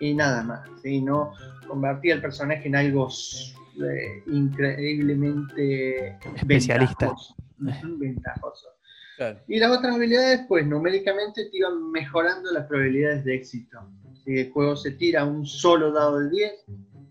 Y 0.00 0.14
nada 0.14 0.42
más. 0.42 0.68
¿sí? 0.82 1.00
No 1.00 1.32
convertir 1.66 2.12
al 2.14 2.20
personaje 2.20 2.68
en 2.68 2.76
algo 2.76 3.08
eh, 3.08 4.22
increíblemente 4.26 6.18
Especialista. 6.34 7.06
ventajoso. 7.06 7.34
Ujú, 7.60 7.98
ventajoso. 7.98 8.68
Claro. 9.16 9.40
Y 9.48 9.58
las 9.58 9.76
otras 9.76 9.96
habilidades, 9.96 10.42
pues 10.46 10.66
numéricamente 10.66 11.46
te 11.46 11.56
iban 11.56 11.90
mejorando 11.90 12.52
las 12.52 12.66
probabilidades 12.66 13.24
de 13.24 13.34
éxito. 13.34 13.78
Si 14.24 14.38
el 14.40 14.50
juego 14.52 14.76
se 14.76 14.90
tira 14.92 15.24
un 15.24 15.46
solo 15.46 15.90
dado 15.92 16.18
de 16.20 16.30
10, 16.30 16.52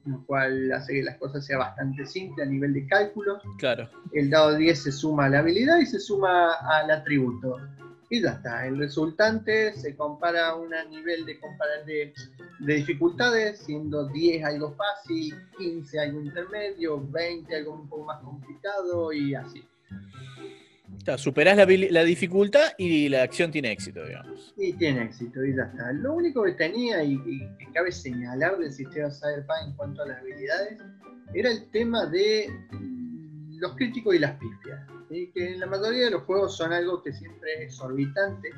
lo 0.06 0.24
cual 0.26 0.72
hace 0.72 0.94
que 0.94 1.04
las 1.04 1.18
cosas 1.18 1.46
sean 1.46 1.60
bastante 1.60 2.06
simples 2.06 2.48
a 2.48 2.52
nivel 2.52 2.74
de 2.74 2.86
cálculo. 2.88 3.40
Claro. 3.58 3.90
El 4.14 4.30
dado 4.30 4.52
de 4.52 4.60
10 4.60 4.84
se 4.84 4.92
suma 4.92 5.26
a 5.26 5.30
la 5.30 5.40
habilidad 5.40 5.80
y 5.80 5.86
se 5.88 6.00
suma 6.00 6.54
al 6.54 6.92
atributo. 6.92 7.58
Y 8.16 8.22
ya 8.22 8.32
está. 8.32 8.66
El 8.66 8.78
resultante 8.78 9.74
se 9.74 9.94
compara 9.94 10.50
a 10.50 10.56
un 10.56 10.70
nivel 10.90 11.26
de, 11.26 11.38
de, 11.86 12.14
de 12.60 12.74
dificultades, 12.76 13.60
siendo 13.60 14.08
10 14.08 14.46
algo 14.46 14.74
fácil, 14.76 15.36
15 15.58 16.00
algo 16.00 16.22
intermedio, 16.22 17.06
20 17.12 17.54
algo 17.54 17.74
un 17.74 17.90
poco 17.90 18.06
más 18.06 18.22
complicado 18.24 19.12
y 19.12 19.36
así. 19.36 19.68
Claro, 21.04 21.18
superás 21.18 21.58
la, 21.58 21.66
la 21.66 22.04
dificultad 22.06 22.72
y 22.78 23.10
la 23.10 23.24
acción 23.24 23.52
tiene 23.52 23.72
éxito, 23.72 24.06
digamos. 24.06 24.54
Y 24.58 24.72
tiene 24.74 25.04
éxito, 25.04 25.44
y 25.44 25.54
ya 25.54 25.64
está. 25.64 25.92
Lo 25.92 26.14
único 26.14 26.44
que 26.44 26.54
tenía 26.54 27.04
y, 27.04 27.18
que 27.20 27.68
cabe 27.74 27.92
señalar 27.92 28.58
del 28.58 28.72
sistema 28.72 29.10
Cyberpunk 29.12 29.68
en 29.68 29.74
cuanto 29.74 30.04
a 30.04 30.08
las 30.08 30.22
habilidades 30.22 30.80
era 31.34 31.52
el 31.52 31.70
tema 31.72 32.06
de 32.06 32.48
los 33.60 33.76
críticos 33.76 34.16
y 34.16 34.20
las 34.20 34.38
pifias. 34.40 34.95
¿Sí? 35.10 35.32
Que 35.34 35.54
en 35.54 35.60
la 35.60 35.68
mayoría 35.68 36.06
de 36.06 36.12
los 36.12 36.24
juegos 36.24 36.56
son 36.56 36.74
algo 36.74 37.02
que 37.02 37.14
siempre 37.14 37.54
es 37.56 37.62
exorbitante. 37.74 38.50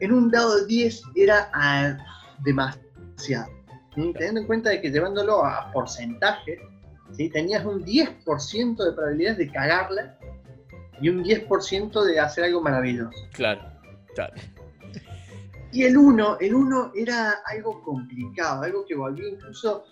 En 0.00 0.12
un 0.12 0.30
dado 0.30 0.56
de 0.56 0.66
10 0.66 1.02
era 1.14 1.50
ah, 1.52 1.96
demasiado. 2.44 3.50
¿sí? 3.94 4.12
Teniendo 4.12 4.40
en 4.40 4.46
cuenta 4.46 4.70
de 4.70 4.80
que 4.80 4.90
llevándolo 4.90 5.44
a 5.44 5.70
porcentaje, 5.72 6.58
¿sí? 7.12 7.28
tenías 7.28 7.64
un 7.64 7.84
10% 7.84 8.84
de 8.84 8.92
probabilidades 8.92 9.38
de 9.38 9.50
cagarla 9.50 10.18
y 11.00 11.08
un 11.08 11.24
10% 11.24 12.04
de 12.04 12.20
hacer 12.20 12.44
algo 12.44 12.60
maravilloso. 12.60 13.28
Claro. 13.32 13.72
Claro. 14.14 14.34
Y 15.72 15.84
el 15.84 15.96
1, 15.96 16.38
el 16.40 16.54
1 16.54 16.92
era 16.94 17.40
algo 17.46 17.82
complicado, 17.82 18.62
algo 18.62 18.84
que 18.84 18.94
volvía 18.94 19.30
incluso 19.30 19.84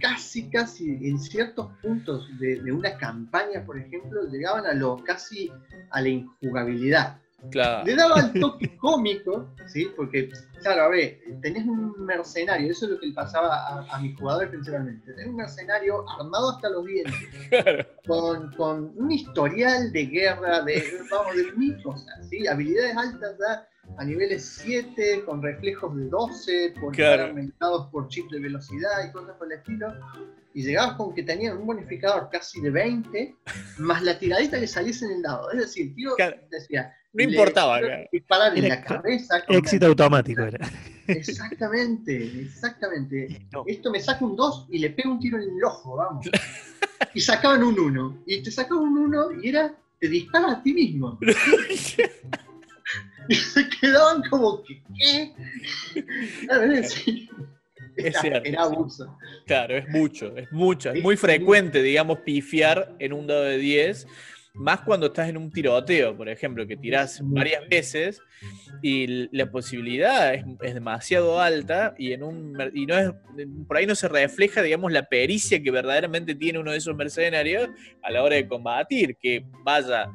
casi, 0.00 0.48
casi 0.50 0.98
en 1.08 1.18
ciertos 1.18 1.68
puntos 1.82 2.28
de, 2.38 2.60
de 2.60 2.72
una 2.72 2.96
campaña, 2.96 3.64
por 3.64 3.78
ejemplo, 3.78 4.24
llegaban 4.30 4.66
a 4.66 4.74
lo 4.74 5.02
casi 5.02 5.50
a 5.90 6.00
la 6.00 6.08
injugabilidad. 6.08 7.18
Claro. 7.50 7.84
Le 7.84 7.94
daba 7.94 8.20
el 8.20 8.40
toque 8.40 8.74
cómico, 8.78 9.54
¿sí? 9.66 9.86
Porque, 9.94 10.30
claro, 10.62 10.84
a 10.84 10.88
ver, 10.88 11.20
tenés 11.42 11.66
un 11.66 11.92
mercenario, 12.06 12.70
eso 12.72 12.86
es 12.86 12.92
lo 12.92 13.00
que 13.00 13.08
le 13.08 13.12
pasaba 13.12 13.66
a, 13.68 13.86
a 13.94 14.00
mis 14.00 14.16
jugadores 14.18 14.48
principalmente. 14.48 15.12
Tenés 15.12 15.26
un 15.28 15.36
mercenario 15.36 16.08
armado 16.18 16.52
hasta 16.52 16.70
los 16.70 16.86
dientes, 16.86 17.14
Claro. 17.50 17.86
con, 18.06 18.50
con 18.54 18.92
un 18.96 19.10
historial 19.12 19.92
de 19.92 20.06
guerra, 20.06 20.62
de, 20.62 20.82
vamos, 21.10 21.36
de 21.36 21.52
mil 21.52 21.82
cosas, 21.82 22.26
¿sí? 22.30 22.46
Habilidades 22.46 22.96
altas 22.96 23.36
ya 23.38 23.68
a 23.98 24.04
niveles 24.04 24.44
7 24.62 25.22
con 25.24 25.42
reflejos 25.42 25.96
de 25.96 26.06
12, 26.08 26.74
por 26.80 26.92
Claro. 26.94 27.12
estar 27.14 27.28
aumentados 27.30 27.86
por 27.90 28.08
chip 28.08 28.30
de 28.30 28.40
velocidad 28.40 29.08
y 29.08 29.12
cosas 29.12 29.36
por 29.36 29.46
el 29.52 29.58
estilo. 29.58 29.92
Y 30.52 30.62
llegabas 30.62 30.96
con 30.96 31.14
que 31.14 31.22
tenían 31.24 31.56
un 31.58 31.66
bonificador 31.66 32.28
casi 32.30 32.60
de 32.60 32.70
20, 32.70 33.36
más 33.78 34.02
la 34.02 34.18
tiradita 34.18 34.58
que 34.60 34.66
saliese 34.68 35.04
en 35.06 35.12
el 35.12 35.22
dado. 35.22 35.50
Es 35.50 35.58
decir, 35.58 35.88
el 35.88 35.94
tío 35.94 36.14
Claro. 36.16 36.36
decía. 36.50 36.92
No 37.12 37.22
importaba, 37.22 37.78
claro. 37.78 38.04
Disparar 38.10 38.58
en 38.58 38.68
la 38.68 38.82
cabeza. 38.82 39.42
Éxito 39.48 39.86
automático 39.86 40.42
era. 40.42 40.58
Exactamente, 41.06 42.40
exactamente. 42.42 43.46
No. 43.52 43.64
Esto 43.66 43.90
me 43.90 44.00
saca 44.00 44.24
un 44.24 44.34
2 44.36 44.68
y 44.70 44.78
le 44.78 44.88
pego 44.90 45.12
un 45.12 45.20
tiro 45.20 45.36
en 45.36 45.54
el 45.54 45.62
ojo, 45.64 45.96
vamos. 45.96 46.26
Y 47.12 47.20
sacaban 47.20 47.62
un 47.62 47.78
1. 47.78 48.22
Y 48.26 48.42
te 48.42 48.50
sacaban 48.50 48.84
un 48.84 48.98
1 48.98 49.42
y 49.42 49.48
era, 49.50 49.74
te 50.00 50.08
disparas 50.08 50.52
a 50.54 50.62
ti 50.62 50.72
mismo. 50.72 51.18
y 53.28 53.34
se 53.34 53.68
quedaban 53.68 54.22
como 54.28 54.62
que, 54.62 54.82
¿qué? 54.98 55.32
Es 57.96 58.06
era, 58.06 58.20
cierto. 58.20 58.48
era 58.48 58.62
abuso. 58.62 59.16
Claro, 59.46 59.76
es 59.76 59.88
mucho, 59.88 60.36
es 60.36 60.50
mucho. 60.50 60.90
Es 60.90 61.02
muy 61.02 61.16
frecuente, 61.16 61.82
digamos, 61.82 62.18
pifiar 62.20 62.94
en 62.98 63.12
un 63.12 63.26
dado 63.26 63.44
de 63.44 63.58
10, 63.58 64.06
más 64.54 64.82
cuando 64.82 65.06
estás 65.06 65.28
en 65.28 65.36
un 65.36 65.50
tiroteo, 65.50 66.16
por 66.16 66.28
ejemplo, 66.28 66.64
que 66.66 66.76
tirás 66.76 67.20
varias 67.22 67.68
veces 67.68 68.20
y 68.82 69.28
la 69.36 69.50
posibilidad 69.50 70.32
es, 70.32 70.44
es 70.62 70.74
demasiado 70.74 71.40
alta 71.40 71.94
y, 71.98 72.12
en 72.12 72.22
un, 72.22 72.56
y 72.72 72.86
no 72.86 72.96
es, 72.96 73.10
por 73.66 73.76
ahí 73.76 73.86
no 73.86 73.96
se 73.96 74.06
refleja, 74.06 74.62
digamos, 74.62 74.92
la 74.92 75.06
pericia 75.06 75.60
que 75.60 75.72
verdaderamente 75.72 76.36
tiene 76.36 76.60
uno 76.60 76.70
de 76.70 76.78
esos 76.78 76.94
mercenarios 76.94 77.68
a 78.02 78.12
la 78.12 78.22
hora 78.22 78.36
de 78.36 78.46
combatir, 78.46 79.16
que 79.16 79.44
vaya. 79.64 80.08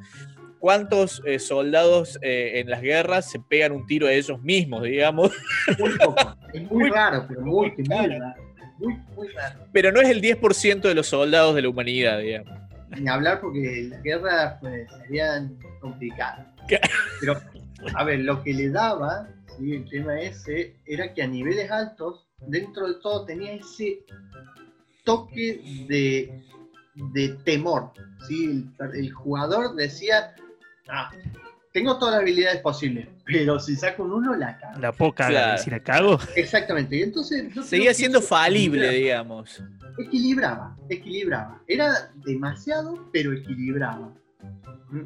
¿Cuántos 0.60 1.22
eh, 1.24 1.38
soldados 1.38 2.18
eh, 2.22 2.60
en 2.60 2.68
las 2.68 2.82
guerras 2.82 3.30
se 3.30 3.40
pegan 3.40 3.72
un 3.72 3.86
tiro 3.86 4.06
a 4.06 4.12
ellos 4.12 4.40
mismos, 4.42 4.82
digamos? 4.82 5.32
Muy 5.78 5.98
poco. 5.98 6.36
Es 6.52 6.62
muy, 6.70 6.82
Muy- 6.84 6.90
raro, 6.90 7.24
pero 7.26 7.40
muy, 7.40 7.72
raro. 7.88 8.34
Muy, 8.78 8.94
muy 9.16 9.28
raro. 9.28 9.60
Pero 9.72 9.90
no 9.90 10.00
es 10.02 10.08
el 10.10 10.20
10% 10.20 10.82
de 10.82 10.94
los 10.94 11.06
soldados 11.06 11.54
de 11.54 11.62
la 11.62 11.68
humanidad, 11.70 12.18
digamos. 12.18 12.52
Ni 12.90 13.08
hablar 13.08 13.40
porque 13.40 13.86
las 13.88 14.02
guerras 14.02 14.56
pues, 14.60 14.86
serían 15.02 15.56
complicadas. 15.80 16.46
¿Qué? 16.68 16.78
Pero, 17.20 17.40
a 17.94 18.04
ver, 18.04 18.18
lo 18.20 18.42
que 18.42 18.52
le 18.52 18.68
daba, 18.68 19.28
¿sí? 19.56 19.76
el 19.76 19.88
tema 19.88 20.20
ese, 20.20 20.76
era 20.86 21.14
que 21.14 21.22
a 21.22 21.26
niveles 21.26 21.70
altos, 21.70 22.26
dentro 22.46 22.86
de 22.86 22.94
todo, 23.00 23.24
tenía 23.24 23.52
ese 23.54 24.00
toque 25.04 25.60
de, 25.88 26.42
de 27.14 27.28
temor. 27.44 27.92
¿sí? 28.28 28.66
El, 28.78 28.94
el 28.96 29.12
jugador 29.12 29.74
decía, 29.76 30.34
ah, 30.90 31.10
tengo 31.72 31.98
todas 31.98 32.14
las 32.14 32.22
habilidades 32.22 32.60
posibles, 32.62 33.06
pero 33.24 33.60
si 33.60 33.76
saco 33.76 34.02
un 34.02 34.12
1 34.14 34.34
la 34.36 34.58
cago. 34.58 34.80
La 34.80 34.92
poca, 34.92 35.28
Claro. 35.28 35.62
si 35.62 35.70
la 35.70 35.80
cago. 35.80 36.18
Exactamente. 36.34 36.96
Y 36.96 37.02
entonces 37.02 37.52
yo 37.54 37.62
Seguía 37.62 37.94
siendo 37.94 38.20
falible, 38.20 38.86
equilibraba. 38.88 39.24
digamos. 39.24 39.62
Equilibraba, 39.98 40.76
equilibraba. 40.88 41.60
Era 41.68 42.10
demasiado, 42.24 43.08
pero 43.12 43.32
equilibraba. 43.32 44.12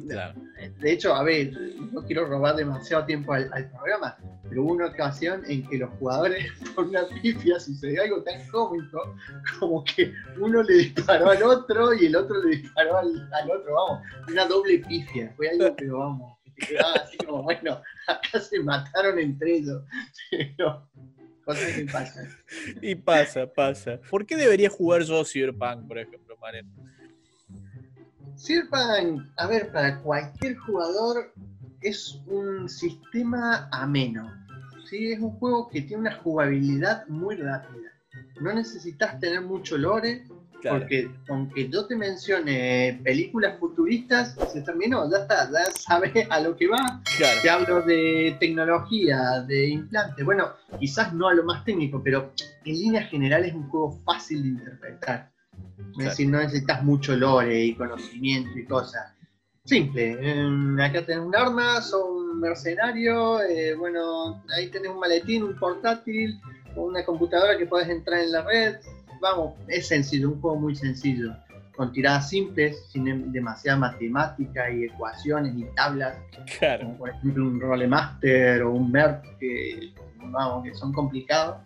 Claro. 0.07 0.33
De 0.79 0.91
hecho, 0.91 1.13
a 1.13 1.23
ver, 1.23 1.51
no 1.91 2.03
quiero 2.03 2.25
robar 2.25 2.55
demasiado 2.55 3.05
tiempo 3.05 3.33
al, 3.33 3.51
al 3.53 3.69
programa, 3.69 4.17
pero 4.49 4.63
hubo 4.63 4.73
una 4.73 4.87
ocasión 4.87 5.43
en 5.47 5.67
que 5.67 5.77
los 5.77 5.89
jugadores, 5.99 6.51
por 6.75 6.85
una 6.85 7.07
pifia, 7.21 7.59
sucedió 7.59 8.01
algo 8.01 8.23
tan 8.23 8.47
cómico 8.49 9.15
como 9.59 9.83
que 9.83 10.13
uno 10.39 10.63
le 10.63 10.73
disparó 10.75 11.29
al 11.29 11.43
otro 11.43 11.93
y 11.93 12.07
el 12.07 12.15
otro 12.15 12.43
le 12.43 12.57
disparó 12.57 12.97
al, 12.97 13.29
al 13.33 13.51
otro, 13.51 13.73
vamos, 13.73 14.03
una 14.27 14.45
doble 14.45 14.79
pifia. 14.79 15.31
Fue 15.35 15.49
algo, 15.49 15.75
pero 15.75 15.99
vamos, 15.99 16.37
que 16.43 16.51
te 16.51 16.67
quedaba 16.67 16.93
así 16.93 17.17
como, 17.17 17.43
bueno, 17.43 17.81
acá 18.07 18.39
se 18.39 18.59
mataron 18.59 19.19
entre 19.19 19.57
ellos. 19.57 19.83
Pero, 20.31 20.89
cosas 21.43 21.73
que 21.73 21.85
pasan. 21.85 22.27
Y 22.81 22.95
pasa, 22.95 23.45
pasa. 23.45 23.99
¿Por 24.09 24.25
qué 24.25 24.35
debería 24.35 24.69
jugar 24.69 25.03
yo 25.03 25.23
Cyberpunk, 25.23 25.87
por 25.87 25.99
ejemplo, 25.99 26.35
Maren? 26.37 26.67
Cyberpunk, 28.37 29.21
a 29.37 29.47
ver, 29.47 29.71
para 29.71 29.99
cualquier 30.01 30.57
jugador 30.57 31.33
es 31.81 32.19
un 32.27 32.67
sistema 32.69 33.67
ameno. 33.71 34.31
¿sí? 34.89 35.11
Es 35.13 35.19
un 35.19 35.31
juego 35.31 35.69
que 35.69 35.81
tiene 35.81 36.01
una 36.01 36.17
jugabilidad 36.17 37.07
muy 37.07 37.35
rápida. 37.35 37.91
No 38.41 38.53
necesitas 38.53 39.19
tener 39.19 39.41
mucho 39.41 39.77
lore, 39.77 40.23
Claro. 40.61 40.79
porque 40.79 41.11
aunque 41.29 41.69
yo 41.69 41.85
te 41.85 41.95
mencione 41.95 42.99
películas 43.03 43.59
futuristas, 43.59 44.35
se 44.51 44.61
terminó, 44.63 45.07
ya 45.11 45.17
está, 45.19 45.51
ya 45.51 45.65
sabes 45.71 46.11
a 46.31 46.39
lo 46.39 46.55
que 46.55 46.67
va. 46.67 47.01
claro. 47.17 47.41
Te 47.43 47.49
hablo 47.51 47.81
de 47.83 48.35
tecnología, 48.39 49.41
de 49.47 49.67
implantes. 49.69 50.25
Bueno, 50.25 50.53
quizás 50.79 51.13
no 51.13 51.27
a 51.27 51.35
lo 51.35 51.43
más 51.43 51.63
técnico, 51.65 52.01
pero 52.03 52.31
en 52.63 52.73
líneas 52.73 53.09
generales 53.11 53.49
es 53.49 53.55
un 53.55 53.69
juego 53.69 53.91
fácil 54.05 54.41
de 54.41 54.47
interpretar. 54.49 55.31
Es 55.99 56.05
decir, 56.05 56.29
no 56.29 56.39
necesitas 56.39 56.83
mucho 56.83 57.15
lore 57.15 57.63
y 57.63 57.75
conocimiento 57.75 58.57
y 58.57 58.65
cosas. 58.65 59.13
Simple. 59.65 60.17
eh, 60.21 60.81
acá 60.83 61.05
tenés 61.05 61.25
un 61.25 61.35
arma, 61.35 61.81
sos 61.81 62.03
un 62.07 62.39
mercenario. 62.39 63.41
eh, 63.41 63.73
bueno, 63.75 64.43
ahí 64.55 64.67
tenés 64.69 64.91
un 64.91 64.99
maletín, 64.99 65.43
un 65.43 65.55
portátil, 65.57 66.39
o 66.75 66.83
una 66.85 67.03
computadora 67.03 67.57
que 67.57 67.65
podés 67.65 67.89
entrar 67.89 68.19
en 68.21 68.31
la 68.31 68.43
red. 68.43 68.75
Vamos, 69.21 69.53
es 69.67 69.87
sencillo, 69.87 70.29
un 70.31 70.41
juego 70.41 70.57
muy 70.59 70.75
sencillo. 70.75 71.31
Con 71.75 71.91
tiradas 71.91 72.29
simples, 72.29 72.85
sin 72.91 73.07
em- 73.07 73.31
demasiada 73.31 73.77
matemática 73.77 74.69
y 74.71 74.83
ecuaciones 74.85 75.53
y 75.57 75.63
tablas 75.75 76.15
Claro. 76.59 76.85
como 76.85 76.97
por 76.99 77.09
ejemplo 77.09 77.43
un 77.45 77.59
rolemaster 77.59 78.61
o 78.63 78.71
un 78.71 78.91
merc 78.91 79.37
que, 79.39 79.93
vamos, 80.31 80.63
que 80.63 80.73
son 80.75 80.93
complicados. 80.93 81.57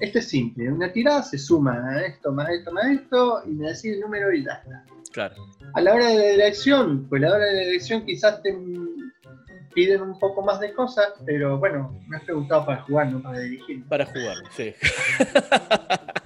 Este 0.00 0.18
es 0.18 0.28
simple, 0.28 0.70
una 0.70 0.92
tirada 0.92 1.22
se 1.22 1.38
suma 1.38 1.72
a 1.88 2.06
esto, 2.06 2.32
más 2.32 2.48
esto, 2.50 2.72
más 2.72 2.86
esto, 2.86 3.42
y 3.46 3.50
me 3.50 3.68
decís 3.68 3.84
el 3.84 4.00
número 4.00 4.32
y 4.32 4.44
ya 4.44 4.52
está. 4.54 4.84
Claro. 5.12 5.34
A 5.74 5.80
la 5.80 5.94
hora 5.94 6.08
de 6.08 6.16
la 6.16 6.30
elección, 6.30 7.06
pues 7.08 7.22
a 7.22 7.28
la 7.28 7.36
hora 7.36 7.46
de 7.46 7.54
la 7.54 7.62
elección 7.62 8.04
quizás 8.04 8.42
te 8.42 8.56
piden 9.74 10.02
un 10.02 10.18
poco 10.18 10.42
más 10.42 10.60
de 10.60 10.72
cosas, 10.72 11.08
pero 11.24 11.58
bueno, 11.58 12.00
me 12.08 12.16
has 12.16 12.24
preguntado 12.24 12.66
para 12.66 12.82
jugar, 12.82 13.08
no 13.08 13.22
para 13.22 13.38
dirigir. 13.40 13.84
Para 13.86 14.06
jugar, 14.06 14.36
sí. 14.56 14.74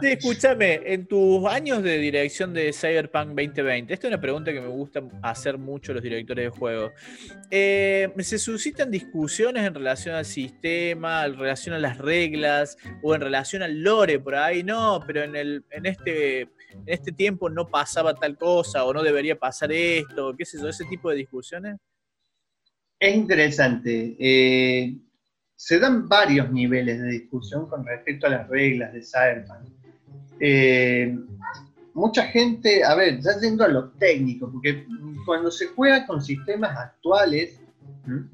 Sí, 0.00 0.08
escúchame, 0.08 0.80
en 0.84 1.06
tus 1.06 1.46
años 1.46 1.82
de 1.82 1.98
dirección 1.98 2.52
de 2.52 2.72
Cyberpunk 2.72 3.28
2020, 3.28 3.94
esta 3.94 4.06
es 4.06 4.10
una 4.12 4.20
pregunta 4.20 4.52
que 4.52 4.60
me 4.60 4.68
gusta 4.68 5.02
hacer 5.22 5.58
mucho 5.58 5.92
los 5.92 6.02
directores 6.02 6.46
de 6.46 6.50
juegos. 6.50 6.92
Eh, 7.50 8.12
¿Se 8.18 8.38
suscitan 8.38 8.90
discusiones 8.90 9.64
en 9.64 9.74
relación 9.74 10.14
al 10.14 10.24
sistema, 10.24 11.24
en 11.24 11.38
relación 11.38 11.74
a 11.74 11.78
las 11.78 11.98
reglas 11.98 12.76
o 13.02 13.14
en 13.14 13.20
relación 13.20 13.62
al 13.62 13.82
lore 13.82 14.18
por 14.18 14.34
ahí? 14.34 14.62
No, 14.62 15.02
pero 15.06 15.22
en, 15.22 15.62
este, 15.84 16.48
este 16.86 17.12
tiempo 17.12 17.48
no 17.48 17.68
pasaba 17.68 18.14
tal 18.14 18.36
cosa 18.36 18.84
o 18.84 18.92
no 18.92 19.02
debería 19.02 19.38
pasar 19.38 19.72
esto, 19.72 20.34
qué 20.36 20.44
sé 20.44 20.58
yo, 20.60 20.68
ese 20.68 20.84
tipo 20.84 21.10
de 21.10 21.16
discusiones. 21.16 21.76
Es 22.98 23.14
interesante. 23.14 24.16
eh, 24.18 24.96
se 25.56 25.78
dan 25.78 26.06
varios 26.06 26.52
niveles 26.52 27.00
de 27.00 27.08
discusión 27.08 27.66
con 27.68 27.84
respecto 27.84 28.26
a 28.26 28.30
las 28.30 28.48
reglas 28.48 28.92
de 28.92 29.02
Cyberpunk. 29.02 29.75
Eh, 30.40 31.16
mucha 31.94 32.24
gente, 32.24 32.84
a 32.84 32.94
ver, 32.94 33.20
ya 33.20 33.38
yendo 33.40 33.64
a 33.64 33.68
lo 33.68 33.90
técnico, 33.92 34.50
porque 34.50 34.84
cuando 35.24 35.50
se 35.50 35.66
juega 35.68 36.06
con 36.06 36.22
sistemas 36.22 36.76
actuales, 36.78 37.60
¿m? 38.06 38.24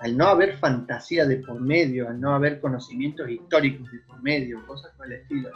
al 0.00 0.16
no 0.16 0.26
haber 0.26 0.56
fantasía 0.58 1.24
de 1.26 1.36
por 1.38 1.60
medio, 1.60 2.08
al 2.08 2.20
no 2.20 2.34
haber 2.34 2.60
conocimientos 2.60 3.28
históricos 3.30 3.90
de 3.90 3.98
por 4.00 4.22
medio, 4.22 4.64
cosas 4.66 4.92
por 4.96 5.06
el 5.06 5.14
estilo, 5.14 5.50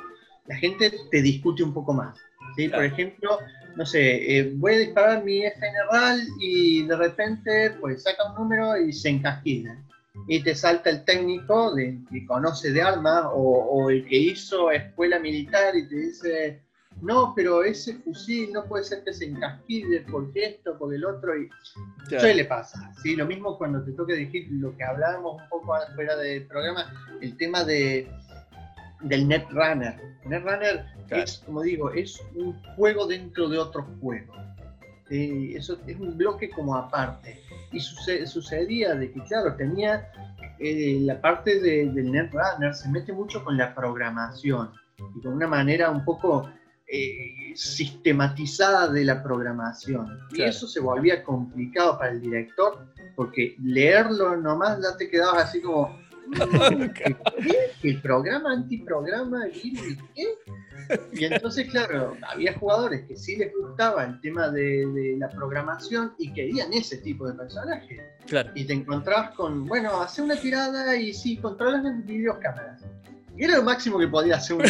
la 0.47 0.57
gente 0.57 0.91
te 1.11 1.23
discute 1.23 1.63
un 1.63 1.75
poco 1.75 1.93
más. 1.93 2.17
¿sí? 2.57 2.69
Por 2.69 2.79
Claro. 2.79 2.85
ejemplo, 2.85 3.39
no 3.77 3.85
sé, 3.87 4.39
eh, 4.39 4.53
voy 4.57 4.75
a 4.75 4.79
disparar 4.79 5.23
mi 5.25 5.43
FNRAL 5.45 6.21
y 6.41 6.87
de 6.87 6.97
repente 6.97 7.71
pues 7.81 8.03
saca 8.03 8.31
un 8.31 8.37
número 8.43 8.77
y 8.81 8.93
se 8.93 9.11
encasquilla. 9.11 9.77
Y 10.27 10.43
te 10.43 10.55
salta 10.55 10.91
el 10.91 11.05
técnico 11.05 11.75
de, 11.75 11.99
que 12.11 12.27
conoce 12.27 12.73
de 12.73 12.83
armas 12.83 13.25
o, 13.27 13.41
o 13.41 13.91
el 13.91 14.07
que 14.07 14.17
hizo 14.17 14.71
escuela 14.71 15.19
militar 15.19 15.77
y 15.77 15.89
te 15.89 15.97
dice, 15.97 16.63
no, 17.01 17.33
pero 17.35 17.63
ese 17.65 17.95
fusil 17.95 18.53
no 18.53 18.65
puede 18.67 18.85
ser 18.85 19.03
que 19.05 19.13
se 19.13 19.27
encasquille 19.27 20.05
porque 20.11 20.45
esto, 20.45 20.77
porque 20.79 20.97
el 20.97 21.05
otro. 21.05 21.37
Y 21.37 21.49
suele 22.09 22.45
pasar. 22.45 22.91
¿sí? 23.03 23.17
Lo 23.17 23.27
mismo 23.27 23.57
cuando 23.57 23.83
te 23.85 23.93
toca 23.93 24.15
decir 24.15 24.49
lo 24.51 24.77
que 24.77 24.85
hablábamos 24.85 25.41
un 25.43 25.49
poco 25.49 25.75
fuera 25.95 26.17
del 26.17 26.47
programa, 26.47 26.93
el 27.21 27.37
tema 27.37 27.65
de, 27.65 28.09
del 29.01 29.27
Netrunner. 29.29 29.97
Netrunner 30.27 30.85
Claro. 31.11 31.25
es, 31.25 31.39
como 31.39 31.63
digo, 31.63 31.91
es 31.91 32.23
un 32.37 32.53
juego 32.77 33.05
dentro 33.05 33.49
de 33.49 33.59
otro 33.59 33.85
juego. 34.01 34.33
Eh, 35.11 35.55
eso 35.57 35.77
es 35.87 35.99
un 35.99 36.17
bloque 36.17 36.49
como 36.51 36.77
aparte. 36.77 37.41
Y 37.73 37.81
suce- 37.81 38.27
sucedía 38.27 38.95
de 38.95 39.11
que, 39.13 39.21
claro, 39.25 39.55
tenía 39.57 40.09
eh, 40.63 40.99
la 41.01 41.21
parte 41.21 41.59
de- 41.59 41.91
del 41.91 42.13
Netrunner, 42.13 42.75
se 42.75 42.89
mete 42.91 43.13
mucho 43.15 43.43
con 43.43 43.57
la 43.57 43.75
programación 43.75 44.71
y 45.17 45.21
con 45.23 45.33
una 45.35 45.47
manera 45.47 45.91
un 45.91 46.05
poco 46.05 46.51
eh, 46.93 47.53
sistematizada 47.55 48.89
de 48.89 49.05
la 49.05 49.23
programación. 49.23 50.19
Y 50.33 50.43
eso 50.49 50.67
se 50.67 50.81
volvía 50.81 51.23
complicado 51.23 51.99
para 51.99 52.11
el 52.13 52.21
director, 52.21 52.87
porque 53.17 53.55
leerlo 53.63 54.37
nomás 54.37 54.81
ya 54.83 54.97
te 54.97 55.09
quedabas 55.09 55.45
así 55.45 55.61
como. 55.61 55.99
"Mm, 56.31 56.93
¿qué? 56.95 57.17
¿El 57.83 58.01
programa 58.01 58.53
antiprograma? 58.53 59.47
¿El 59.47 59.53
virus? 59.53 59.99
¿Qué? 60.15 60.25
Y 61.13 61.25
entonces, 61.25 61.69
claro, 61.71 62.17
había 62.29 62.53
jugadores 62.59 63.03
que 63.07 63.17
sí 63.17 63.37
les 63.37 63.53
gustaba 63.55 64.05
el 64.05 64.21
tema 64.21 64.49
de, 64.51 64.87
de 64.87 65.17
la 65.19 65.29
programación 65.29 66.15
y 66.19 66.33
querían 66.33 66.73
ese 66.73 66.97
tipo 66.99 67.27
de 67.29 67.35
personajes. 67.35 68.01
Claro. 68.27 68.51
Y 68.55 68.65
te 68.65 68.73
encontrabas 68.73 69.31
con, 69.37 69.67
bueno, 69.67 70.01
hace 70.01 70.23
una 70.23 70.37
tirada 70.37 70.97
y 70.97 71.13
sí, 71.13 71.37
controlas 71.37 71.85
en 71.85 72.05
videocámaras. 72.05 72.83
Y 73.37 73.45
era 73.45 73.57
lo 73.57 73.63
máximo 73.63 73.99
que 73.99 74.09
podía 74.09 74.37
hacer 74.37 74.57
un, 74.57 74.63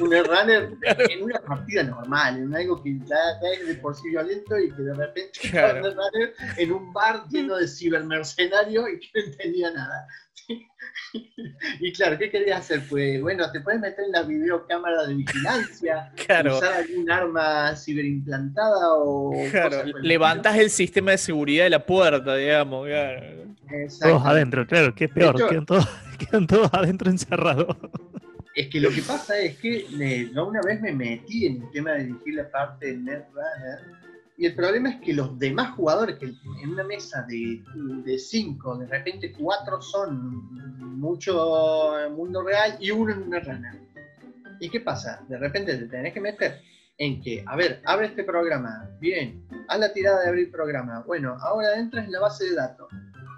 un 0.00 0.10
runner 0.26 0.72
en 1.08 1.22
una 1.22 1.38
partida 1.38 1.84
normal, 1.84 2.36
en 2.38 2.54
algo 2.54 2.82
que 2.82 2.98
ya, 2.98 3.16
ya 3.40 3.48
es 3.60 3.66
de 3.68 3.74
por 3.76 3.94
sí 3.94 4.08
violento 4.10 4.58
y 4.58 4.70
que 4.72 4.82
de 4.82 4.94
repente 4.94 5.38
Claro. 5.50 5.76
estaba 5.78 5.88
un 5.88 5.96
runner 5.96 6.34
en 6.58 6.72
un 6.72 6.92
bar 6.92 7.24
lleno 7.30 7.56
de 7.56 7.68
cibermercenarios 7.68 8.86
y 8.90 8.98
que 9.00 9.08
no 9.20 9.26
entendía 9.26 9.70
nada. 9.70 10.06
Y 11.80 11.92
claro, 11.92 12.18
¿qué 12.18 12.30
querías 12.30 12.60
hacer? 12.60 12.82
Pues 12.88 13.20
bueno, 13.20 13.50
te 13.52 13.60
puedes 13.60 13.80
meter 13.80 14.04
en 14.04 14.12
la 14.12 14.22
videocámara 14.22 15.06
de 15.06 15.14
vigilancia, 15.14 16.12
Claro. 16.26 16.56
usar 16.58 16.72
algún 16.74 17.10
arma 17.10 17.74
ciberimplantada 17.76 18.94
o... 18.94 19.32
Claro, 19.50 19.84
levantas 20.02 20.56
el 20.58 20.70
sistema 20.70 21.12
de 21.12 21.18
seguridad 21.18 21.64
de 21.64 21.70
la 21.70 21.84
puerta, 21.86 22.36
digamos. 22.36 22.86
claro. 22.86 23.44
Todos 24.00 24.26
adentro, 24.26 24.66
claro, 24.66 24.94
que 24.94 25.04
es 25.06 25.10
peor, 25.10 25.34
hecho- 25.36 25.48
quedan, 25.48 25.66
todos, 25.66 25.88
quedan 26.18 26.46
todos 26.46 26.70
adentro 26.72 27.10
encerrados. 27.10 27.76
Es 28.54 28.68
que 28.68 28.80
lo 28.80 28.90
que 28.90 29.02
pasa 29.02 29.36
es 29.38 29.56
que 29.58 29.86
eh, 30.00 30.30
yo 30.32 30.46
una 30.46 30.60
vez 30.62 30.80
me 30.80 30.92
metí 30.92 31.46
en 31.46 31.62
el 31.62 31.70
tema 31.72 31.92
de 31.92 32.04
dirigir 32.04 32.34
la 32.34 32.48
parte 32.50 32.86
de 32.86 32.96
Netrunner 32.98 34.03
y 34.36 34.46
el 34.46 34.54
problema 34.54 34.90
es 34.90 35.00
que 35.00 35.12
los 35.12 35.38
demás 35.38 35.74
jugadores, 35.74 36.16
que 36.18 36.26
en 36.26 36.70
una 36.70 36.82
mesa 36.84 37.24
de, 37.28 37.62
de 38.04 38.18
cinco, 38.18 38.76
de 38.76 38.86
repente 38.86 39.32
cuatro 39.32 39.80
son 39.80 40.98
mucho 40.98 41.92
mundo 42.10 42.42
real 42.42 42.76
y 42.80 42.90
uno 42.90 43.12
en 43.12 43.30
Netrunner. 43.30 43.80
¿Y 44.58 44.68
qué 44.68 44.80
pasa? 44.80 45.22
De 45.28 45.38
repente 45.38 45.76
te 45.76 45.86
tenés 45.86 46.12
que 46.12 46.20
meter 46.20 46.60
en 46.98 47.20
que, 47.20 47.44
a 47.46 47.56
ver, 47.56 47.80
abre 47.84 48.06
este 48.06 48.24
programa, 48.24 48.88
bien, 49.00 49.46
haz 49.68 49.78
la 49.78 49.92
tirada 49.92 50.22
de 50.22 50.28
abrir 50.28 50.50
programa. 50.50 51.02
Bueno, 51.06 51.36
ahora 51.40 51.76
entras 51.76 52.06
en 52.06 52.12
la 52.12 52.20
base 52.20 52.44
de 52.44 52.54
datos. 52.54 52.88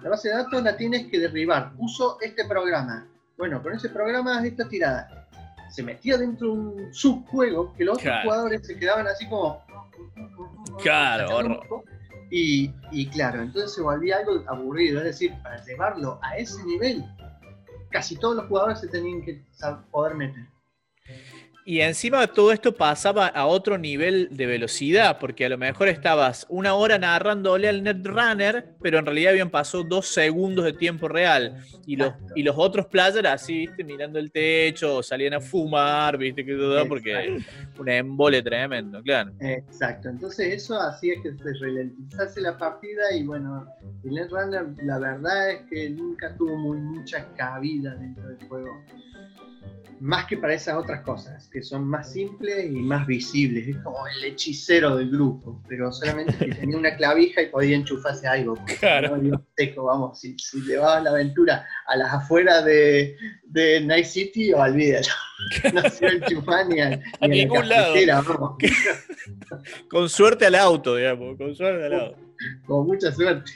La 0.01 0.09
base 0.09 0.29
de 0.29 0.35
datos 0.35 0.63
la 0.63 0.77
tienes 0.77 1.07
que 1.07 1.19
derribar. 1.19 1.73
Uso 1.77 2.17
este 2.21 2.45
programa. 2.45 3.07
Bueno, 3.37 3.61
con 3.61 3.73
ese 3.73 3.89
programa 3.89 4.37
haz 4.37 4.45
esta 4.45 4.67
tirada. 4.67 5.27
Se 5.71 5.83
metía 5.83 6.17
dentro 6.17 6.47
de 6.47 6.53
un 6.53 6.93
subjuego 6.93 7.73
que 7.75 7.83
los 7.83 7.97
otros 7.97 8.15
jugadores 8.23 8.65
se 8.65 8.77
quedaban 8.77 9.07
así 9.07 9.27
como. 9.27 9.61
Claro. 10.81 11.61
Y, 12.29 12.73
y 12.91 13.07
claro, 13.07 13.41
entonces 13.41 13.73
se 13.73 13.81
volvía 13.81 14.17
algo 14.17 14.43
aburrido. 14.47 14.99
Es 14.99 15.05
decir, 15.05 15.33
para 15.43 15.63
llevarlo 15.63 16.19
a 16.21 16.37
ese 16.37 16.63
nivel, 16.65 17.05
casi 17.89 18.17
todos 18.17 18.35
los 18.35 18.47
jugadores 18.47 18.79
se 18.79 18.87
tenían 18.87 19.21
que 19.21 19.41
poder 19.91 20.15
meter. 20.15 20.45
Y 21.67 21.81
encima 21.81 22.25
todo 22.27 22.53
esto 22.53 22.73
pasaba 22.73 23.27
a 23.27 23.45
otro 23.45 23.77
nivel 23.77 24.29
de 24.31 24.45
velocidad, 24.45 25.19
porque 25.19 25.47
a 25.47 25.49
lo 25.49 25.57
mejor 25.57 25.89
estabas 25.89 26.45
una 26.47 26.75
hora 26.75 26.97
narrándole 26.97 27.67
al 27.67 27.83
Netrunner, 27.83 28.77
pero 28.81 28.99
en 28.99 29.05
realidad 29.05 29.31
habían 29.31 29.49
pasado 29.49 29.83
dos 29.83 30.07
segundos 30.07 30.63
de 30.63 30.71
tiempo 30.71 31.09
real. 31.09 31.57
Y 31.85 31.97
los, 31.97 32.13
y 32.35 32.43
los 32.43 32.55
otros 32.57 32.85
players 32.85 33.27
así, 33.27 33.67
viste, 33.67 33.83
mirando 33.83 34.17
el 34.17 34.31
techo, 34.31 35.03
salían 35.03 35.33
a 35.33 35.41
fumar, 35.41 36.17
viste, 36.17 36.45
que 36.45 36.55
todo, 36.55 36.87
porque 36.87 37.37
un 37.77 37.89
embole 37.89 38.41
tremendo, 38.41 39.03
claro. 39.03 39.33
Exacto, 39.41 40.07
entonces 40.07 40.53
eso 40.53 40.79
hacía 40.79 41.15
que 41.21 41.33
se 41.33 41.53
ralentizase 41.59 42.39
la 42.39 42.57
partida 42.57 43.13
y 43.13 43.23
bueno, 43.23 43.67
el 44.05 44.11
Netrunner 44.11 44.67
la 44.83 44.99
verdad 44.99 45.51
es 45.51 45.61
que 45.69 45.89
nunca 45.89 46.33
tuvo 46.37 46.55
muy 46.55 46.77
mucha 46.77 47.27
cabida 47.35 47.93
dentro 47.95 48.25
del 48.25 48.47
juego. 48.47 48.71
Más 49.99 50.25
que 50.27 50.37
para 50.37 50.53
esas 50.53 50.75
otras 50.75 51.01
cosas, 51.01 51.49
que 51.51 51.63
son 51.63 51.87
más 51.87 52.11
simples 52.13 52.65
y 52.65 52.81
más 52.81 53.07
visibles. 53.07 53.67
Es 53.67 53.77
como 53.77 54.05
el 54.07 54.25
hechicero 54.25 54.95
del 54.95 55.09
grupo, 55.09 55.61
pero 55.67 55.91
solamente 55.91 56.37
que 56.37 56.53
tenía 56.53 56.77
una 56.77 56.95
clavija 56.95 57.41
y 57.41 57.47
podía 57.47 57.75
enchufarse 57.77 58.27
algo. 58.27 58.55
Claro. 58.79 59.17
no, 59.17 59.43
teco, 59.55 59.85
vamos, 59.85 60.19
si, 60.19 60.37
si 60.37 60.61
llevabas 60.61 61.03
la 61.03 61.09
aventura 61.09 61.65
a 61.87 61.95
las 61.97 62.13
afueras 62.13 62.63
de, 62.65 63.17
de 63.45 63.81
Night 63.81 64.05
City, 64.05 64.53
olvídalo. 64.53 65.07
No 65.73 65.89
se 65.89 66.05
enchufar 66.07 66.67
ni 66.67 66.79
a, 66.79 66.89
ni 66.89 66.95
A 66.95 66.99
a 67.21 67.21
la 67.21 67.27
ningún 67.27 67.69
lado. 67.69 67.93
cafetera, 67.93 68.21
vamos. 68.21 68.57
Con 69.89 70.09
suerte 70.09 70.45
al 70.45 70.55
auto, 70.55 70.95
digamos, 70.95 71.37
con 71.37 71.55
suerte 71.55 71.85
al 71.85 71.93
auto. 71.93 72.17
Con 72.65 72.85
mucha 72.87 73.11
suerte. 73.11 73.51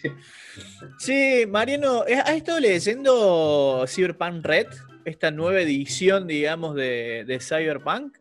Sí, 1.00 1.46
Mariano, 1.48 2.04
¿has 2.26 2.36
estado 2.36 2.60
leyendo 2.60 3.86
Cyberpunk 3.88 4.46
Red? 4.46 4.68
Esta 5.06 5.32
nueva 5.32 5.62
edición, 5.62 6.28
digamos, 6.28 6.76
de, 6.76 7.24
de 7.26 7.40
Cyberpunk. 7.40 8.18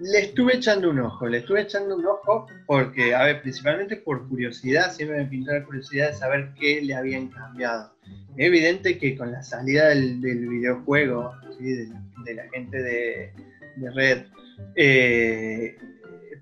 Le 0.00 0.18
estuve 0.18 0.56
echando 0.56 0.90
un 0.90 1.00
ojo, 1.00 1.26
le 1.26 1.38
estuve 1.38 1.62
echando 1.62 1.96
un 1.96 2.04
ojo 2.04 2.46
porque, 2.66 3.14
a 3.14 3.24
ver, 3.24 3.40
principalmente 3.40 3.96
por 3.96 4.28
curiosidad, 4.28 4.92
siempre 4.92 5.18
me 5.18 5.24
pintó 5.24 5.52
la 5.52 5.64
curiosidad 5.64 6.10
de 6.10 6.16
saber 6.16 6.50
qué 6.60 6.82
le 6.82 6.94
habían 6.94 7.28
cambiado. 7.28 7.92
Es 8.36 8.46
evidente 8.46 8.98
que 8.98 9.16
con 9.16 9.32
la 9.32 9.42
salida 9.42 9.88
del, 9.88 10.18
videojuego, 10.18 11.32
¿sí? 11.58 11.88
de 12.24 12.34
la 12.34 12.46
gente 12.50 12.82
de, 12.82 13.32
de 13.76 13.90
Red, 13.90 14.26
eh, 14.74 15.76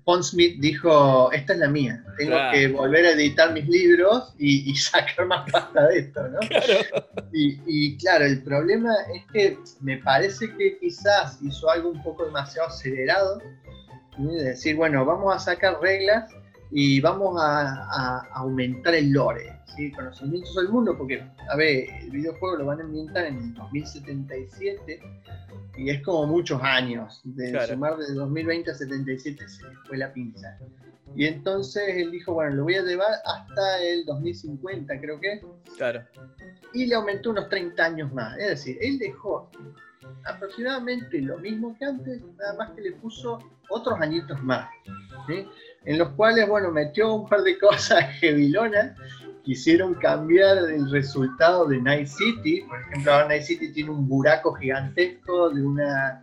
Pondsmith 0.05 0.59
dijo, 0.59 1.31
esta 1.31 1.53
es 1.53 1.59
la 1.59 1.67
mía, 1.67 2.03
tengo 2.17 2.31
Claro. 2.31 2.51
que 2.57 2.67
volver 2.67 3.05
a 3.07 3.11
editar 3.11 3.51
mis 3.53 3.67
libros 3.67 4.33
y, 4.37 4.69
y 4.71 4.75
sacar 4.75 5.25
más 5.25 5.49
pasta 5.51 5.87
de 5.87 5.99
esto, 5.99 6.27
¿no? 6.29 6.39
Y, 7.33 7.59
y 7.65 7.97
claro, 7.97 8.25
el 8.25 8.43
problema 8.43 8.93
es 9.13 9.23
que 9.33 9.57
me 9.81 9.97
parece 9.97 10.55
que 10.55 10.77
quizás 10.79 11.39
hizo 11.41 11.69
algo 11.71 11.89
un 11.89 12.03
poco 12.03 12.25
demasiado 12.25 12.67
acelerado. 12.69 13.41
De 14.17 14.43
decir, 14.43 14.75
bueno, 14.77 15.03
vamos 15.03 15.35
a 15.35 15.39
sacar 15.39 15.77
reglas 15.81 16.31
y 16.71 17.01
vamos 17.01 17.41
a, 17.41 17.63
a 17.91 18.27
aumentar 18.35 18.95
el 18.95 19.11
lore, 19.11 19.54
¿sí? 19.75 19.91
conocimientos 19.91 20.55
del 20.55 20.69
mundo, 20.69 20.97
porque, 20.97 21.21
a 21.51 21.55
ver, 21.55 21.85
el 22.01 22.11
videojuego 22.11 22.57
lo 22.57 22.65
van 22.67 22.81
a 22.81 22.83
ambientar 22.83 23.25
en 23.25 23.37
el 23.37 23.53
2077 23.53 24.99
y 25.77 25.89
es 25.89 26.01
como 26.03 26.27
muchos 26.27 26.61
años. 26.61 27.21
De 27.23 27.51
Claro. 27.51 27.67
sumar 27.73 27.97
de 27.97 28.13
2020 28.13 28.71
a 28.71 28.73
77 28.75 29.47
se 29.47 29.63
fue 29.87 29.97
la 29.97 30.11
pinza. 30.13 30.57
Y 31.15 31.25
entonces 31.25 31.83
él 31.87 32.11
dijo, 32.11 32.33
bueno, 32.33 32.55
lo 32.55 32.63
voy 32.63 32.75
a 32.75 32.81
llevar 32.81 33.09
hasta 33.25 33.81
el 33.83 34.05
2050, 34.05 34.99
creo 34.99 35.19
que 35.19 35.41
Claro. 35.77 36.01
y 36.73 36.85
le 36.87 36.95
aumentó 36.95 37.29
unos 37.29 37.47
30 37.49 37.85
años 37.85 38.13
más. 38.13 38.37
Es 38.37 38.49
decir, 38.49 38.77
él 38.81 38.97
dejó 38.99 39.49
aproximadamente 40.25 41.21
lo 41.21 41.37
mismo 41.39 41.75
que 41.77 41.85
antes, 41.85 42.21
nada 42.37 42.53
más 42.57 42.71
que 42.71 42.81
le 42.81 42.91
puso 42.93 43.39
otros 43.69 43.99
añitos 43.99 44.41
más, 44.43 44.69
¿sí? 45.27 45.45
en 45.85 45.97
los 45.97 46.09
cuales, 46.09 46.47
bueno, 46.47 46.71
metió 46.71 47.13
un 47.13 47.27
par 47.29 47.41
de 47.41 47.57
cosas 47.59 48.03
heavylonas 48.21 48.97
que 49.45 49.51
hicieron 49.51 49.93
cambiar 49.95 50.57
el 50.57 50.89
resultado 50.89 51.67
de 51.67 51.79
Night 51.81 52.07
City. 52.07 52.61
Por 52.67 52.81
ejemplo, 52.81 53.13
ahora 53.13 53.27
Night 53.27 53.43
City 53.43 53.71
tiene 53.71 53.91
un 53.91 54.07
buraco 54.07 54.53
gigantesco 54.53 55.49
de 55.51 55.61
una 55.61 56.21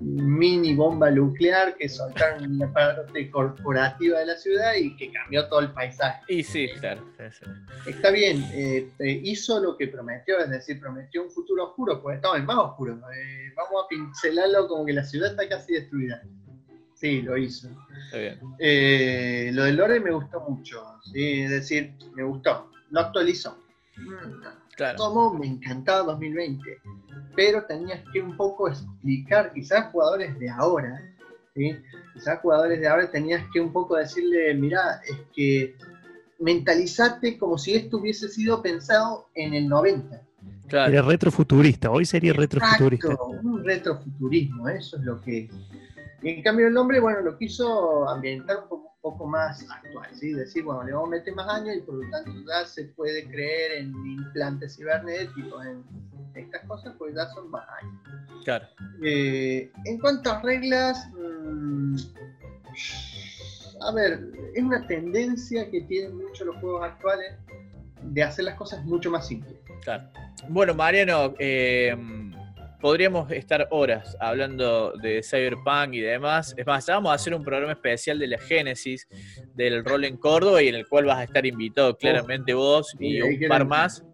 mini 0.00 0.74
bomba 0.74 1.10
nuclear 1.10 1.74
que 1.76 1.88
soltaron 1.88 2.44
en 2.44 2.58
la 2.58 2.72
parte 2.72 3.30
corporativa 3.30 4.20
de 4.20 4.26
la 4.26 4.36
ciudad 4.36 4.74
y 4.74 4.94
que 4.96 5.10
cambió 5.10 5.48
todo 5.48 5.60
el 5.60 5.72
paisaje. 5.72 6.22
Y 6.28 6.42
sí, 6.42 6.68
claro. 6.78 7.02
sí, 7.16 7.24
sí. 7.40 7.90
Está 7.90 8.10
bien, 8.10 8.44
eh, 8.52 8.88
eh, 9.00 9.20
hizo 9.24 9.60
lo 9.60 9.76
que 9.76 9.88
prometió, 9.88 10.38
es 10.38 10.50
decir, 10.50 10.78
prometió 10.78 11.24
un 11.24 11.30
futuro 11.30 11.70
oscuro, 11.70 12.00
pues 12.00 12.16
estaba 12.16 12.36
en 12.36 12.44
más 12.44 12.58
oscuro. 12.58 12.94
eh, 12.94 13.52
vamos 13.56 13.84
a 13.84 13.88
pincelarlo 13.88 14.68
como 14.68 14.86
que 14.86 14.92
la 14.92 15.04
ciudad 15.04 15.30
está 15.30 15.48
casi 15.48 15.74
destruida. 15.74 16.22
Sí, 17.00 17.22
lo 17.22 17.36
hizo. 17.36 17.68
Está 18.06 18.18
bien. 18.18 18.40
Eh, 18.58 19.50
lo 19.52 19.64
de 19.64 19.72
Lore 19.72 20.00
me 20.00 20.10
gustó 20.10 20.40
mucho, 20.40 20.82
¿sí? 21.12 21.42
es 21.42 21.50
decir, 21.50 21.94
me 22.14 22.24
gustó. 22.24 22.70
Lo 22.90 23.00
actualizó. 23.00 23.56
Claro. 24.76 24.98
Como 24.98 25.34
me 25.34 25.46
encantaba 25.46 26.12
2020, 26.12 26.60
pero 27.36 27.64
tenías 27.64 28.00
que 28.12 28.20
un 28.20 28.36
poco 28.36 28.68
explicar, 28.68 29.52
quizás 29.52 29.92
jugadores 29.92 30.36
de 30.38 30.50
ahora, 30.50 31.00
¿sí? 31.54 31.76
quizás 32.14 32.40
jugadores 32.40 32.80
de 32.80 32.88
ahora 32.88 33.10
tenías 33.10 33.44
que 33.52 33.60
un 33.60 33.72
poco 33.72 33.96
decirle, 33.96 34.54
mira, 34.54 35.00
es 35.08 35.16
que 35.34 35.76
mentalizate 36.40 37.38
como 37.38 37.58
si 37.58 37.74
esto 37.74 37.98
hubiese 37.98 38.28
sido 38.28 38.60
pensado 38.62 39.28
en 39.34 39.54
el 39.54 39.68
90. 39.68 40.20
Claro. 40.68 40.92
Era 40.92 41.02
retrofuturista, 41.02 41.90
hoy 41.90 42.04
sería 42.04 42.32
retrofuturista. 42.32 43.08
Exacto, 43.08 43.30
un 43.42 43.64
retrofuturismo, 43.64 44.68
eso 44.68 44.96
es 44.96 45.02
lo 45.02 45.20
que 45.20 45.44
es. 45.44 45.50
Y 46.22 46.30
en 46.30 46.42
cambio 46.42 46.66
el 46.66 46.76
hombre, 46.76 47.00
bueno, 47.00 47.20
lo 47.20 47.38
quiso 47.38 48.08
ambientar 48.08 48.58
un 48.62 48.68
poco, 49.00 49.26
más 49.26 49.64
actual, 49.70 50.10
¿sí? 50.14 50.34
Decir, 50.34 50.64
bueno, 50.64 50.82
le 50.84 50.92
vamos 50.92 51.08
a 51.08 51.10
meter 51.12 51.34
más 51.34 51.48
años 51.48 51.76
y 51.76 51.80
por 51.80 51.94
lo 51.94 52.10
tanto 52.10 52.30
ya 52.46 52.66
se 52.66 52.84
puede 52.88 53.26
creer 53.26 53.78
en 53.78 53.94
implantes 54.04 54.76
cibernéticos, 54.76 55.64
en 55.64 55.82
estas 56.34 56.62
cosas, 56.66 56.94
pues 56.98 57.14
ya 57.14 57.26
son 57.30 57.50
más 57.50 57.66
años. 57.80 58.44
Claro. 58.44 58.66
Eh, 59.02 59.70
en 59.86 59.98
cuanto 59.98 60.30
a 60.30 60.42
reglas, 60.42 61.08
mm, 61.14 61.96
a 63.80 63.92
ver, 63.92 64.30
es 64.54 64.62
una 64.62 64.86
tendencia 64.86 65.70
que 65.70 65.80
tienen 65.82 66.16
muchos 66.18 66.46
los 66.46 66.56
juegos 66.56 66.84
actuales 66.84 67.32
de 68.02 68.22
hacer 68.22 68.44
las 68.44 68.56
cosas 68.56 68.84
mucho 68.84 69.10
más 69.10 69.26
simples. 69.26 69.56
Claro. 69.84 70.04
Bueno, 70.48 70.74
Mariano, 70.74 71.34
eh, 71.38 71.96
podríamos 72.80 73.30
estar 73.32 73.66
horas 73.70 74.16
hablando 74.20 74.92
de 74.92 75.22
Cyberpunk 75.22 75.94
y 75.94 76.00
demás. 76.00 76.54
Es 76.56 76.66
más, 76.66 76.86
vamos 76.86 77.10
a 77.12 77.14
hacer 77.14 77.34
un 77.34 77.44
programa 77.44 77.72
especial 77.72 78.18
de 78.18 78.26
la 78.28 78.38
génesis 78.38 79.08
del 79.54 79.84
rol 79.84 80.04
en 80.04 80.16
Córdoba 80.16 80.62
y 80.62 80.68
en 80.68 80.76
el 80.76 80.86
cual 80.86 81.06
vas 81.06 81.18
a 81.18 81.24
estar 81.24 81.44
invitado 81.44 81.96
claramente 81.96 82.54
vos 82.54 82.94
y 82.98 83.20
un 83.20 83.48
par 83.48 83.64
más. 83.64 84.04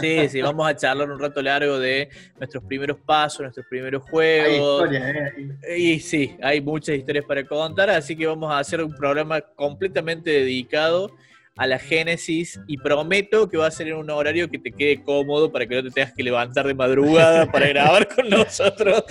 Sí, 0.00 0.28
sí, 0.28 0.40
vamos 0.40 0.66
a 0.66 0.74
charlar 0.74 1.10
un 1.10 1.18
rato 1.18 1.42
largo 1.42 1.78
de 1.78 2.08
nuestros 2.38 2.64
primeros 2.64 2.98
pasos, 3.00 3.40
nuestros 3.40 3.66
primeros 3.66 4.02
juegos. 4.08 4.88
Hay 4.88 4.96
historias, 4.96 5.34
¿eh? 5.66 5.78
Y 5.78 6.00
sí, 6.00 6.36
hay 6.42 6.60
muchas 6.60 6.96
historias 6.96 7.24
para 7.26 7.44
contar, 7.44 7.90
así 7.90 8.16
que 8.16 8.26
vamos 8.26 8.50
a 8.50 8.58
hacer 8.58 8.82
un 8.82 8.94
programa 8.94 9.40
completamente 9.40 10.30
dedicado 10.30 11.10
a 11.56 11.66
la 11.66 11.78
Génesis 11.78 12.58
y 12.66 12.78
prometo 12.78 13.48
que 13.48 13.56
va 13.56 13.66
a 13.66 13.70
ser 13.70 13.88
en 13.88 13.96
un 13.96 14.10
horario 14.10 14.48
que 14.50 14.58
te 14.58 14.72
quede 14.72 15.02
cómodo 15.02 15.52
para 15.52 15.66
que 15.66 15.74
no 15.74 15.82
te 15.82 15.90
tengas 15.90 16.12
que 16.14 16.22
levantar 16.22 16.66
de 16.66 16.74
madrugada 16.74 17.46
para 17.52 17.68
grabar 17.68 18.08
con 18.08 18.28
nosotros. 18.28 19.04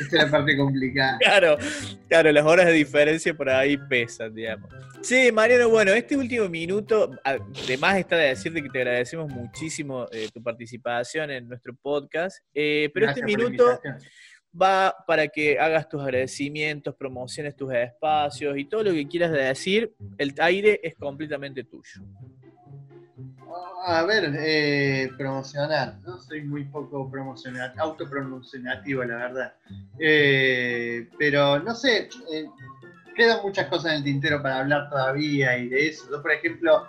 Esta 0.00 0.02
es 0.02 0.12
la 0.12 0.30
parte 0.30 0.56
complicada. 0.56 1.18
Claro, 1.18 1.58
claro, 2.08 2.32
las 2.32 2.44
horas 2.44 2.66
de 2.66 2.72
diferencia 2.72 3.34
por 3.34 3.50
ahí 3.50 3.76
pesan, 3.76 4.34
digamos. 4.34 4.70
Sí, 5.02 5.30
Mariano, 5.30 5.68
bueno, 5.68 5.92
este 5.92 6.16
último 6.16 6.48
minuto, 6.48 7.10
además 7.22 7.98
está 7.98 8.16
de 8.16 8.28
decirte 8.28 8.62
que 8.62 8.70
te 8.70 8.78
agradecemos 8.78 9.30
muchísimo 9.30 10.06
eh, 10.10 10.28
tu 10.32 10.42
participación 10.42 11.30
en 11.30 11.46
nuestro 11.46 11.74
podcast, 11.74 12.38
eh, 12.54 12.90
pero 12.94 13.10
este 13.10 13.22
minuto 13.22 13.78
va 14.60 14.94
para 15.06 15.28
que 15.28 15.58
hagas 15.58 15.88
tus 15.88 16.00
agradecimientos, 16.02 16.94
promociones 16.94 17.56
tus 17.56 17.72
espacios 17.72 18.56
y 18.56 18.64
todo 18.64 18.84
lo 18.84 18.92
que 18.92 19.06
quieras 19.06 19.32
decir. 19.32 19.94
El 20.18 20.34
aire 20.38 20.80
es 20.82 20.94
completamente 20.94 21.64
tuyo. 21.64 22.02
A 23.86 24.02
ver, 24.04 24.34
eh, 24.38 25.10
promocionar. 25.16 25.98
No 26.04 26.18
soy 26.18 26.42
muy 26.42 26.64
poco 26.64 27.10
promocional, 27.10 27.72
autopromocionativo, 27.76 29.04
la 29.04 29.16
verdad. 29.16 29.54
Eh, 29.98 31.08
pero 31.18 31.58
no 31.60 31.74
sé, 31.74 32.08
eh, 32.32 32.46
quedan 33.14 33.42
muchas 33.42 33.66
cosas 33.68 33.92
en 33.92 33.98
el 33.98 34.04
tintero 34.04 34.42
para 34.42 34.60
hablar 34.60 34.88
todavía 34.88 35.58
y 35.58 35.68
de 35.68 35.88
eso. 35.88 36.04
Yo, 36.10 36.22
por 36.22 36.32
ejemplo, 36.32 36.86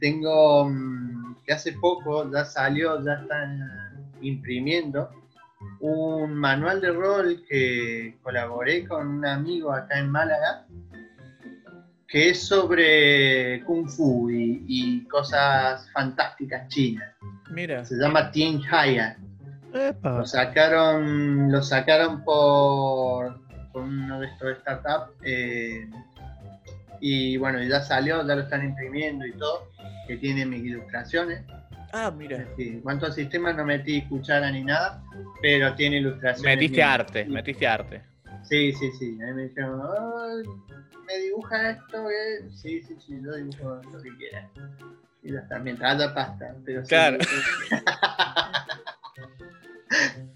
tengo 0.00 0.68
mm, 0.68 1.36
que 1.44 1.52
hace 1.52 1.72
poco 1.72 2.30
ya 2.32 2.44
salió, 2.44 3.04
ya 3.04 3.14
están 3.14 4.08
imprimiendo 4.20 5.21
un 5.80 6.34
manual 6.34 6.80
de 6.80 6.92
rol 6.92 7.44
que 7.48 8.16
colaboré 8.22 8.86
con 8.86 9.06
un 9.06 9.26
amigo 9.26 9.72
acá 9.72 9.98
en 9.98 10.10
Málaga, 10.10 10.66
que 12.06 12.30
es 12.30 12.46
sobre 12.46 13.64
kung 13.64 13.88
fu 13.88 14.30
y, 14.30 15.04
cosas 15.08 15.90
fantásticas 15.92 16.68
chinas. 16.68 17.14
Mira. 17.50 17.84
Se 17.84 17.96
llama 17.96 18.30
Tien 18.30 18.60
Haya. 18.70 19.16
Lo 20.02 20.26
sacaron, 20.26 21.50
lo 21.50 21.62
sacaron 21.62 22.22
por, 22.22 23.40
uno 23.74 24.20
de 24.20 24.26
estos 24.26 24.58
startups. 24.58 25.12
Eh, 25.24 25.88
y 27.00 27.36
bueno, 27.38 27.62
ya 27.62 27.80
salió, 27.82 28.26
ya 28.26 28.36
lo 28.36 28.42
están 28.42 28.64
imprimiendo 28.64 29.26
y 29.26 29.32
todo, 29.32 29.68
que 30.06 30.18
tiene 30.18 30.46
mis 30.46 30.64
ilustraciones. 30.64 31.44
Ah, 31.92 32.10
mira. 32.10 32.46
Sí, 32.56 32.80
cuanto 32.82 33.06
al 33.06 33.12
sistema 33.12 33.52
no 33.52 33.64
metí 33.64 34.02
cuchara 34.08 34.50
ni 34.50 34.64
nada, 34.64 35.04
pero 35.42 35.74
tiene 35.74 35.98
ilustraciones. 35.98 36.56
Metiste 36.56 36.82
arte, 36.82 37.24
metiste 37.26 37.66
arte. 37.66 38.02
Sí, 38.44 38.72
sí, 38.72 38.90
sí. 38.98 39.18
A 39.22 39.26
mí 39.26 39.32
me 39.34 39.42
dijeron, 39.48 39.80
¿me 41.06 41.18
dibuja 41.18 41.70
esto? 41.70 42.10
Eh? 42.10 42.48
Sí, 42.50 42.82
sí, 42.82 42.96
sí, 43.06 43.20
yo 43.22 43.34
dibujo 43.34 43.80
lo 43.92 44.02
que 44.02 44.16
quiera. 44.16 44.48
Y 45.22 45.32
ya 45.32 45.40
está, 45.40 45.58
mientras 45.58 45.94
haya 45.94 46.14
pasta. 46.14 46.56
Pero 46.64 46.82
claro. 46.84 47.18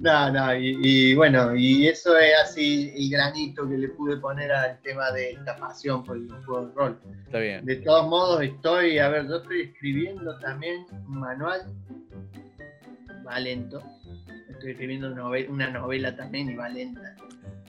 No, 0.00 0.30
no, 0.30 0.54
y, 0.54 1.14
bueno, 1.16 1.56
y 1.56 1.88
eso 1.88 2.16
es 2.16 2.32
así 2.44 2.92
el 2.94 3.10
granito 3.10 3.68
que 3.68 3.76
le 3.76 3.88
pude 3.88 4.16
poner 4.18 4.52
al 4.52 4.80
tema 4.80 5.10
de 5.10 5.32
esta 5.32 5.56
pasión 5.56 6.04
por 6.04 6.16
el 6.16 6.30
juego 6.44 6.66
de 6.66 6.74
rol. 6.74 7.00
Está 7.26 7.38
bien. 7.40 7.64
De 7.64 7.76
todos 7.76 8.06
modos, 8.06 8.42
estoy, 8.42 8.98
a 9.00 9.08
ver, 9.08 9.26
yo 9.26 9.36
estoy 9.36 9.62
escribiendo 9.62 10.38
también 10.38 10.86
un 11.08 11.18
manual, 11.18 11.62
va 13.26 13.40
lento. 13.40 13.82
Estoy 14.48 14.72
escribiendo 14.72 15.08
una 15.48 15.70
novela, 15.70 16.14
también 16.14 16.50
y 16.50 16.54
va 16.54 16.68
lenta. 16.68 17.16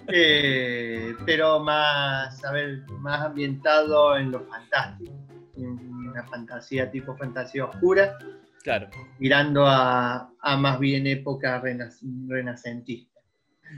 Eh, 0.08 1.16
pero 1.26 1.60
más, 1.60 2.44
a 2.46 2.52
ver, 2.52 2.84
más 3.00 3.22
ambientado 3.22 4.18
en 4.18 4.32
lo 4.32 4.42
fantástico, 4.42 5.14
en 5.58 5.80
una 6.10 6.24
fantasía 6.26 6.90
tipo 6.90 7.16
fantasía 7.16 7.66
oscura 7.66 8.18
Claro. 8.64 8.90
Mirando 9.20 9.66
a, 9.66 10.32
más 10.58 10.80
bien 10.80 11.08
época 11.08 11.62
renacentista. 11.62 13.20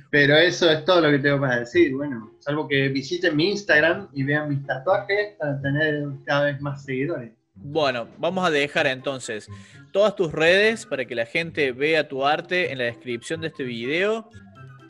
Pero 0.10 0.38
eso 0.38 0.72
es 0.72 0.86
todo 0.86 1.02
lo 1.02 1.12
que 1.12 1.20
tengo 1.20 1.42
para 1.42 1.60
decir. 1.60 1.94
Bueno, 1.94 2.32
salvo 2.40 2.68
que 2.68 2.88
visiten 2.90 3.36
mi 3.36 3.52
Instagram 3.52 4.08
y 4.14 4.24
vean 4.24 4.50
mis 4.50 4.66
tatuajes 4.66 5.36
para 5.38 5.62
tener 5.62 6.06
cada 6.26 6.46
vez 6.46 6.62
más 6.62 6.84
seguidores. 6.86 7.32
Bueno, 7.56 8.08
vamos 8.18 8.46
a 8.46 8.50
dejar 8.50 8.88
entonces 8.88 9.50
todas 9.92 10.16
tus 10.16 10.32
redes 10.32 10.86
para 10.86 11.04
que 11.06 11.14
la 11.14 11.26
gente 11.26 11.74
vea 11.74 12.08
tu 12.08 12.26
arte 12.26 12.72
en 12.72 12.78
la 12.78 12.86
descripción 12.86 13.42
de 13.42 13.48
este 13.48 13.64
video. 13.64 14.30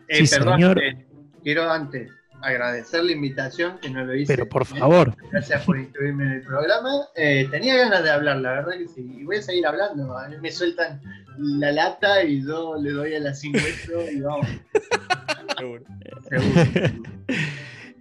Eh, 0.07 0.23
perdón, 0.29 0.77
eh, 0.77 1.07
quiero 1.43 1.69
antes 1.69 2.11
agradecer 2.41 3.03
la 3.03 3.11
invitación, 3.11 3.77
que 3.79 3.89
no 3.89 4.03
lo 4.03 4.15
hice. 4.15 4.33
Pero 4.33 4.47
por 4.47 4.65
favor. 4.65 5.15
Gracias 5.31 5.63
por 5.65 5.77
inscribirme 5.77 6.25
en 6.25 6.31
el 6.33 6.41
programa. 6.41 6.91
Eh, 7.15 7.47
tenía 7.51 7.77
ganas 7.77 8.03
de 8.03 8.11
hablar, 8.11 8.37
la 8.37 8.51
verdad 8.51 8.73
que 8.77 8.87
sí. 8.87 9.01
Y 9.19 9.23
voy 9.23 9.37
a 9.37 9.41
seguir 9.41 9.65
hablando. 9.65 10.17
A 10.17 10.27
mí 10.27 10.35
me 10.41 10.51
sueltan 10.51 11.01
la 11.37 11.71
lata 11.71 12.23
y 12.23 12.43
yo 12.45 12.75
le 12.81 12.91
doy 12.91 13.15
a 13.15 13.19
la 13.19 13.33
5 13.33 13.59
y 14.13 14.21
vamos. 14.21 14.47
Seguro. 15.57 15.83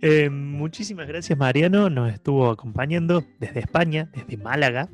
Eh, 0.02 0.30
muchísimas 0.30 1.06
gracias 1.06 1.38
Mariano, 1.38 1.90
nos 1.90 2.10
estuvo 2.10 2.48
acompañando 2.48 3.22
desde 3.38 3.60
España, 3.60 4.08
desde 4.14 4.38
Málaga. 4.38 4.88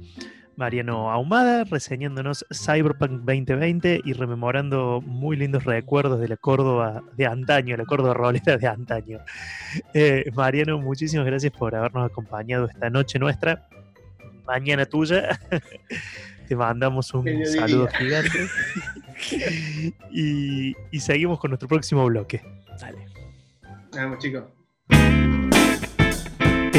Mariano 0.56 1.10
Ahumada, 1.10 1.64
reseñándonos 1.64 2.46
Cyberpunk 2.50 3.22
2020 3.24 4.00
y 4.04 4.12
rememorando 4.14 5.02
muy 5.04 5.36
lindos 5.36 5.64
recuerdos 5.64 6.18
de 6.18 6.28
la 6.28 6.36
Córdoba 6.36 7.02
de 7.16 7.26
antaño, 7.26 7.76
la 7.76 7.84
Córdoba 7.84 8.14
rolera 8.14 8.56
de 8.56 8.66
antaño. 8.66 9.20
Eh, 9.92 10.24
Mariano, 10.34 10.78
muchísimas 10.78 11.26
gracias 11.26 11.52
por 11.52 11.74
habernos 11.74 12.10
acompañado 12.10 12.66
esta 12.66 12.88
noche 12.88 13.18
nuestra, 13.18 13.68
mañana 14.46 14.86
tuya. 14.86 15.38
Te 16.48 16.56
mandamos 16.56 17.12
un 17.12 17.44
saludo 17.44 17.88
gigante. 17.88 18.48
y, 20.10 20.74
y 20.90 21.00
seguimos 21.00 21.38
con 21.40 21.50
nuestro 21.50 21.68
próximo 21.68 22.06
bloque. 22.06 22.40
Dale. 22.80 23.06
Vamos, 23.92 24.18
chicos. 24.20 24.55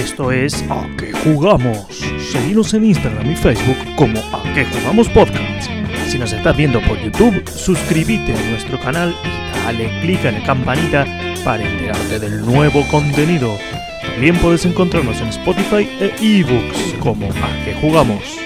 Esto 0.08 0.32
es 0.32 0.64
A 0.70 0.88
qué 0.98 1.12
jugamos. 1.12 1.86
Seguimos 2.32 2.74
en 2.74 2.86
Instagram 2.86 3.30
y 3.30 3.36
Facebook 3.36 3.76
como 3.98 4.18
A 4.34 4.42
qué 4.54 4.64
jugamos 4.64 5.10
podcast. 5.10 5.70
Si 6.08 6.18
nos 6.18 6.32
estás 6.32 6.56
viendo 6.56 6.80
por 6.84 6.98
YouTube, 6.98 7.46
suscríbete 7.50 8.34
a 8.34 8.50
nuestro 8.50 8.80
canal 8.80 9.14
y 9.26 9.66
dale 9.66 10.02
clic 10.02 10.26
a 10.26 10.32
la 10.32 10.42
campanita 10.46 11.06
para 11.44 11.70
enterarte 11.70 12.20
del 12.20 12.46
nuevo 12.46 12.88
contenido. 12.90 13.58
También 14.02 14.38
puedes 14.38 14.66
encontrarnos 14.66 15.20
en 15.20 15.28
Spotify 15.28 15.90
e 16.00 16.14
ebooks 16.22 16.96
como 17.02 17.28
A 17.28 17.66
qué 17.66 17.76
jugamos. 17.82 18.40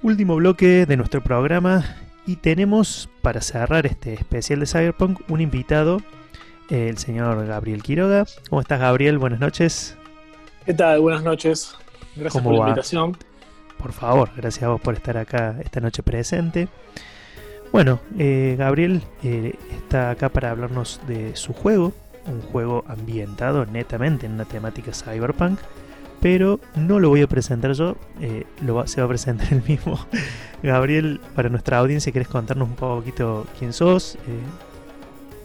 Último 0.00 0.36
bloque 0.36 0.86
de 0.86 0.96
nuestro 0.96 1.24
programa 1.24 1.96
y 2.24 2.36
tenemos 2.36 3.10
para 3.20 3.40
cerrar 3.40 3.84
este 3.84 4.14
especial 4.14 4.60
de 4.60 4.66
Cyberpunk 4.66 5.22
un 5.28 5.40
invitado, 5.40 6.00
el 6.70 6.98
señor 6.98 7.44
Gabriel 7.48 7.82
Quiroga. 7.82 8.26
¿Cómo 8.48 8.60
estás 8.60 8.78
Gabriel? 8.78 9.18
Buenas 9.18 9.40
noches. 9.40 9.98
¿Qué 10.66 10.74
tal? 10.74 10.98
Buenas 10.98 11.22
noches. 11.22 11.76
Gracias 12.16 12.42
por 12.42 12.52
la 12.52 12.58
invitación. 12.58 13.16
Por 13.78 13.92
favor, 13.92 14.30
gracias 14.36 14.64
a 14.64 14.68
vos 14.68 14.80
por 14.80 14.94
estar 14.94 15.16
acá 15.16 15.54
esta 15.62 15.80
noche 15.80 16.02
presente. 16.02 16.66
Bueno, 17.70 18.00
eh, 18.18 18.56
Gabriel 18.58 19.02
eh, 19.22 19.54
está 19.70 20.10
acá 20.10 20.28
para 20.28 20.50
hablarnos 20.50 21.00
de 21.06 21.36
su 21.36 21.52
juego, 21.52 21.92
un 22.26 22.42
juego 22.42 22.84
ambientado 22.88 23.64
netamente 23.64 24.26
en 24.26 24.32
una 24.32 24.44
temática 24.44 24.90
cyberpunk, 24.92 25.60
pero 26.20 26.58
no 26.74 26.98
lo 26.98 27.10
voy 27.10 27.22
a 27.22 27.28
presentar 27.28 27.70
yo, 27.70 27.94
eh, 28.20 28.44
lo 28.60 28.84
se 28.88 29.00
va 29.00 29.04
a 29.04 29.08
presentar 29.08 29.46
el 29.52 29.62
mismo. 29.62 30.00
Gabriel, 30.64 31.20
para 31.36 31.48
nuestra 31.48 31.78
audiencia, 31.78 32.10
¿quieres 32.10 32.28
contarnos 32.28 32.68
un 32.68 32.74
poquito 32.74 33.46
quién 33.56 33.72
sos? 33.72 34.18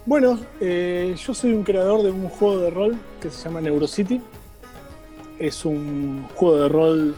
Bueno, 0.08 0.40
yo 0.60 1.34
soy 1.36 1.54
un 1.54 1.64
creador 1.64 2.02
de 2.02 2.10
un 2.10 2.28
juego 2.28 2.58
de 2.58 2.72
rol 2.72 2.98
que 3.22 3.30
se 3.30 3.44
llama 3.44 3.62
NeuroCity 3.62 4.20
es 5.42 5.66
un 5.66 6.28
juego 6.36 6.58
de 6.58 6.70
rol 6.70 7.16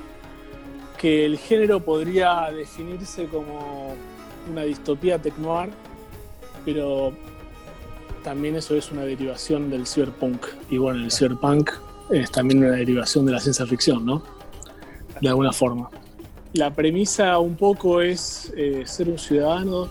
que 0.97 1.25
el 1.25 1.37
género 1.37 1.81
podría 1.81 2.49
definirse 2.51 3.25
como 3.25 3.95
una 4.49 4.63
distopía 4.63 5.19
tecnoir, 5.19 5.69
pero 6.63 7.11
también 8.23 8.55
eso 8.55 8.75
es 8.75 8.89
una 8.91 9.01
derivación 9.01 9.69
del 9.69 9.85
cyberpunk. 9.85 10.45
Y 10.69 10.77
bueno, 10.77 11.03
el 11.03 11.11
cyberpunk 11.11 11.71
es 12.09 12.31
también 12.31 12.63
una 12.63 12.71
derivación 12.71 13.25
de 13.25 13.33
la 13.33 13.41
ciencia 13.41 13.65
ficción, 13.65 14.05
¿no? 14.05 14.23
De 15.19 15.27
alguna 15.27 15.51
forma. 15.51 15.89
La 16.53 16.73
premisa 16.73 17.37
un 17.39 17.57
poco 17.57 18.01
es 18.01 18.53
eh, 18.55 18.83
ser 18.85 19.09
un 19.09 19.17
ciudadano 19.17 19.89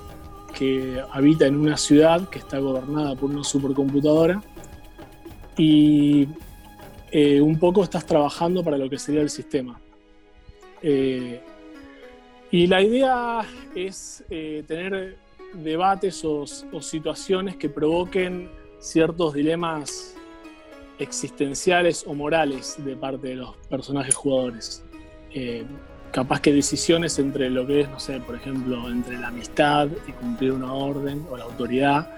que 0.54 1.02
habita 1.12 1.46
en 1.46 1.56
una 1.56 1.76
ciudad 1.76 2.28
que 2.30 2.38
está 2.38 2.58
gobernada 2.58 3.14
por 3.14 3.30
una 3.30 3.44
supercomputadora 3.44 4.42
y 5.58 6.28
eh, 7.14 7.42
un 7.42 7.58
poco 7.58 7.84
estás 7.84 8.06
trabajando 8.06 8.64
para 8.64 8.78
lo 8.78 8.88
que 8.88 8.98
sería 8.98 9.20
el 9.20 9.28
sistema. 9.28 9.78
Eh, 10.82 11.42
y 12.50 12.66
la 12.66 12.80
idea 12.80 13.42
es 13.74 14.24
eh, 14.30 14.64
tener 14.66 15.18
debates 15.52 16.24
o, 16.24 16.46
situaciones 16.80 17.56
que 17.56 17.68
provoquen 17.68 18.50
ciertos 18.78 19.34
dilemas 19.34 20.16
existenciales 20.98 22.02
o 22.06 22.14
morales 22.14 22.76
de 22.78 22.96
parte 22.96 23.28
de 23.28 23.36
los 23.36 23.56
personajes 23.68 24.14
jugadores. 24.14 24.82
capaz 26.12 26.40
que 26.40 26.52
decisiones 26.52 27.18
entre 27.18 27.50
lo 27.50 27.66
que 27.66 27.80
es, 27.80 27.90
no 27.90 28.00
sé, 28.00 28.20
por 28.20 28.36
ejemplo, 28.36 28.88
entre 28.88 29.18
la 29.18 29.28
amistad 29.28 29.88
y 30.06 30.12
cumplir 30.12 30.52
una 30.52 30.72
orden 30.72 31.26
o 31.30 31.36
la 31.36 31.44
autoridad. 31.44 32.10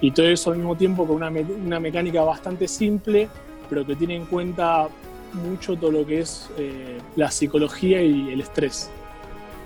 Y 0.00 0.10
todo 0.10 0.26
eso 0.26 0.50
al 0.50 0.56
mismo 0.56 0.76
tiempo 0.76 1.06
con 1.06 1.16
una, 1.16 1.30
una 1.30 1.78
mecánica 1.78 2.22
bastante 2.22 2.66
simple 2.66 3.28
pero 3.68 3.86
que 3.86 3.96
tiene 3.96 4.16
en 4.16 4.26
cuenta 4.26 4.88
mucho 5.32 5.76
todo 5.76 5.90
lo 5.90 6.06
que 6.06 6.20
es 6.20 6.50
eh, 6.56 6.98
la 7.16 7.30
psicología 7.30 8.02
y 8.02 8.32
el 8.32 8.40
estrés, 8.40 8.90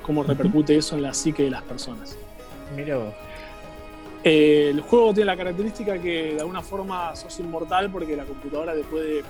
cómo 0.02 0.22
repercute 0.22 0.76
eso 0.76 0.96
en 0.96 1.02
la 1.02 1.14
psique 1.14 1.44
de 1.44 1.50
las 1.50 1.62
personas. 1.62 2.16
Mira 2.76 2.96
vos. 2.96 3.14
Eh, 4.24 4.70
el 4.70 4.80
juego 4.80 5.14
tiene 5.14 5.26
la 5.26 5.36
característica 5.36 5.98
que 5.98 6.34
de 6.34 6.40
alguna 6.40 6.62
forma 6.62 7.14
sos 7.14 7.38
inmortal 7.38 7.90
porque 7.90 8.16
la 8.16 8.24
computadora 8.24 8.74
te 8.74 8.82
puede 8.82 9.22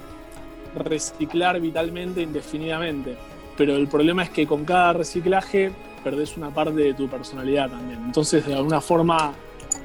reciclar 0.75 1.61
vitalmente 1.61 2.23
indefinidamente. 2.23 3.17
Pero 3.57 3.77
el 3.77 3.89
problema 3.89 4.23
es 4.23 4.31
que 4.31 4.47
con 4.47 4.65
cada 4.65 4.93
reciclaje 4.93 5.73
perdés 6.03 6.37
una 6.37 6.51
parte 6.51 6.81
de 6.81 6.95
tu 6.95 7.09
personalidad 7.09 7.69
también. 7.71 8.01
Entonces, 8.05 8.47
de 8.47 8.55
alguna 8.55 8.81
forma, 8.81 9.33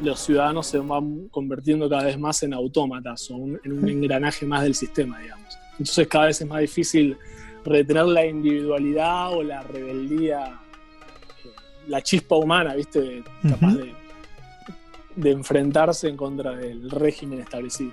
los 0.01 0.19
ciudadanos 0.19 0.67
se 0.67 0.79
van 0.79 1.27
convirtiendo 1.29 1.89
cada 1.89 2.05
vez 2.05 2.17
más 2.19 2.43
en 2.43 2.53
autómatas 2.53 3.29
o 3.31 3.35
en 3.35 3.71
un 3.71 3.87
engranaje 3.87 4.45
más 4.45 4.63
del 4.63 4.75
sistema, 4.75 5.19
digamos. 5.19 5.57
Entonces 5.73 6.07
cada 6.07 6.25
vez 6.25 6.41
es 6.41 6.47
más 6.47 6.59
difícil 6.59 7.17
retener 7.65 8.05
la 8.05 8.25
individualidad 8.25 9.31
o 9.33 9.43
la 9.43 9.63
rebeldía, 9.63 10.59
la 11.87 12.01
chispa 12.01 12.35
humana, 12.35 12.75
¿viste? 12.75 13.23
Capaz 13.41 13.75
de, 15.15 15.31
enfrentarse 15.31 16.09
en 16.09 16.17
contra 16.17 16.55
del 16.55 16.89
régimen 16.89 17.39
establecido. 17.39 17.91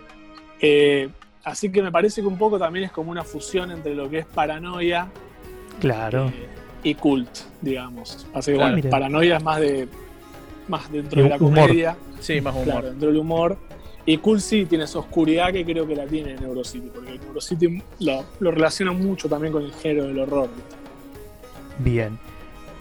Eh, 0.61 1.09
así 1.45 1.71
que 1.71 1.83
me 1.83 1.93
parece 1.93 2.21
que 2.21 2.27
un 2.27 2.39
poco 2.39 2.59
también 2.59 2.87
es 2.87 2.93
como 2.93 3.11
una 3.11 3.25
fusión 3.25 3.71
entre 3.71 3.95
lo 3.95 4.09
que 4.09 4.19
es 4.19 4.27
paranoia 4.27 5.09
claro. 5.81 6.29
Eh, 6.29 6.49
y 6.83 6.95
cult, 6.95 7.31
digamos. 7.61 8.27
Así 8.33 8.53
que 8.53 8.89
paranoia 8.89 9.37
es 9.37 9.43
más 9.43 9.61
de 9.61 9.89
más 10.71 10.91
dentro 10.91 11.23
de 11.23 11.29
la 11.29 11.39
comedia. 11.39 11.97
Sí, 12.21 12.41
más 12.41 12.55
humor. 12.55 12.85
dentro 12.85 13.09
del 13.09 13.19
humor. 13.19 13.59
Y 14.07 14.17
Cool 14.17 14.41
sí 14.41 14.65
tiene 14.65 14.85
esa 14.85 14.99
oscuridad 14.99 15.53
que 15.53 15.65
creo 15.65 15.87
que 15.87 15.95
la 15.95 16.07
tiene 16.07 16.35
Neurocity, 16.35 16.89
porque 16.89 17.19
Neurocity 17.19 17.83
lo, 18.01 18.25
lo 18.41 18.51
relaciona 18.51 18.93
mucho 18.93 19.29
también 19.29 19.53
con 19.53 19.63
el 19.63 19.73
género 19.73 20.07
del 20.07 20.21
horror. 20.21 20.49
Bien. 21.79 22.19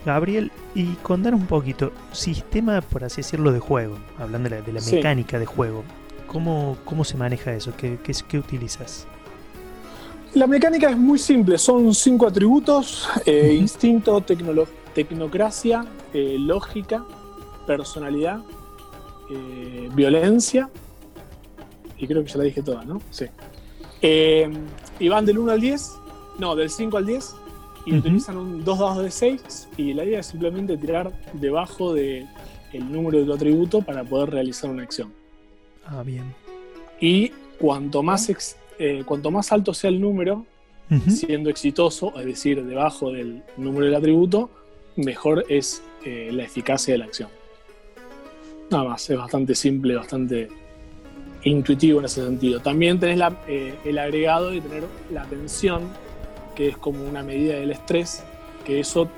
Gabriel, 0.05 0.51
y 0.75 0.93
contar 1.03 1.35
un 1.35 1.45
poquito, 1.45 1.91
sistema, 2.13 2.81
por 2.81 3.03
así 3.03 3.17
decirlo, 3.17 3.51
de 3.51 3.59
juego, 3.59 3.97
hablando 4.17 4.49
de 4.49 4.73
la, 4.73 4.81
mecánica 4.81 5.37
de 5.37 5.45
juego, 5.45 5.83
¿cómo, 6.27 6.77
¿cómo 6.85 7.03
se 7.03 7.17
maneja 7.17 7.53
eso? 7.53 7.73
¿Qué, 7.75 7.97
qué, 8.03 8.39
utilizas? 8.39 9.05
La 10.33 10.47
mecánica 10.47 10.89
es 10.89 10.97
muy 10.97 11.19
simple, 11.19 11.57
son 11.57 11.93
cinco 11.93 12.27
atributos, 12.27 13.09
eh, 13.25 13.53
instinto, 13.59 14.23
tecnocracia, 14.93 15.85
eh, 16.13 16.37
lógica, 16.39 17.03
personalidad, 17.65 18.41
eh, 19.29 19.89
violencia, 19.93 20.69
y 21.97 22.07
creo 22.07 22.23
que 22.23 22.29
ya 22.29 22.37
la 22.37 22.45
dije 22.45 22.63
toda, 22.63 22.83
¿no? 22.83 23.01
Sí. 23.11 23.25
Eh, 24.01 24.49
y 24.99 25.07
van 25.07 25.25
del 25.25 25.37
1 25.37 25.51
al 25.51 25.61
10, 25.61 25.91
no, 26.39 26.55
del 26.55 26.69
5 26.69 26.97
al 26.97 27.05
10, 27.05 27.35
y 27.85 27.93
utilizan 27.95 28.37
un, 28.37 28.63
dos 28.63 28.79
dados 28.79 29.03
de 29.03 29.11
6, 29.11 29.69
y 29.77 29.93
la 29.93 30.03
idea 30.03 30.19
es 30.21 30.27
simplemente 30.27 30.77
tirar 30.77 31.11
debajo 31.33 31.93
del 31.93 32.27
el 32.71 32.91
número 32.91 33.17
de 33.17 33.25
tu 33.25 33.33
atributo 33.33 33.81
para 33.81 34.03
poder 34.03 34.29
realizar 34.29 34.69
una 34.69 34.83
acción. 34.83 35.11
Ah, 35.85 36.03
bien. 36.03 36.35
Y 36.99 37.29
cuanto 37.59 38.03
más, 38.03 38.55
eh, 38.77 39.03
cuanto 39.05 39.31
más 39.31 39.51
alto 39.51 39.73
sea 39.73 39.89
el 39.89 39.99
número, 39.99 40.45
siendo 41.07 41.51
exitoso, 41.51 42.13
es 42.19 42.25
decir, 42.25 42.63
debajo 42.65 43.11
del 43.11 43.43
número 43.57 43.85
del 43.85 43.93
atributo, 43.93 44.49
mejor 44.95 45.45
es 45.47 45.83
la 46.03 46.43
eficacia 46.43 46.95
de 46.95 46.97
la 46.97 47.05
acción. 47.05 47.29
Nada 48.69 48.83
más, 48.83 49.09
es 49.09 49.17
bastante 49.17 49.55
simple, 49.55 49.95
bastante 49.95 50.47
intuitivo 51.43 51.99
en 51.99 52.05
ese 52.05 52.23
sentido. 52.23 52.59
También 52.59 52.99
tenés 52.99 53.19
eh, 53.47 53.75
el 53.83 53.97
agregado 53.97 54.51
de 54.51 54.61
tener 54.61 54.83
la 55.11 55.23
tensión, 55.25 55.89
que 56.55 56.69
es 56.69 56.77
como 56.77 57.03
una 57.03 57.23
medida 57.23 57.55
del 57.55 57.71
estrés, 57.71 58.23
que 58.65 58.79
eso 58.79 59.09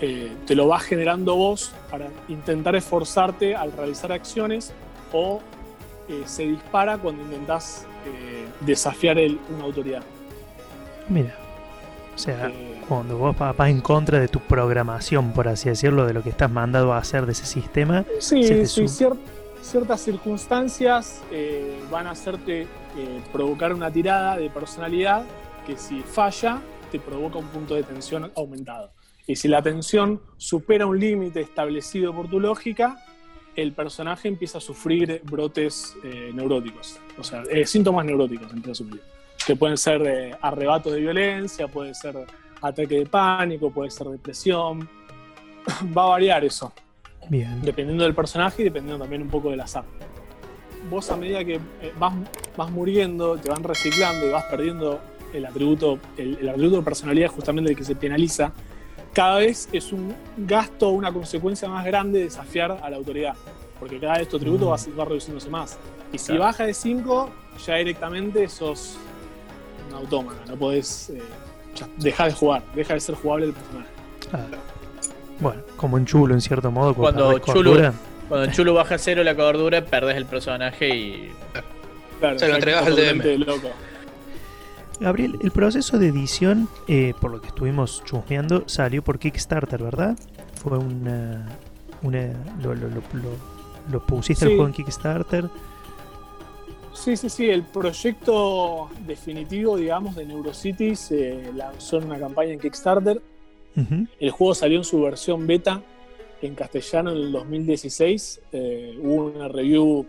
eh, 0.00 0.32
te 0.46 0.54
lo 0.54 0.68
vas 0.68 0.84
generando 0.84 1.36
vos 1.36 1.72
para 1.90 2.08
intentar 2.28 2.76
esforzarte 2.76 3.54
al 3.54 3.72
realizar 3.72 4.12
acciones 4.12 4.72
o 5.12 5.40
eh, 6.08 6.22
se 6.24 6.46
dispara 6.46 6.96
cuando 6.98 7.22
intentás 7.22 7.84
desafiar 8.60 9.18
una 9.54 9.64
autoridad. 9.64 10.02
Mira, 11.10 11.34
o 12.18 12.20
sea, 12.20 12.50
cuando 12.88 13.16
vos 13.16 13.38
vas 13.38 13.70
en 13.70 13.80
contra 13.80 14.18
de 14.18 14.26
tu 14.26 14.40
programación, 14.40 15.32
por 15.32 15.46
así 15.46 15.68
decirlo, 15.68 16.04
de 16.04 16.12
lo 16.12 16.20
que 16.24 16.30
estás 16.30 16.50
mandado 16.50 16.92
a 16.92 16.98
hacer 16.98 17.26
de 17.26 17.32
ese 17.32 17.46
sistema. 17.46 18.04
Sí, 18.18 18.66
sí, 18.66 18.86
ciertas 19.62 20.00
circunstancias 20.00 21.22
eh, 21.30 21.78
van 21.92 22.08
a 22.08 22.10
hacerte 22.10 22.62
eh, 22.62 22.66
provocar 23.32 23.72
una 23.72 23.92
tirada 23.92 24.36
de 24.36 24.50
personalidad 24.50 25.24
que 25.64 25.76
si 25.76 26.00
falla 26.00 26.60
te 26.90 26.98
provoca 26.98 27.38
un 27.38 27.46
punto 27.46 27.76
de 27.76 27.84
tensión 27.84 28.32
aumentado. 28.34 28.90
Y 29.28 29.36
si 29.36 29.46
la 29.46 29.62
tensión 29.62 30.20
supera 30.38 30.86
un 30.86 30.98
límite 30.98 31.40
establecido 31.40 32.12
por 32.12 32.28
tu 32.28 32.40
lógica, 32.40 32.96
el 33.54 33.74
personaje 33.74 34.26
empieza 34.26 34.58
a 34.58 34.60
sufrir 34.60 35.22
brotes 35.22 35.94
eh, 36.02 36.32
neuróticos, 36.34 36.98
o 37.16 37.22
sea, 37.22 37.44
síntomas 37.64 38.04
neuróticos 38.04 38.52
empieza 38.52 38.72
a 38.72 38.74
sufrir 38.74 39.17
que 39.48 39.56
pueden 39.56 39.78
ser 39.78 40.36
arrebatos 40.42 40.92
de 40.92 41.00
violencia, 41.00 41.68
puede 41.68 41.94
ser 41.94 42.26
ataque 42.60 42.98
de 42.98 43.06
pánico, 43.06 43.70
puede 43.70 43.90
ser 43.90 44.08
depresión. 44.08 44.86
Va 45.96 46.04
a 46.04 46.08
variar 46.08 46.44
eso. 46.44 46.70
Bien. 47.30 47.62
Dependiendo 47.62 48.04
del 48.04 48.14
personaje 48.14 48.60
y 48.60 48.66
dependiendo 48.66 49.02
también 49.02 49.22
un 49.22 49.30
poco 49.30 49.50
del 49.50 49.60
azar. 49.60 49.84
Vos 50.90 51.10
a 51.10 51.16
medida 51.16 51.42
que 51.46 51.54
eh, 51.54 51.92
vas, 51.98 52.12
vas 52.58 52.70
muriendo, 52.70 53.38
te 53.38 53.48
van 53.48 53.64
reciclando 53.64 54.26
y 54.26 54.30
vas 54.30 54.44
perdiendo 54.50 55.00
el 55.32 55.46
atributo, 55.46 55.98
el, 56.18 56.46
atributo 56.46 56.76
de 56.76 56.82
personalidad 56.82 57.28
justamente 57.28 57.70
el 57.70 57.76
que 57.76 57.84
se 57.84 57.96
penaliza, 57.96 58.52
cada 59.14 59.38
vez 59.38 59.70
es 59.72 59.94
un 59.94 60.14
gasto 60.36 60.90
una 60.90 61.10
consecuencia 61.10 61.70
más 61.70 61.86
grande 61.86 62.22
desafiar 62.22 62.80
a 62.82 62.90
la 62.90 62.98
autoridad. 62.98 63.34
Porque 63.80 63.98
cada 63.98 64.18
vez 64.18 64.28
tu 64.28 64.36
atributo 64.36 64.66
mm. 64.66 64.72
va, 64.72 64.76
va, 64.98 65.04
reduciéndose 65.06 65.48
más. 65.48 65.78
Y 66.12 66.18
si 66.18 66.36
baja 66.36 66.66
de 66.66 66.74
5, 66.74 67.30
ya 67.64 67.76
directamente 67.76 68.46
sos 68.50 68.98
un 69.88 69.94
autómata, 69.94 70.40
no 70.46 70.56
podés 70.56 71.10
eh, 71.10 71.22
dejar 71.98 72.28
de 72.28 72.34
jugar, 72.34 72.62
deja 72.74 72.94
de 72.94 73.00
ser 73.00 73.14
jugable 73.14 73.46
el 73.46 73.52
personaje. 73.52 73.88
Ah. 74.32 74.46
Bueno, 75.40 75.62
como 75.76 75.98
en 75.98 76.04
Chulo 76.04 76.34
en 76.34 76.40
cierto 76.40 76.70
modo. 76.70 76.94
Cuando 76.94 77.38
Chulo, 77.38 77.92
cuando 78.28 78.52
Chulo 78.52 78.74
baja 78.74 78.96
a 78.96 78.98
cero 78.98 79.22
la 79.22 79.36
cordura, 79.36 79.84
perdés 79.84 80.16
el 80.16 80.26
personaje 80.26 80.88
y. 80.88 81.32
se 82.36 82.48
lo 82.48 82.54
entregas 82.56 82.86
al 82.86 82.96
DM. 82.96 83.38
Loco. 83.38 83.70
Gabriel, 85.00 85.38
el 85.40 85.52
proceso 85.52 85.98
de 85.98 86.08
edición, 86.08 86.68
eh, 86.88 87.14
por 87.20 87.30
lo 87.30 87.40
que 87.40 87.48
estuvimos 87.48 88.02
chusmeando, 88.04 88.64
salió 88.66 89.02
por 89.02 89.20
Kickstarter, 89.20 89.82
¿verdad? 89.82 90.18
Fue 90.60 90.76
una. 90.76 91.46
una 92.02 92.32
lo, 92.60 92.74
lo, 92.74 92.88
lo, 92.88 93.02
lo 93.90 94.06
pusiste 94.06 94.44
el 94.46 94.52
juego 94.52 94.66
en 94.66 94.72
Kickstarter. 94.72 95.48
Sí, 97.04 97.16
sí, 97.16 97.28
sí. 97.28 97.48
El 97.48 97.62
proyecto 97.62 98.90
definitivo, 99.06 99.76
digamos, 99.76 100.16
de 100.16 100.26
Neurocity 100.26 100.96
se 100.96 101.52
lanzó 101.54 101.98
en 101.98 102.04
una 102.04 102.18
campaña 102.18 102.52
en 102.52 102.58
Kickstarter. 102.58 103.20
El 104.18 104.30
juego 104.32 104.54
salió 104.56 104.78
en 104.78 104.84
su 104.84 105.00
versión 105.00 105.46
beta 105.46 105.80
en 106.42 106.54
castellano 106.56 107.12
en 107.12 107.16
el 107.18 107.32
2016. 107.32 108.40
Eh, 108.52 108.98
hubo 109.00 109.26
una 109.26 109.46
review 109.46 110.04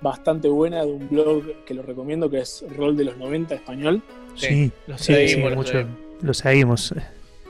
bastante 0.00 0.48
buena 0.48 0.84
de 0.84 0.90
un 0.90 1.08
blog 1.08 1.64
que 1.64 1.72
lo 1.72 1.82
recomiendo, 1.82 2.28
que 2.28 2.40
es 2.40 2.64
Rol 2.76 2.96
de 2.96 3.04
los 3.04 3.16
90 3.16 3.54
español. 3.54 4.02
Sí, 4.34 4.72
lo 4.88 4.98
seguimos. 4.98 5.54
mucho, 5.54 5.84
lo 6.20 6.34
seguimos. 6.34 6.92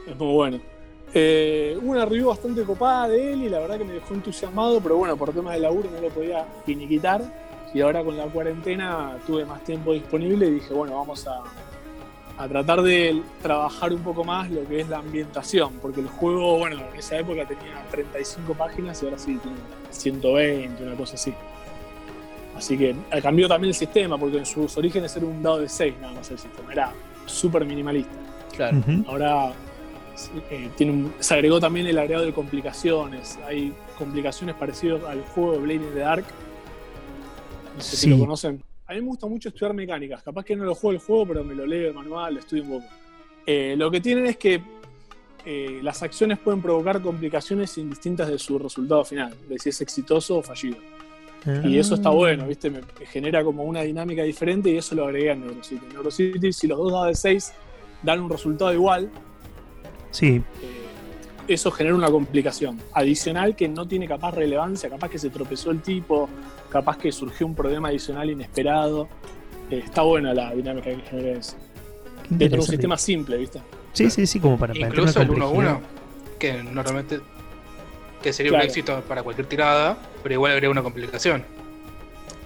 Es 0.07 0.19
muy 0.19 0.33
bueno. 0.35 0.61
Eh, 1.15 1.79
hubo 1.81 1.93
una 1.93 2.05
review 2.05 2.29
bastante 2.29 2.63
copada 2.65 3.09
de 3.09 3.33
él 3.33 3.43
y 3.45 3.49
la 3.49 3.61
verdad 3.61 3.79
que 3.79 3.85
me 3.85 3.95
dejó 3.95 4.13
entusiasmado, 4.13 4.79
pero 4.81 4.99
bueno, 4.99 5.17
por 5.17 5.33
temas 5.33 5.55
de 5.55 5.61
laburo 5.61 5.91
no 5.91 6.01
lo 6.03 6.09
podía 6.11 6.45
finiquitar. 6.67 7.52
Y 7.75 7.81
ahora 7.81 8.03
con 8.05 8.17
la 8.17 8.25
cuarentena 8.27 9.17
tuve 9.27 9.45
más 9.45 9.63
tiempo 9.65 9.93
disponible 9.93 10.47
y 10.47 10.51
dije, 10.53 10.75
bueno, 10.75 10.97
vamos 10.97 11.27
a, 11.27 11.41
a 12.43 12.49
tratar 12.49 12.83
de 12.83 13.23
trabajar 13.43 13.93
un 13.93 14.03
poco 14.03 14.25
más 14.25 14.51
lo 14.51 14.67
que 14.69 14.81
es 14.81 14.89
la 14.89 14.99
ambientación, 14.99 15.73
porque 15.81 16.01
el 16.01 16.09
juego, 16.09 16.59
bueno, 16.59 16.77
en 16.93 16.99
esa 16.99 17.19
época 17.19 17.47
tenía 17.47 17.83
35 17.91 18.53
páginas 18.55 19.03
y 19.03 19.07
ahora 19.07 19.19
sí 19.19 19.39
tiene 19.43 19.57
120, 19.91 20.83
una 20.83 20.95
cosa 20.97 21.15
así. 21.15 21.33
Así 22.57 22.77
que 22.77 22.91
eh, 22.91 23.23
cambió 23.23 23.49
también 23.49 23.71
el 23.71 23.75
sistema, 23.75 24.19
porque 24.19 24.39
en 24.39 24.47
sus 24.47 24.77
orígenes 24.77 25.17
era 25.17 25.25
un 25.27 25.43
dado 25.43 25.59
de 25.61 25.69
6 25.69 25.95
nada 26.01 26.13
más 26.13 26.31
el 26.31 26.39
sistema, 26.39 26.71
era 26.73 26.93
súper 27.27 27.65
minimalista. 27.65 28.13
Claro. 28.55 28.77
Ahora 29.09 29.53
eh, 30.51 30.69
tiene 30.77 30.93
un- 30.93 31.15
se 31.19 31.33
agregó 31.35 31.59
también 31.59 31.87
el 31.87 31.99
agregado 31.99 32.27
de 32.27 32.35
complicaciones. 32.35 33.39
Hay 33.49 33.73
complicaciones 33.99 34.55
parecidas 34.57 35.03
al 35.05 35.23
juego 35.23 35.53
de 35.53 35.59
Blade 35.59 35.75
in 35.77 35.95
the 35.95 36.01
Dark. 36.01 36.25
No 37.77 37.83
sé 37.83 37.97
si 37.97 38.11
lo 38.11 38.19
conocen. 38.19 38.63
A 38.87 38.95
mí 38.95 39.01
me 39.01 39.07
gusta 39.07 39.27
mucho 39.27 39.49
estudiar 39.49 39.75
mecánicas. 39.75 40.23
Capaz 40.23 40.45
que 40.45 40.55
no 40.57 40.65
lo 40.65 40.75
juego 40.75 40.93
el 40.93 40.99
juego, 40.99 41.27
pero 41.27 41.45
me 41.45 41.55
lo 41.55 41.67
leo 41.67 41.89
el 41.89 41.95
manual, 41.95 42.35
lo 42.35 42.41
estudio 42.41 42.65
un 42.65 42.71
poco. 42.71 42.87
Eh, 43.47 43.75
lo 43.77 43.91
que 43.91 44.01
tienen 44.01 44.27
es 44.27 44.37
que 44.37 44.63
eh, 45.45 45.81
las 45.83 46.03
acciones 46.03 46.39
pueden 46.39 46.63
provocar 46.63 47.01
complicaciones 47.01 47.77
indistintas 47.79 48.29
de 48.29 48.39
su 48.39 48.59
resultado 48.59 49.05
final, 49.05 49.35
de 49.49 49.59
si 49.59 49.71
es 49.71 49.81
exitoso 49.81 50.39
o 50.39 50.43
fallido. 50.43 50.77
Y 51.65 51.77
eso 51.77 51.97
está 51.97 52.11
Ah. 52.11 52.13
bueno, 52.13 52.47
¿viste? 52.47 52.71
Me, 52.71 52.83
genera 53.05 53.43
como 53.43 53.65
una 53.65 53.83
dinámica 53.83 54.23
diferente 54.23 54.71
y 54.71 54.77
eso 54.77 54.95
lo 54.95 55.07
agregué 55.07 55.33
en 55.33 55.41
Neurocity. 55.41 55.87
En 55.87 55.93
Neurocity, 55.95 56.53
si 56.53 56.69
los 56.69 56.79
dos 56.79 56.93
dados 56.93 57.09
de 57.09 57.15
6 57.17 57.53
dan 58.03 58.21
un 58.21 58.31
resultado 58.31 58.73
igual, 58.73 59.11
Sí, 60.13 60.37
eh, 60.37 60.43
eso 61.49 61.71
genera 61.71 61.97
una 61.97 62.11
complicación 62.11 62.79
adicional 62.93 63.57
que 63.57 63.67
no 63.67 63.89
tiene 63.89 64.07
capaz 64.07 64.33
relevancia, 64.33 64.89
capaz 64.91 65.09
que 65.09 65.19
se 65.19 65.31
tropezó 65.31 65.71
el 65.71 65.81
tipo, 65.81 66.29
capaz 66.73 66.97
que 66.97 67.13
surgió 67.13 67.47
un 67.47 67.55
problema 67.55 67.89
adicional 67.89 68.31
inesperado. 68.31 69.07
Eh, 69.71 69.83
está 69.85 70.03
buena 70.03 70.33
la 70.33 70.53
dinámica 70.55 70.91
que 70.91 70.97
genera 71.03 71.39
eso. 71.39 71.57
Dentro 72.31 72.57
de 72.57 72.63
un 72.63 72.69
sistema 72.69 72.97
simple, 72.97 73.37
¿viste? 73.37 73.61
Sí, 73.93 74.09
sí, 74.11 74.27
sí, 74.27 74.41
como 74.41 74.59
para 74.59 74.73
plantear 74.73 74.99
Incluso 74.99 75.21
el 75.21 75.29
1-1, 75.29 75.45
complejidad. 75.45 75.81
que 76.39 76.63
normalmente 76.63 77.21
que 78.23 78.33
sería 78.33 78.51
Claro. 78.51 78.65
un 78.65 78.69
éxito 78.69 79.01
para 79.07 79.23
cualquier 79.23 79.47
tirada, 79.49 79.99
pero 80.23 80.35
igual 80.35 80.53
agrega 80.53 80.71
una 80.71 80.83
complicación. 80.83 81.45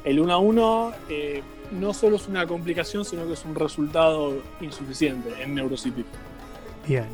El 0.05 0.19
1 0.21 0.33
a 0.33 0.39
1 0.39 0.93
eh, 1.11 1.43
no 1.73 1.93
solo 1.95 2.17
es 2.17 2.27
una 2.29 2.47
complicación, 2.47 3.05
sino 3.05 3.27
que 3.27 3.35
es 3.35 3.45
un 3.45 3.55
resultado 3.55 4.39
insuficiente 4.61 5.31
en 5.43 5.55
Neurocity. 5.55 6.05
Bien. 6.89 7.05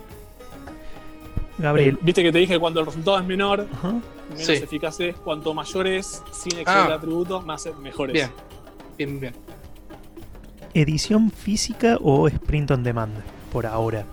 Gabriel. 1.59 1.97
Eh, 1.97 1.99
Viste 2.03 2.23
que 2.23 2.33
te 2.33 2.39
dije 2.39 2.55
que 2.55 2.61
cuando 2.61 2.81
el 2.81 2.87
resultado 2.87 3.19
es 3.19 3.27
menor, 3.27 3.67
Ajá. 3.73 3.95
Menos 4.33 4.47
Sí. 4.47 4.53
eficaz 4.55 4.99
es, 5.01 5.17
cuanto 5.17 5.55
mayor 5.55 5.87
es, 5.87 6.23
sin 6.33 6.59
exceder 6.59 6.93
Ah. 6.93 6.95
atributos, 6.95 7.45
más 7.45 7.69
mejor 7.81 8.11
es. 8.11 8.15
Bien, 8.15 8.31
bien, 8.99 9.21
bien. 9.21 9.35
¿Edición 10.75 11.31
física 11.31 11.99
o 12.01 12.29
sprint 12.29 12.71
on 12.71 12.83
demand? 12.83 13.13
Por 13.53 13.67
ahora. 13.67 14.07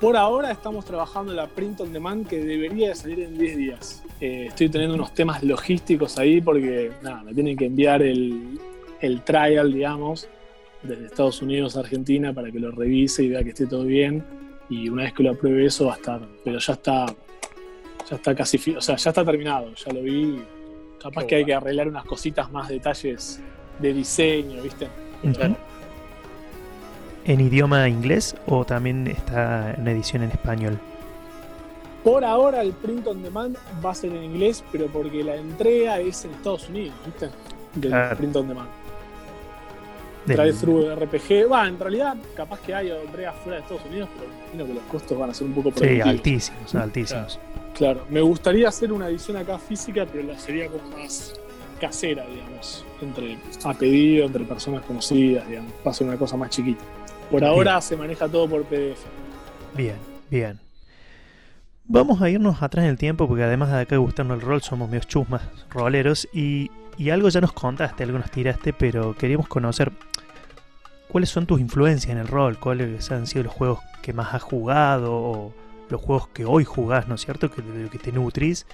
Por 0.00 0.16
ahora 0.16 0.50
estamos 0.50 0.84
trabajando 0.84 1.30
en 1.32 1.36
la 1.36 1.46
print 1.46 1.80
on 1.80 1.92
demand 1.92 2.26
que 2.26 2.42
debería 2.44 2.88
de 2.88 2.94
salir 2.96 3.20
en 3.20 3.38
10 3.38 3.56
días. 3.56 4.02
Eh, 4.20 4.46
estoy 4.48 4.68
teniendo 4.68 4.94
unos 4.96 5.14
temas 5.14 5.42
logísticos 5.44 6.18
ahí 6.18 6.40
porque 6.40 6.90
nada, 7.02 7.22
me 7.22 7.32
tienen 7.32 7.56
que 7.56 7.66
enviar 7.66 8.02
el, 8.02 8.58
el 9.00 9.22
trial, 9.22 9.72
digamos, 9.72 10.28
desde 10.82 11.06
Estados 11.06 11.40
Unidos 11.40 11.76
a 11.76 11.80
Argentina 11.80 12.32
para 12.32 12.50
que 12.50 12.58
lo 12.58 12.72
revise 12.72 13.22
y 13.22 13.28
vea 13.28 13.44
que 13.44 13.50
esté 13.50 13.66
todo 13.66 13.84
bien. 13.84 14.24
Y 14.68 14.88
una 14.88 15.04
vez 15.04 15.12
que 15.12 15.22
lo 15.22 15.30
apruebe 15.30 15.66
eso 15.66 15.86
va 15.86 15.94
a 15.94 15.96
estar. 15.96 16.20
Pero 16.44 16.58
ya 16.58 16.72
está. 16.72 17.06
Ya 18.08 18.16
está 18.16 18.34
casi. 18.34 18.74
O 18.76 18.80
sea, 18.80 18.96
ya 18.96 19.10
está 19.10 19.24
terminado. 19.24 19.72
Ya 19.74 19.92
lo 19.92 20.02
vi. 20.02 20.42
Capaz 21.00 21.22
Qué 21.22 21.26
que 21.26 21.34
hay 21.36 21.44
que 21.44 21.54
arreglar 21.54 21.88
unas 21.88 22.04
cositas 22.04 22.50
más, 22.52 22.68
detalles 22.68 23.40
de 23.80 23.92
diseño, 23.92 24.62
¿viste? 24.62 24.88
¿En 27.24 27.40
idioma 27.40 27.88
inglés 27.88 28.34
o 28.46 28.64
también 28.64 29.06
está 29.06 29.74
en 29.74 29.86
edición 29.88 30.22
en 30.24 30.30
español? 30.30 30.78
Por 32.02 32.24
ahora 32.24 32.62
el 32.62 32.72
print 32.72 33.06
on 33.06 33.22
demand 33.22 33.56
va 33.84 33.90
a 33.92 33.94
ser 33.94 34.12
en 34.12 34.24
inglés, 34.24 34.64
pero 34.72 34.86
porque 34.88 35.22
la 35.22 35.36
entrega 35.36 36.00
es 36.00 36.24
en 36.24 36.32
Estados 36.32 36.68
Unidos, 36.68 36.94
¿viste? 37.06 37.30
Del 37.74 37.90
Claro. 37.90 38.16
print 38.16 38.36
on 38.36 38.48
demand. 38.48 38.68
Del- 40.26 40.36
Drive 40.36 40.54
through 40.54 40.90
RPG. 40.98 41.48
Va, 41.50 41.66
en 41.68 41.78
realidad, 41.78 42.16
capaz 42.36 42.60
que 42.60 42.74
hay 42.74 42.90
entregas 42.90 43.34
fuera 43.42 43.56
de 43.58 43.62
Estados 43.62 43.84
Unidos, 43.86 44.08
pero 44.16 44.30
imagino 44.42 44.66
que 44.66 44.74
los 44.74 44.82
costos 44.84 45.18
van 45.18 45.30
a 45.30 45.34
ser 45.34 45.46
un 45.48 45.54
poco 45.54 45.72
Sí, 45.76 46.00
altísimos, 46.00 46.74
altísimos. 46.74 47.38
Claro, 47.38 47.51
me 48.10 48.20
gustaría 48.20 48.68
hacer 48.68 48.92
una 48.92 49.08
edición 49.08 49.36
acá 49.36 49.58
física, 49.58 50.06
pero 50.10 50.24
la 50.24 50.38
sería 50.38 50.68
como 50.68 50.96
más 50.96 51.34
casera, 51.80 52.24
digamos, 52.26 52.84
entre 53.00 53.38
a 53.64 53.74
pedido, 53.74 54.26
entre 54.26 54.44
personas 54.44 54.84
conocidas, 54.84 55.48
digamos, 55.48 55.72
va 55.84 55.90
a 55.90 55.94
ser 55.94 56.06
una 56.06 56.16
cosa 56.16 56.36
más 56.36 56.50
chiquita. 56.50 56.84
Por 57.30 57.44
ahora 57.44 57.80
se 57.80 57.96
maneja 57.96 58.28
todo 58.28 58.48
por 58.48 58.64
PDF. 58.64 59.00
Bien, 59.74 59.96
bien. 60.30 60.60
Vamos 61.84 62.22
a 62.22 62.30
irnos 62.30 62.62
atrás 62.62 62.84
en 62.84 62.90
el 62.90 62.98
tiempo 62.98 63.26
porque 63.26 63.42
además 63.42 63.70
de 63.70 63.80
acá 63.80 63.96
de 63.96 63.98
gustarnos 63.98 64.36
el 64.36 64.42
rol 64.42 64.62
somos 64.62 64.88
medios 64.88 65.08
chusmas, 65.08 65.42
roleros 65.70 66.28
y, 66.32 66.70
y 66.96 67.10
algo 67.10 67.28
ya 67.28 67.40
nos 67.40 67.52
contaste, 67.52 68.04
algo 68.04 68.18
nos 68.18 68.30
tiraste, 68.30 68.72
pero 68.72 69.16
queríamos 69.16 69.48
conocer 69.48 69.90
cuáles 71.08 71.30
son 71.30 71.46
tus 71.46 71.60
influencias 71.60 72.12
en 72.12 72.18
el 72.18 72.28
rol, 72.28 72.58
cuáles 72.58 73.10
han 73.10 73.26
sido 73.26 73.44
los 73.44 73.52
juegos 73.52 73.80
que 74.02 74.12
más 74.12 74.32
has 74.34 74.42
jugado 74.42 75.12
o 75.12 75.54
los 75.92 76.00
juegos 76.00 76.28
que 76.28 76.44
hoy 76.44 76.64
jugás, 76.64 77.06
¿no 77.06 77.14
es 77.14 77.20
cierto? 77.24 77.50
Que, 77.50 77.62
que 77.90 77.98
te 77.98 78.10
nutrís 78.12 78.66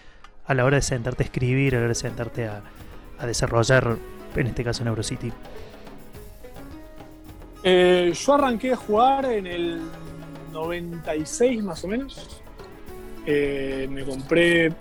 a 0.47 0.55
la 0.55 0.65
hora 0.65 0.77
de 0.77 0.83
sentarte 0.83 1.23
a 1.23 1.27
escribir, 1.27 1.75
a 1.75 1.79
la 1.79 1.85
hora 1.85 1.89
de 1.91 1.95
sentarte 1.95 2.47
a, 2.47 2.63
a 3.19 3.27
desarrollar, 3.27 3.97
en 4.35 4.47
este 4.47 4.65
caso 4.65 4.83
Neurocity. 4.85 5.31
Eh, 7.65 8.13
yo 8.15 8.35
arranqué 8.35 8.73
a 8.73 8.77
jugar 8.77 9.27
en 9.27 9.47
el 9.47 9.81
96 10.53 11.63
más 11.63 11.85
o 11.85 11.89
menos. 11.89 12.41
Eh, 13.27 13.89
me 13.91 14.05
compré 14.05 14.73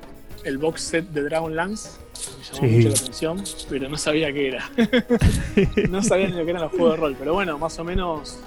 el 0.44 0.58
box 0.58 0.82
set 0.82 1.08
de 1.10 1.24
Dragonlance. 1.24 2.00
Me 2.18 2.44
llamó 2.44 2.60
Sí. 2.60 2.66
mucho 2.76 2.90
la 2.90 2.96
atención, 2.96 3.44
pero 3.70 3.90
no 3.90 3.98
sabía 3.98 4.32
qué 4.32 4.48
era. 4.50 4.70
no 5.90 6.02
sabía 6.04 6.28
ni 6.28 6.36
lo 6.38 6.46
que 6.46 6.52
eran 6.52 6.64
los 6.64 6.72
juegos 6.72 6.92
de 6.92 6.98
rol. 6.98 7.16
Pero 7.20 7.34
bueno, 7.34 7.58
más 7.58 7.78
o 7.80 7.84
menos 7.84 8.40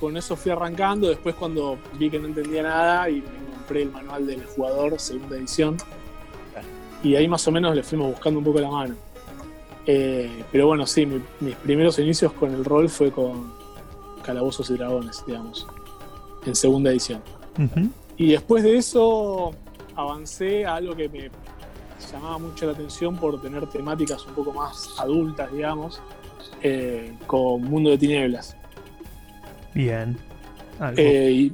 con 0.00 0.16
eso 0.16 0.36
fui 0.36 0.50
arrancando. 0.52 1.08
Después 1.08 1.34
cuando 1.34 1.78
vi 1.98 2.10
que 2.10 2.18
no 2.18 2.26
entendía 2.28 2.62
nada 2.62 3.08
y 3.10 3.16
me 3.16 3.56
compré 3.56 3.82
el 3.82 3.90
manual 3.90 4.26
del 4.26 4.44
jugador, 4.44 4.98
segunda 4.98 5.36
edición. 5.36 5.76
Y 7.02 7.14
ahí 7.14 7.28
más 7.28 7.46
o 7.46 7.52
menos 7.52 7.74
le 7.76 7.82
fuimos 7.82 8.10
buscando 8.10 8.38
un 8.38 8.44
poco 8.44 8.60
la 8.60 8.70
mano. 8.70 8.94
Eh, 9.86 10.44
pero 10.52 10.66
bueno, 10.66 10.86
sí, 10.86 11.06
mi- 11.06 11.22
mis 11.40 11.54
primeros 11.56 11.98
inicios 11.98 12.32
con 12.32 12.52
el 12.52 12.64
rol 12.64 12.88
fue 12.88 13.10
con 13.10 13.52
Calabozos 14.22 14.68
y 14.70 14.74
Dragones, 14.74 15.24
digamos, 15.26 15.66
en 16.44 16.54
segunda 16.54 16.90
edición. 16.90 17.22
Y 18.16 18.32
después 18.32 18.62
de 18.64 18.76
eso 18.76 19.52
avancé 19.94 20.66
a 20.66 20.74
algo 20.76 20.94
que 20.94 21.08
me 21.08 21.30
llamaba 22.12 22.38
mucho 22.38 22.66
la 22.66 22.72
atención 22.72 23.16
por 23.16 23.40
tener 23.40 23.66
temáticas 23.68 24.26
un 24.26 24.34
poco 24.34 24.52
más 24.52 24.94
adultas, 24.98 25.50
digamos, 25.52 26.00
eh, 26.62 27.14
con 27.26 27.62
Mundo 27.62 27.90
de 27.90 27.98
Tinieblas. 27.98 28.56
Bien. 29.74 30.16
Algo, 30.80 31.00
Eh, 31.00 31.30
y 31.32 31.52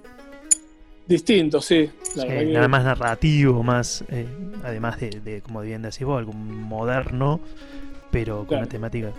distinto, 1.07 1.61
sí. 1.61 1.91
La 2.17 2.23
sí, 2.23 2.29
verdad 2.29 2.43
que- 2.43 2.53
nada 2.53 2.69
más 2.69 2.85
narrativo, 2.85 3.62
más, 3.62 4.05
eh, 4.09 4.27
además 4.62 5.01
de, 5.01 5.11
de, 5.21 5.41
como 5.43 5.61
bien 5.62 5.83
decís 5.83 6.03
vos, 6.05 6.19
algo 6.19 6.33
moderno, 6.33 7.41
pero 8.11 8.39
con 8.39 8.47
Claro. 8.47 8.62
una 8.62 8.69
temática. 8.71 9.11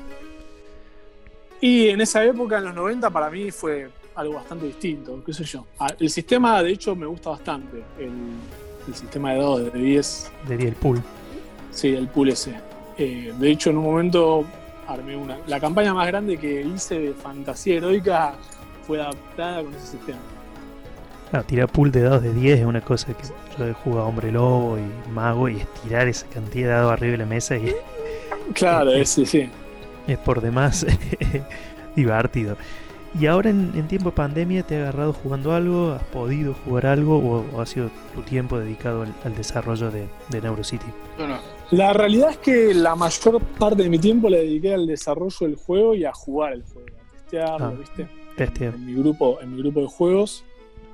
Y 1.61 1.87
en 1.89 2.01
esa 2.01 2.23
época, 2.23 2.57
en 2.59 2.65
los 2.65 2.75
90, 2.75 3.09
para 3.09 3.29
mí 3.29 3.49
fue 3.51 3.89
algo 4.15 4.35
bastante 4.35 4.65
distinto, 4.67 5.21
qué 5.25 5.33
sé 5.33 5.43
yo. 5.43 5.65
Ah, 5.79 5.87
El 5.99 6.09
sistema, 6.09 6.61
de 6.61 6.71
hecho, 6.71 6.95
me 6.95 7.05
gusta 7.05 7.31
bastante. 7.31 7.83
El, 7.99 8.11
el 8.87 8.93
sistema 8.95 9.33
de 9.33 9.39
2, 9.39 9.73
de 9.73 9.79
10, 9.79 10.31
de 10.47 10.55
el 10.55 10.75
pool. 10.75 11.01
sí, 11.71 11.89
el 11.95 12.07
pool 12.07 12.29
ese. 12.29 12.53
Eh, 12.97 13.33
de 13.37 13.51
hecho, 13.51 13.71
en 13.71 13.77
un 13.77 13.83
momento 13.85 14.45
armé 14.87 15.17
una. 15.17 15.37
La 15.47 15.59
campaña 15.59 15.93
más 15.93 16.07
grande 16.07 16.37
que 16.37 16.61
hice 16.61 16.99
de 16.99 17.13
fantasía 17.13 17.75
heroica 17.77 18.35
fue 18.85 19.01
adaptada 19.01 19.63
con 19.63 19.73
ese 19.75 19.87
sistema. 19.87 20.19
Claro, 21.29 21.45
tirar 21.45 21.69
pool 21.69 21.91
de 21.91 22.01
dados 22.03 22.21
de 22.23 22.33
10 22.33 22.59
es 22.59 22.65
una 22.65 22.81
cosa 22.81 23.07
que 23.13 23.23
yo 23.57 23.67
he 23.67 23.73
jugado 23.73 24.07
hombre 24.07 24.31
lobo 24.31 24.77
y 24.77 25.11
mago 25.11 25.49
y 25.49 25.57
estirar 25.57 26.07
esa 26.07 26.27
cantidad 26.27 26.67
de 26.67 26.73
dados 26.75 26.93
arriba 26.93 27.11
de 27.13 27.17
la 27.17 27.25
mesa 27.25 27.57
y 27.57 27.73
Claro, 28.53 28.91
ese, 28.93 29.25
sí. 29.25 29.49
es 30.07 30.17
por 30.19 30.39
demás 30.41 30.85
divertido. 31.95 32.57
Y 33.19 33.27
ahora 33.27 33.49
en, 33.49 33.71
en 33.75 33.87
tiempo 33.87 34.09
de 34.09 34.15
pandemia 34.17 34.63
te 34.63 34.75
has 34.75 34.81
agarrado 34.83 35.13
jugando 35.13 35.53
algo, 35.53 35.93
has 35.93 36.03
podido 36.03 36.53
jugar 36.65 36.85
algo 36.85 37.17
o, 37.17 37.45
o 37.55 37.61
ha 37.61 37.65
sido 37.65 37.89
tu 38.13 38.21
tiempo 38.23 38.59
dedicado 38.59 39.03
al, 39.03 39.13
al 39.23 39.35
desarrollo 39.35 39.89
de, 39.89 40.07
de 40.29 40.41
Neurocity. 40.41 40.85
Bueno, 41.17 41.37
La 41.71 41.93
realidad 41.93 42.31
es 42.31 42.37
que 42.39 42.73
la 42.73 42.93
mayor 42.95 43.41
parte 43.57 43.83
de 43.83 43.89
mi 43.89 43.99
tiempo 43.99 44.29
la 44.29 44.37
dediqué 44.37 44.73
al 44.73 44.85
desarrollo 44.85 45.37
del 45.47 45.55
juego 45.55 45.95
y 45.95 46.03
a 46.03 46.11
jugar 46.13 46.53
el 46.53 46.63
juego, 46.63 46.89
a 46.89 47.11
testearlo, 47.21 47.65
Ah. 47.67 47.73
¿viste? 47.79 48.07
En 48.75 48.85
mi 48.85 48.93
grupo, 48.93 49.39
en 49.41 49.55
mi 49.55 49.61
grupo 49.61 49.81
de 49.81 49.87
juegos. 49.87 50.43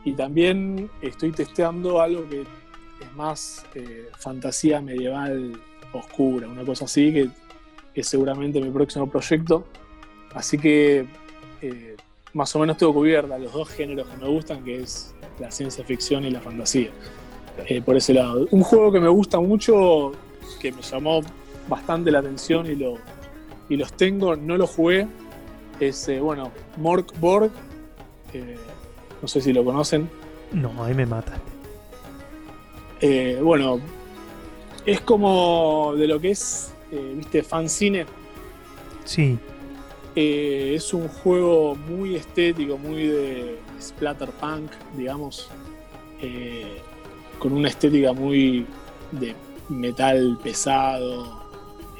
Y 0.03 0.13
también 0.13 0.89
estoy 1.01 1.31
testeando 1.31 2.01
algo 2.01 2.27
que 2.27 2.41
es 2.41 3.13
más 3.15 3.65
eh, 3.75 4.09
fantasía 4.17 4.81
medieval 4.81 5.59
oscura, 5.93 6.47
una 6.47 6.63
cosa 6.63 6.85
así, 6.85 7.11
que 7.11 7.29
es 7.93 8.07
seguramente 8.07 8.59
mi 8.61 8.71
próximo 8.71 9.09
proyecto. 9.09 9.65
Así 10.33 10.57
que 10.57 11.05
eh, 11.61 11.95
más 12.33 12.55
o 12.55 12.59
menos 12.59 12.77
tengo 12.77 12.93
cubierta 12.93 13.37
los 13.37 13.53
dos 13.53 13.69
géneros 13.69 14.07
que 14.07 14.17
me 14.17 14.27
gustan, 14.27 14.63
que 14.63 14.81
es 14.81 15.13
la 15.39 15.51
ciencia 15.51 15.83
ficción 15.83 16.23
y 16.25 16.31
la 16.31 16.39
fantasía. 16.39 16.89
Eh, 17.67 17.81
por 17.81 17.95
ese 17.95 18.13
lado. 18.13 18.47
Un 18.51 18.63
juego 18.63 18.91
que 18.91 18.99
me 18.99 19.09
gusta 19.09 19.39
mucho, 19.39 20.13
que 20.59 20.71
me 20.71 20.81
llamó 20.81 21.21
bastante 21.67 22.11
la 22.11 22.19
atención 22.19 22.65
y, 22.65 22.75
lo, 22.75 22.95
y 23.69 23.75
los 23.75 23.93
tengo, 23.93 24.35
no 24.35 24.57
lo 24.57 24.67
jugué, 24.67 25.07
es, 25.87 26.07
eh, 26.07 26.19
bueno, 26.19 26.51
Mork 26.77 27.17
Borg. 27.19 27.51
eh, 28.33 28.57
no 29.21 29.27
sé 29.27 29.41
si 29.41 29.51
lo 29.51 29.63
conocen. 29.63 30.09
No, 30.51 30.83
ahí 30.83 30.93
me 30.93 31.05
mata. 31.05 31.33
Eh, 33.01 33.39
bueno, 33.41 33.79
es 34.85 35.01
como 35.01 35.93
de 35.95 36.07
lo 36.07 36.19
que 36.19 36.31
es, 36.31 36.73
eh, 36.91 37.13
viste, 37.15 37.43
fancine. 37.43 38.05
Sí, 39.05 39.37
es 40.13 40.93
un 40.93 41.07
juego 41.07 41.75
muy 41.75 42.15
estético, 42.15 42.77
muy 42.77 43.07
de 43.07 43.59
splatterpunk, 43.81 44.71
digamos, 44.95 45.49
con 47.39 47.53
una 47.53 47.69
estética 47.69 48.13
muy 48.13 48.65
de 49.11 49.35
metal 49.69 50.37
pesado, 50.43 51.40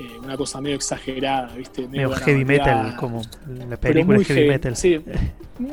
eh, 0.02 0.20
una 0.24 0.36
cosa 0.38 0.60
medio 0.62 0.76
exagerada, 0.76 1.54
¿viste? 1.56 1.88
medio 1.88 2.12
heavy 2.12 2.46
metal, 2.46 2.96
como 2.98 3.22
la 3.70 3.78
película 3.78 4.16
muy 4.18 4.26
heavy 4.26 4.48
metal. 4.48 4.76
Sí, 4.76 5.00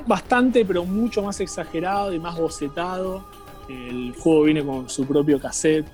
bastante, 0.06 0.64
pero 0.64 0.84
mucho 0.84 1.22
más 1.22 1.40
exagerado 1.40 2.12
y 2.12 2.18
más 2.18 2.36
bocetado. 2.36 3.24
El 3.68 4.14
juego 4.18 4.44
viene 4.44 4.64
con 4.64 4.88
su 4.88 5.06
propio 5.06 5.38
cassette, 5.40 5.86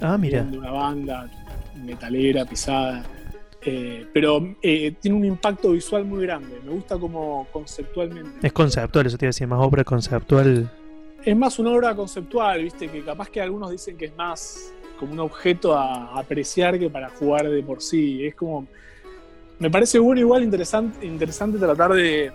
Ah, 0.00 0.18
mira. 0.18 0.42
de 0.42 0.58
una 0.58 0.70
banda 0.70 1.30
metalera, 1.84 2.44
pisada. 2.44 3.02
Eh, 3.64 4.06
pero 4.12 4.56
eh, 4.60 4.94
tiene 5.00 5.16
un 5.16 5.24
impacto 5.24 5.70
visual 5.70 6.04
muy 6.04 6.22
grande. 6.26 6.60
Me 6.64 6.72
gusta 6.72 6.98
como 6.98 7.46
conceptualmente. 7.52 8.44
Es 8.44 8.52
conceptual, 8.52 9.06
eso 9.06 9.16
te 9.16 9.26
iba 9.26 9.28
a 9.28 9.30
decir, 9.34 9.46
más 9.46 9.60
obra 9.60 9.84
conceptual. 9.84 10.68
Es 11.24 11.36
más 11.36 11.60
una 11.60 11.70
obra 11.70 11.94
conceptual, 11.94 12.64
viste, 12.64 12.88
que 12.88 13.02
capaz 13.02 13.28
que 13.30 13.40
algunos 13.40 13.70
dicen 13.70 13.96
que 13.96 14.06
es 14.06 14.16
más 14.16 14.72
como 15.02 15.14
un 15.14 15.20
objeto 15.20 15.76
a 15.76 16.16
apreciar 16.16 16.78
que 16.78 16.88
para 16.88 17.10
jugar 17.10 17.50
de 17.50 17.60
por 17.64 17.82
sí. 17.82 18.24
Es 18.24 18.36
como. 18.36 18.68
Me 19.58 19.68
parece 19.68 19.98
bueno, 19.98 20.20
igual 20.20 20.44
interesante, 20.44 21.04
interesante 21.04 21.58
tratar 21.58 21.92
de. 21.92 22.26
eh, 22.26 22.32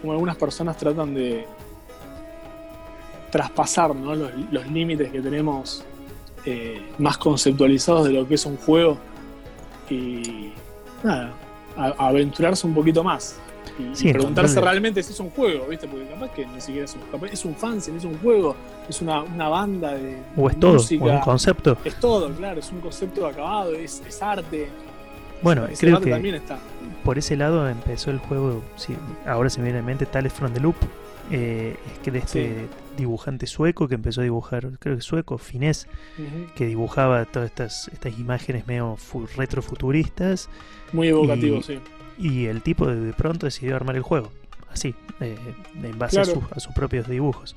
como 0.00 0.12
algunas 0.12 0.36
personas 0.36 0.76
tratan 0.76 1.12
de 1.12 1.44
traspasar 3.32 3.96
¿no? 3.96 4.14
los, 4.14 4.70
límites 4.70 5.10
que 5.10 5.20
tenemos 5.20 5.84
eh, 6.44 6.80
más 6.98 7.18
conceptualizados 7.18 8.06
de 8.06 8.12
lo 8.12 8.28
que 8.28 8.36
es 8.36 8.46
un 8.46 8.56
juego 8.56 8.96
y 9.90 10.52
nada, 11.02 11.32
aventurarse 11.98 12.64
un 12.64 12.74
poquito 12.74 13.02
más 13.02 13.40
y, 13.78 14.12
preguntarse 14.12 14.60
realmente 14.60 15.02
si 15.02 15.12
es 15.12 15.20
un 15.20 15.30
juego, 15.30 15.66
¿viste? 15.68 15.86
Porque 15.88 16.06
capaz 16.06 16.30
que 16.32 16.46
ni 16.46 16.60
siquiera 16.60 16.84
es 16.86 16.94
un, 16.96 17.28
es 17.28 17.44
un 17.44 17.54
fanzine, 17.54 17.98
es 17.98 18.04
un 18.04 18.18
juego, 18.18 18.56
es 18.88 19.00
una, 19.02 19.22
una 19.22 19.48
banda 19.48 19.94
de 19.94 20.16
O 20.36 20.48
es 20.48 20.58
todo, 20.58 20.72
o 20.74 20.76
es 20.76 20.90
un 20.92 21.20
concepto. 21.20 21.76
es 21.84 21.94
todo, 22.00 22.30
claro, 22.32 22.60
es 22.60 22.70
un 22.72 22.80
concepto 22.80 23.26
acabado, 23.26 23.74
es, 23.74 24.02
es 24.08 24.22
arte. 24.22 24.68
Bueno, 25.42 25.66
Ese 25.66 25.86
creo 25.86 26.00
que 26.00 26.10
también 26.10 26.36
está. 26.36 26.58
por 27.04 27.18
ese 27.18 27.36
lado 27.36 27.68
empezó 27.68 28.10
el 28.10 28.18
juego. 28.18 28.62
Sí, 28.76 28.96
ahora 29.26 29.50
se 29.50 29.58
me 29.60 29.64
viene 29.64 29.80
en 29.80 29.84
mente 29.84 30.06
Tales 30.06 30.32
from 30.32 30.52
the 30.54 30.60
Loop. 30.60 30.76
eh, 31.30 31.76
es 31.92 31.98
que 31.98 32.10
de 32.12 32.18
este 32.20 32.66
dibujante 32.96 33.46
sueco 33.46 33.86
que 33.88 33.96
empezó 33.96 34.22
a 34.22 34.24
dibujar, 34.24 34.70
creo 34.78 34.96
que 34.96 35.02
sueco, 35.02 35.36
finés, 35.36 35.86
que 36.54 36.64
dibujaba 36.66 37.26
todas 37.26 37.50
estas, 37.50 37.88
estas 37.92 38.18
imágenes 38.18 38.66
medio 38.66 38.96
fu- 38.96 39.26
retrofuturistas. 39.36 40.48
Muy 40.92 41.08
evocativo, 41.08 41.58
Y- 41.58 41.62
sí. 41.62 41.78
Y 42.18 42.46
el 42.46 42.62
tipo 42.62 42.86
de, 42.86 42.96
de 43.00 43.12
pronto 43.12 43.46
decidió 43.46 43.76
armar 43.76 43.96
el 43.96 44.02
juego. 44.02 44.30
Así, 44.70 44.94
eh, 45.20 45.36
en 45.82 45.98
base 45.98 46.20
a, 46.20 46.24
sus, 46.34 46.52
a 46.52 46.60
sus 46.60 46.72
propios 46.74 47.08
dibujos. 47.08 47.56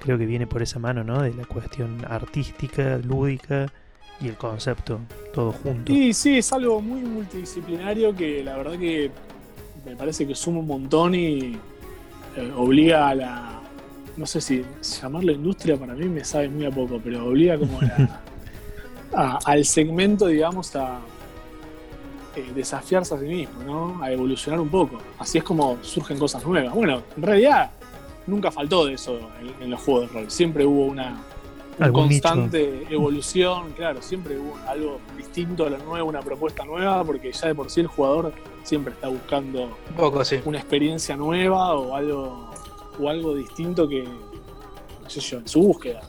Creo 0.00 0.18
que 0.18 0.26
viene 0.26 0.46
por 0.46 0.62
esa 0.62 0.78
mano, 0.78 1.04
¿no? 1.04 1.22
De 1.22 1.32
la 1.34 1.44
cuestión 1.44 2.04
artística, 2.08 2.98
lúdica 2.98 3.72
y 4.20 4.28
el 4.28 4.34
concepto, 4.36 5.00
todo 5.34 5.52
junto. 5.52 5.92
Y 5.92 6.12
sí, 6.12 6.38
es 6.38 6.52
algo 6.52 6.80
muy 6.80 7.00
multidisciplinario 7.02 8.14
que 8.14 8.42
la 8.44 8.56
verdad 8.56 8.78
que 8.78 9.10
me 9.84 9.96
parece 9.96 10.26
que 10.26 10.34
suma 10.34 10.60
un 10.60 10.66
montón 10.66 11.14
y 11.14 11.56
eh, 12.36 12.52
obliga 12.56 13.08
a 13.08 13.14
la. 13.14 13.60
No 14.16 14.26
sé 14.26 14.40
si 14.40 14.64
llamarlo 15.00 15.32
industria 15.32 15.76
para 15.76 15.94
mí 15.94 16.06
me 16.06 16.22
sabe 16.24 16.48
muy 16.48 16.66
a 16.66 16.70
poco, 16.70 17.00
pero 17.02 17.24
obliga 17.26 17.56
como 17.58 17.80
a 17.80 17.84
la- 17.84 18.20
a- 19.16 19.38
al 19.44 19.64
segmento, 19.64 20.26
digamos, 20.26 20.74
a 20.76 21.00
eh, 22.36 22.50
desafiarse 22.54 23.14
a 23.14 23.18
sí 23.18 23.26
mismo, 23.26 23.62
¿no? 23.64 24.02
A 24.02 24.10
evolucionar 24.10 24.60
un 24.60 24.68
poco. 24.68 24.98
Así 25.18 25.38
es 25.38 25.44
como 25.44 25.78
surgen 25.82 26.18
cosas 26.18 26.44
nuevas. 26.46 26.74
Bueno, 26.74 27.02
en 27.16 27.22
realidad 27.22 27.70
nunca 28.26 28.50
faltó 28.50 28.86
de 28.86 28.94
eso 28.94 29.18
en, 29.40 29.64
en 29.64 29.70
los 29.70 29.80
juegos 29.80 30.08
de 30.12 30.20
rol. 30.20 30.30
Siempre 30.30 30.64
hubo 30.64 30.86
una, 30.86 31.22
una 31.78 31.86
Algún 31.86 32.08
nicho. 32.08 32.22
constante 32.28 32.86
evolución, 32.90 33.72
claro, 33.76 34.00
siempre 34.02 34.38
hubo 34.38 34.56
algo 34.68 34.98
distinto 35.16 35.66
a 35.66 35.70
lo 35.70 35.78
nuevo, 35.78 36.08
una 36.08 36.20
propuesta 36.20 36.64
nueva, 36.64 37.02
porque 37.04 37.32
ya 37.32 37.48
de 37.48 37.54
por 37.54 37.70
sí 37.70 37.80
el 37.80 37.86
jugador 37.88 38.32
siempre 38.62 38.92
está 38.94 39.08
buscando 39.08 39.64
Un 39.90 39.96
poco 39.96 40.20
así. 40.20 40.40
una 40.44 40.58
experiencia 40.58 41.16
nueva 41.16 41.74
o 41.74 41.94
algo, 41.96 42.50
o 43.00 43.08
algo 43.08 43.34
distinto 43.34 43.88
que, 43.88 44.04
no 44.04 45.10
sé 45.10 45.20
yo, 45.20 45.38
en 45.38 45.48
su 45.48 45.60
búsqueda. 45.60 46.00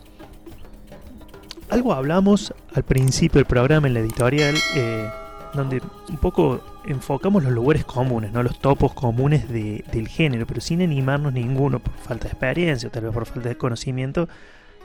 Algo 1.69 1.93
hablamos 1.93 2.53
al 2.75 2.83
principio 2.83 3.39
del 3.39 3.45
programa 3.45 3.87
en 3.87 3.95
la 3.95 3.99
editorial, 4.01 4.53
eh, 4.75 5.09
donde 5.53 5.81
un 6.09 6.17
poco 6.17 6.61
enfocamos 6.85 7.43
los 7.43 7.51
lugares 7.53 7.85
comunes, 7.85 8.31
¿no? 8.31 8.41
los 8.43 8.59
topos 8.59 8.93
comunes 8.93 9.47
de- 9.49 9.83
del 9.91 10.07
género, 10.07 10.45
pero 10.47 10.61
sin 10.61 10.81
animarnos 10.81 11.33
ninguno 11.33 11.79
por 11.79 11.93
falta 11.93 12.23
de 12.25 12.31
experiencia 12.31 12.89
o 12.89 12.91
tal 12.91 13.03
vez 13.03 13.13
por 13.13 13.25
falta 13.25 13.49
de 13.49 13.55
conocimiento 13.57 14.27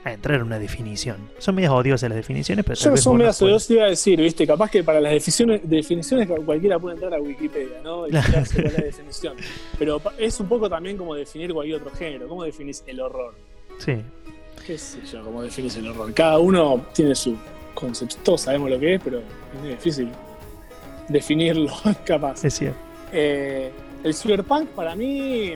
a 0.05 0.13
entrar 0.13 0.37
en 0.37 0.47
una 0.47 0.59
definición. 0.61 1.17
Son 1.39 1.55
medias 1.57 1.73
odiosas 1.73 2.09
las 2.09 2.17
definiciones, 2.17 2.65
pero 2.65 2.77
tal 2.79 2.85
Yo 2.85 2.91
vez 2.93 3.01
son 3.03 3.15
nos 3.15 3.21
puedas- 3.39 3.43
odiosos, 3.43 3.71
iba 3.71 3.85
a 3.85 3.89
decir, 3.89 4.21
viste, 4.21 4.47
capaz 4.47 4.71
que 4.71 4.85
para 4.85 5.01
las 5.01 5.13
definiciones, 5.13 5.61
definiciones 5.65 6.29
cualquiera 6.47 6.79
puede 6.79 6.95
entrar 6.95 7.15
a 7.15 7.21
Wikipedia, 7.21 7.81
¿no? 7.83 8.07
Y 8.07 8.11
Claro. 8.11 8.27
fijarse 8.27 8.55
cuál 8.55 8.67
es 8.67 8.79
la 8.79 8.85
definición. 8.85 9.35
Pero 9.79 10.01
es 10.19 10.39
un 10.39 10.49
poco 10.49 10.69
también 10.71 10.97
como 10.97 11.15
definir 11.15 11.53
cualquier 11.53 11.81
otro 11.83 11.91
género. 11.97 12.29
¿Cómo 12.29 12.45
definís 12.45 12.85
el 12.87 13.01
horror? 13.01 13.35
Sí, 13.79 13.97
qué 14.67 14.79
sé 14.79 14.99
yo, 15.11 15.25
cómo 15.25 15.43
definís 15.43 15.75
el 15.77 15.89
horror. 15.89 16.15
Cada 16.15 16.39
uno 16.39 16.87
tiene 16.95 17.15
su 17.17 17.37
concepto, 17.75 18.17
todos 18.23 18.43
sabemos 18.43 18.71
lo 18.71 18.79
que 18.79 18.95
es, 18.95 19.01
pero 19.03 19.19
es 19.19 19.25
muy 19.61 19.71
difícil 19.71 20.09
definirlo, 21.09 21.73
capaz. 22.05 22.45
es 22.45 22.55
cierto. 22.55 22.79
Eh, 23.13 23.73
el 24.05 24.15
cyberpunk 24.15 24.69
para 24.71 24.95
mí, 24.95 25.55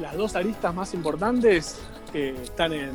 las 0.00 0.16
dos 0.16 0.36
aristas 0.36 0.74
más 0.74 0.94
importantes 0.94 1.80
eh, 2.14 2.34
están 2.42 2.72
en 2.72 2.90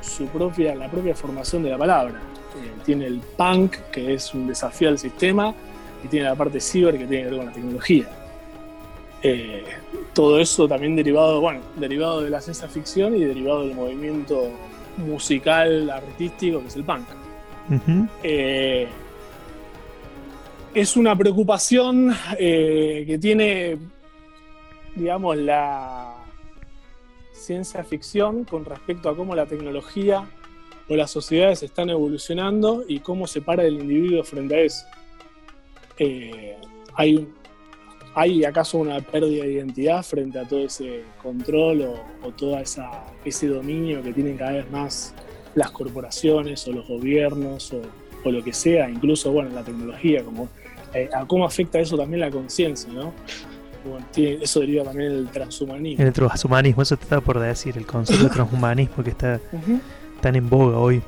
su 0.00 0.26
propia, 0.26 0.74
la 0.74 0.90
propia 0.90 1.14
formación 1.14 1.62
de 1.62 1.70
la 1.70 1.78
palabra. 1.78 2.14
Eh, 2.14 2.72
tiene 2.84 3.06
el 3.06 3.20
punk, 3.20 3.76
que 3.90 4.14
es 4.14 4.34
un 4.34 4.46
desafío 4.46 4.88
al 4.88 4.98
sistema, 4.98 5.54
y 6.04 6.08
tiene 6.08 6.26
la 6.26 6.34
parte 6.34 6.60
ciber, 6.60 6.98
que 6.98 7.06
tiene 7.06 7.24
que 7.24 7.30
ver 7.30 7.36
con 7.36 7.46
la 7.46 7.52
tecnología. 7.52 8.06
Eh, 9.22 9.64
todo 10.12 10.38
eso 10.40 10.66
también 10.66 10.96
derivado, 10.96 11.40
bueno, 11.40 11.60
derivado 11.76 12.22
de 12.22 12.30
la 12.30 12.40
ciencia 12.40 12.68
ficción 12.68 13.16
y 13.16 13.24
derivado 13.24 13.66
del 13.66 13.74
movimiento 13.74 14.50
musical, 14.98 15.88
artístico, 15.88 16.60
que 16.60 16.68
es 16.68 16.76
el 16.76 16.84
punk. 16.84 17.06
Es 20.74 20.96
una 20.96 21.16
preocupación 21.16 22.14
eh, 22.38 23.04
que 23.06 23.18
tiene, 23.18 23.78
digamos, 24.94 25.36
la 25.36 26.16
ciencia 27.32 27.84
ficción 27.84 28.44
con 28.44 28.64
respecto 28.64 29.08
a 29.08 29.16
cómo 29.16 29.34
la 29.34 29.46
tecnología 29.46 30.26
o 30.88 30.96
las 30.96 31.10
sociedades 31.10 31.62
están 31.62 31.90
evolucionando 31.90 32.84
y 32.88 33.00
cómo 33.00 33.26
se 33.26 33.42
para 33.42 33.64
el 33.64 33.80
individuo 33.80 34.24
frente 34.24 34.54
a 34.54 34.60
eso. 34.60 34.86
Eh, 35.98 36.56
hay, 36.94 37.28
¿Hay 38.14 38.44
acaso 38.44 38.78
una 38.78 39.00
pérdida 39.00 39.44
de 39.44 39.52
identidad 39.52 40.02
frente 40.02 40.38
a 40.38 40.48
todo 40.48 40.60
ese 40.60 41.04
control 41.22 41.82
o, 41.82 42.26
o 42.26 42.30
todo 42.32 42.58
ese 42.58 43.46
dominio 43.46 44.02
que 44.02 44.12
tienen 44.12 44.36
cada 44.38 44.52
vez 44.52 44.70
más 44.70 45.14
las 45.54 45.70
corporaciones 45.70 46.66
o 46.66 46.72
los 46.72 46.88
gobiernos 46.88 47.72
o, 47.74 47.82
o 48.24 48.30
lo 48.30 48.42
que 48.42 48.52
sea, 48.52 48.88
incluso 48.88 49.32
bueno, 49.32 49.50
la 49.50 49.62
tecnología, 49.62 50.22
como 50.24 50.48
eh, 50.94 51.08
a 51.12 51.24
cómo 51.26 51.44
afecta 51.44 51.78
eso 51.78 51.96
también 51.96 52.20
la 52.20 52.30
conciencia, 52.30 52.92
¿no? 52.92 53.12
Bueno, 53.84 54.06
tiene- 54.12 54.44
eso 54.44 54.60
deriva 54.60 54.84
también 54.84 55.10
del 55.10 55.28
transhumanismo. 55.30 56.00
En 56.02 56.06
el 56.08 56.12
transhumanismo, 56.12 56.82
eso 56.82 56.96
te 56.96 57.02
estaba 57.04 57.20
por 57.20 57.38
decir, 57.40 57.76
el 57.76 57.86
concepto 57.86 58.24
de 58.24 58.30
transhumanismo 58.34 59.02
que 59.02 59.10
está 59.10 59.40
tan 60.20 60.36
en 60.36 60.48
boga 60.48 60.78
hoy. 60.78 61.02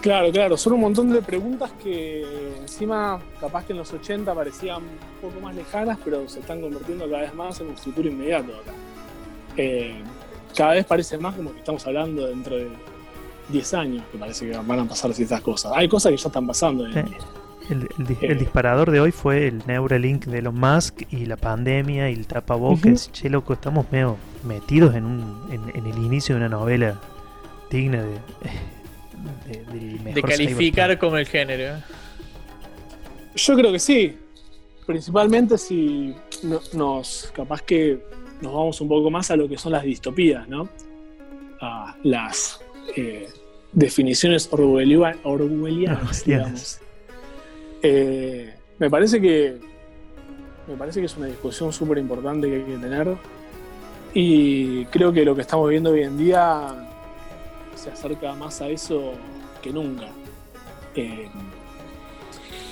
Claro, 0.00 0.30
claro, 0.32 0.56
son 0.58 0.74
un 0.74 0.80
montón 0.80 1.10
de 1.12 1.22
preguntas 1.22 1.70
que 1.82 2.24
encima 2.60 3.18
capaz 3.40 3.64
que 3.64 3.72
en 3.72 3.78
los 3.78 3.90
80 3.92 4.34
parecían 4.34 4.82
un 4.82 5.30
poco 5.30 5.40
más 5.40 5.54
lejanas, 5.54 5.98
pero 6.04 6.28
se 6.28 6.40
están 6.40 6.60
convirtiendo 6.60 7.08
cada 7.08 7.22
vez 7.22 7.34
más 7.34 7.58
en 7.60 7.68
un 7.68 7.76
futuro 7.76 8.06
inmediato 8.08 8.52
acá. 8.52 8.72
Eh, 9.56 9.94
cada 10.54 10.72
vez 10.74 10.84
parece 10.84 11.16
más 11.16 11.34
como 11.34 11.52
que 11.52 11.58
estamos 11.60 11.86
hablando 11.86 12.26
dentro 12.26 12.56
de 12.56 12.68
10 13.48 13.74
años 13.74 14.04
que 14.12 14.18
parece 14.18 14.50
que 14.50 14.56
van 14.58 14.80
a 14.80 14.84
pasar 14.84 15.14
ciertas 15.14 15.40
cosas. 15.40 15.72
Hay 15.74 15.88
cosas 15.88 16.10
que 16.10 16.18
ya 16.18 16.28
están 16.28 16.46
pasando. 16.46 16.86
Eh, 16.86 17.04
el, 17.70 17.88
el, 17.98 18.30
el, 18.30 18.38
disparador 18.38 18.90
de 18.90 19.00
hoy 19.00 19.12
fue 19.12 19.46
el 19.46 19.62
Neuralink 19.66 20.26
de 20.26 20.38
Elon 20.38 20.58
Musk 20.58 21.02
y 21.10 21.26
la 21.26 21.36
pandemia 21.36 22.10
y 22.10 22.14
el 22.14 22.26
tapabocas. 22.26 23.08
Uh 23.08 23.10
-huh. 23.10 23.12
Che, 23.12 23.30
loco, 23.30 23.52
estamos 23.52 23.90
medio 23.90 24.16
metidos 24.44 24.94
en, 24.94 25.04
un, 25.04 25.48
en, 25.50 25.62
en, 25.76 25.86
el 25.86 25.98
inicio 25.98 26.34
de 26.34 26.40
una 26.40 26.48
novela 26.48 27.00
digna 27.70 28.02
de, 28.02 28.18
de, 29.72 30.12
de 30.12 30.22
calificar 30.22 30.98
como 30.98 31.16
el 31.16 31.26
género. 31.26 31.76
Yo 33.34 33.54
creo 33.54 33.72
que 33.72 33.78
sí. 33.78 34.16
Principalmente 34.86 35.56
si 35.56 36.14
no, 36.42 36.60
nos, 36.74 37.32
capaz 37.34 37.62
que 37.62 37.98
nos 38.42 38.52
vamos 38.52 38.80
un 38.80 38.88
poco 38.88 39.10
más 39.10 39.30
a 39.30 39.36
lo 39.36 39.48
que 39.48 39.56
son 39.56 39.72
las 39.72 39.82
distopías, 39.82 40.46
¿no? 40.46 40.68
A 41.60 41.96
las 42.02 42.60
eh, 42.94 43.28
definiciones 43.72 44.48
orwellianas, 44.52 45.18
orwellianas 45.24 46.24
digamos. 46.24 46.83
Eh, 47.86 48.54
me 48.78 48.88
parece 48.88 49.20
que 49.20 49.60
me 50.66 50.74
parece 50.74 51.00
que 51.00 51.06
es 51.06 51.16
una 51.18 51.26
discusión 51.26 51.70
súper 51.70 51.98
importante 51.98 52.48
que 52.48 52.56
hay 52.56 52.62
que 52.62 52.78
tener 52.78 53.14
y 54.14 54.86
creo 54.86 55.12
que 55.12 55.22
lo 55.22 55.34
que 55.34 55.42
estamos 55.42 55.68
viendo 55.68 55.90
hoy 55.90 56.02
en 56.02 56.16
día 56.16 56.88
se 57.74 57.90
acerca 57.90 58.34
más 58.34 58.62
a 58.62 58.68
eso 58.68 59.12
que 59.60 59.70
nunca. 59.70 60.06
Eh, 60.94 61.28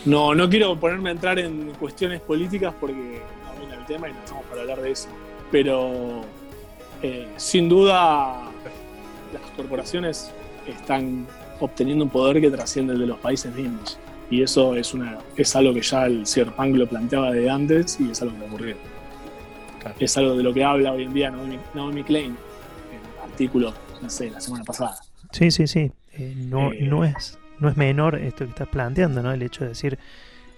no, 0.06 0.34
no 0.34 0.48
quiero 0.48 0.80
ponerme 0.80 1.10
a 1.10 1.12
entrar 1.12 1.38
en 1.38 1.72
cuestiones 1.72 2.22
políticas 2.22 2.72
porque 2.80 3.20
no 3.68 3.74
el 3.74 3.84
tema 3.84 4.08
y 4.08 4.14
no 4.14 4.18
estamos 4.20 4.44
para 4.46 4.62
hablar 4.62 4.80
de 4.80 4.92
eso. 4.92 5.08
Pero 5.50 6.22
eh, 7.02 7.28
sin 7.36 7.68
duda 7.68 8.50
las 9.30 9.42
corporaciones 9.56 10.30
están 10.66 11.26
obteniendo 11.60 12.02
un 12.02 12.10
poder 12.10 12.40
que 12.40 12.50
trasciende 12.50 12.94
el 12.94 13.00
de 13.00 13.06
los 13.08 13.18
países 13.18 13.54
mismos. 13.54 13.98
Y 14.32 14.42
eso 14.42 14.74
es, 14.74 14.94
una, 14.94 15.18
es 15.36 15.54
algo 15.54 15.74
que 15.74 15.82
ya 15.82 16.06
el 16.06 16.26
Cyberpunk 16.26 16.74
lo 16.76 16.86
planteaba 16.86 17.32
de 17.32 17.50
antes 17.50 18.00
y 18.00 18.10
es 18.10 18.22
algo 18.22 18.34
que 18.38 18.44
ocurrió. 18.46 18.76
Claro. 19.78 19.96
Es 20.00 20.16
algo 20.16 20.34
de 20.34 20.42
lo 20.42 20.54
que 20.54 20.64
habla 20.64 20.92
hoy 20.92 21.02
en 21.02 21.12
día 21.12 21.30
Naomi, 21.30 21.58
Naomi 21.74 22.02
Klein 22.02 22.30
en 22.30 22.34
el 22.34 23.30
artículo, 23.30 23.74
no 24.00 24.08
sé, 24.08 24.30
la 24.30 24.40
semana 24.40 24.64
pasada. 24.64 24.96
Sí, 25.32 25.50
sí, 25.50 25.66
sí. 25.66 25.92
Eh, 26.14 26.32
no, 26.34 26.72
eh, 26.72 26.78
no, 26.80 27.04
es, 27.04 27.38
no 27.58 27.68
es 27.68 27.76
menor 27.76 28.14
esto 28.14 28.46
que 28.46 28.52
estás 28.52 28.68
planteando, 28.68 29.22
¿no? 29.22 29.32
El 29.32 29.42
hecho 29.42 29.64
de 29.64 29.68
decir 29.68 29.98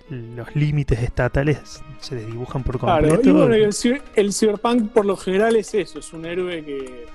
los 0.08 0.54
límites 0.54 1.02
estatales 1.02 1.82
se 1.98 2.14
desdibujan 2.14 2.62
por 2.62 2.78
completo. 2.78 3.20
Claro, 3.20 3.28
y 3.28 3.32
bueno, 3.32 3.54
el, 3.54 4.02
el 4.14 4.32
Cyberpunk 4.32 4.92
por 4.92 5.04
lo 5.04 5.16
general 5.16 5.56
es 5.56 5.74
eso, 5.74 5.98
es 5.98 6.12
un 6.12 6.26
héroe 6.26 6.64
que 6.64 7.06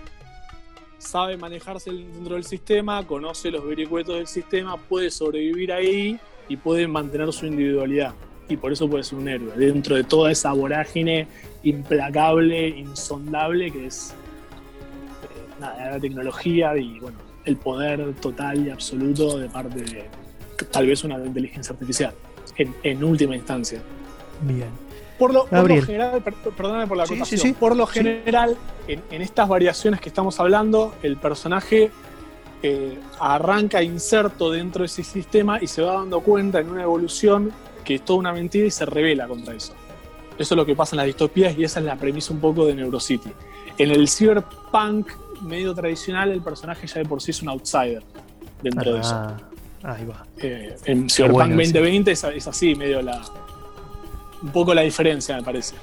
sabe 0.98 1.38
manejarse 1.38 1.90
dentro 1.90 2.36
del 2.36 2.44
sistema, 2.44 3.08
conoce 3.08 3.50
los 3.50 3.66
vericuetos 3.66 4.16
del 4.16 4.28
sistema, 4.28 4.76
puede 4.76 5.10
sobrevivir 5.10 5.72
ahí 5.72 6.20
y 6.50 6.58
puede 6.58 6.88
mantener 6.88 7.32
su 7.32 7.46
individualidad. 7.46 8.14
Y 8.50 8.58
por 8.58 8.74
eso 8.74 8.90
puede 8.90 9.04
ser 9.04 9.20
un 9.20 9.30
héroe, 9.30 9.52
dentro 9.56 9.96
de 9.96 10.04
toda 10.04 10.32
esa 10.32 10.52
vorágine 10.52 11.28
implacable, 11.64 12.68
insondable 12.68 13.72
que 13.72 13.86
es 13.86 14.12
eh, 15.24 15.62
nada, 15.62 15.92
la 15.92 16.00
tecnología 16.00 16.76
y 16.76 17.00
bueno, 17.00 17.20
el 17.46 17.58
poder 17.58 18.14
total 18.16 18.66
y 18.66 18.72
absoluto 18.72 19.38
de 19.38 19.48
parte 19.50 19.82
de 19.82 20.06
tal 20.72 20.88
vez 20.88 21.04
una 21.04 21.24
inteligencia 21.24 21.74
artificial, 21.74 22.14
en, 22.58 22.76
en 22.82 23.04
última 23.04 23.36
instancia. 23.36 23.80
Bien. 24.42 24.70
Por 25.20 25.34
lo, 25.34 25.46
por 25.46 25.70
lo, 25.70 25.82
general, 25.82 26.24
per, 26.24 26.34
perdóname 26.34 26.88
por 26.88 26.98
la 26.98 27.06
sí, 27.06 27.20
sí, 27.26 27.38
sí. 27.38 27.54
por 27.54 27.76
lo 27.76 27.86
general, 27.86 28.56
en, 28.88 29.04
en, 29.12 29.22
estas 29.22 29.50
variaciones 29.50 30.00
que 30.00 30.08
estamos 30.08 30.40
hablando, 30.40 30.96
el 31.04 31.18
personaje 31.18 31.92
eh, 32.62 33.00
arranca 33.20 33.82
inserto 33.82 34.52
dentro 34.52 34.82
de 34.82 34.88
ese 34.88 35.04
sistema 35.04 35.62
y 35.62 35.68
se 35.68 35.82
va 35.82 35.94
dando 35.94 36.22
cuenta 36.22 36.60
en 36.60 36.70
una 36.70 36.84
evolución 36.84 37.52
que 37.84 37.96
es 37.96 38.06
toda 38.06 38.20
una 38.20 38.34
mentira 38.34 38.66
y 38.66 38.72
se 38.72 38.86
revela 38.86 39.28
contra 39.28 39.54
eso. 39.54 39.74
Eso 40.38 40.54
es 40.54 40.58
lo 40.58 40.66
que 40.66 40.76
pasa 40.76 40.96
en 40.96 40.98
las 40.98 41.06
distopías 41.08 41.58
y 41.58 41.64
esa 41.64 41.80
es 41.80 41.86
la 41.86 41.96
premisa 41.96 42.34
un 42.34 42.40
poco 42.40 42.66
de 42.66 42.76
Neurocity. 42.76 43.32
En 43.78 43.92
el 43.92 44.08
cyberpunk 44.08 45.10
medio 45.42 45.74
tradicional, 45.74 46.32
el 46.32 46.42
personaje 46.42 46.88
ya 46.88 46.96
de 46.96 47.06
por 47.06 47.22
sí 47.22 47.32
es 47.32 47.42
un 47.42 47.50
outsider 47.50 48.04
dentro 48.62 48.92
ah, 48.92 48.94
de 48.94 49.00
eso. 49.00 49.50
Ahí 49.84 50.06
va. 50.06 50.26
Eh, 50.38 50.76
en 50.86 51.10
Cyberpunk 51.10 51.54
bueno, 51.54 51.56
2020 51.56 52.16
sí. 52.16 52.28
es, 52.28 52.36
es, 52.36 52.48
así, 52.48 52.76
medio 52.76 53.02
la. 53.02 53.22
Un 54.42 54.50
poco 54.50 54.74
la 54.74 54.82
diferencia, 54.82 55.36
me 55.36 55.44
parece. 55.44 55.76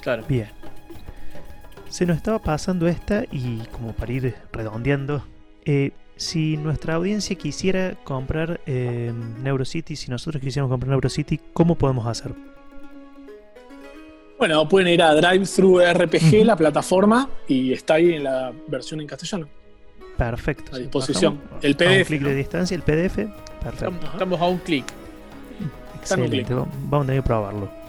Claro. 0.00 0.24
Bien. 0.28 0.48
Se 1.88 2.06
nos 2.06 2.16
estaba 2.16 2.38
pasando 2.38 2.86
esta 2.86 3.24
y 3.32 3.58
como 3.72 3.92
para 3.92 4.12
ir 4.12 4.34
redondeando, 4.52 5.24
eh, 5.64 5.92
si 6.20 6.58
nuestra 6.58 6.96
audiencia 6.96 7.34
quisiera 7.34 7.94
comprar 8.04 8.60
eh, 8.66 9.10
NeuroCity, 9.42 9.96
si 9.96 10.10
nosotros 10.10 10.42
quisiéramos 10.42 10.70
comprar 10.70 10.90
NeuroCity, 10.90 11.40
¿cómo 11.54 11.76
podemos 11.76 12.06
hacer? 12.06 12.32
Bueno, 14.38 14.68
pueden 14.68 14.88
ir 14.88 15.02
a 15.02 15.14
DriveThru 15.14 15.80
RPG, 15.80 16.12
uh 16.12 16.18
-huh. 16.18 16.44
la 16.44 16.56
plataforma, 16.56 17.30
y 17.48 17.72
está 17.72 17.94
ahí 17.94 18.12
en 18.12 18.24
la 18.24 18.52
versión 18.68 19.00
en 19.00 19.06
castellano. 19.06 19.48
Perfecto. 20.18 20.76
A 20.76 20.78
disposición. 20.78 21.40
El 21.62 21.74
PDF. 21.74 21.88
A 21.88 21.98
un 21.98 22.04
clic 22.04 22.22
de 22.22 22.34
distancia, 22.34 22.74
el 22.74 22.82
PDF. 22.82 23.16
Perfecto. 23.62 24.06
Estamos 24.12 24.40
a 24.42 24.46
un 24.46 24.58
clic. 24.58 24.84
Excelente. 26.00 26.52
Vamos 26.52 27.04
a 27.04 27.06
tener 27.06 27.22
que 27.22 27.26
probarlo. 27.26 27.79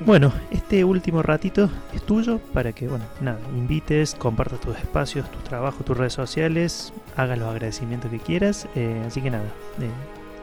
Bueno, 0.00 0.32
este 0.52 0.84
último 0.84 1.22
ratito 1.22 1.68
es 1.92 2.02
tuyo 2.02 2.38
para 2.54 2.72
que, 2.72 2.86
bueno, 2.86 3.04
nada, 3.20 3.40
invites, 3.56 4.14
compartas 4.14 4.60
tus 4.60 4.76
espacios, 4.76 5.28
tus 5.30 5.42
trabajos, 5.42 5.84
tus 5.84 5.96
redes 5.96 6.12
sociales, 6.12 6.92
hagas 7.16 7.36
los 7.36 7.48
agradecimientos 7.48 8.08
que 8.08 8.20
quieras. 8.20 8.68
Eh, 8.76 9.02
así 9.04 9.20
que 9.20 9.30
nada, 9.30 9.44
eh, 9.80 9.90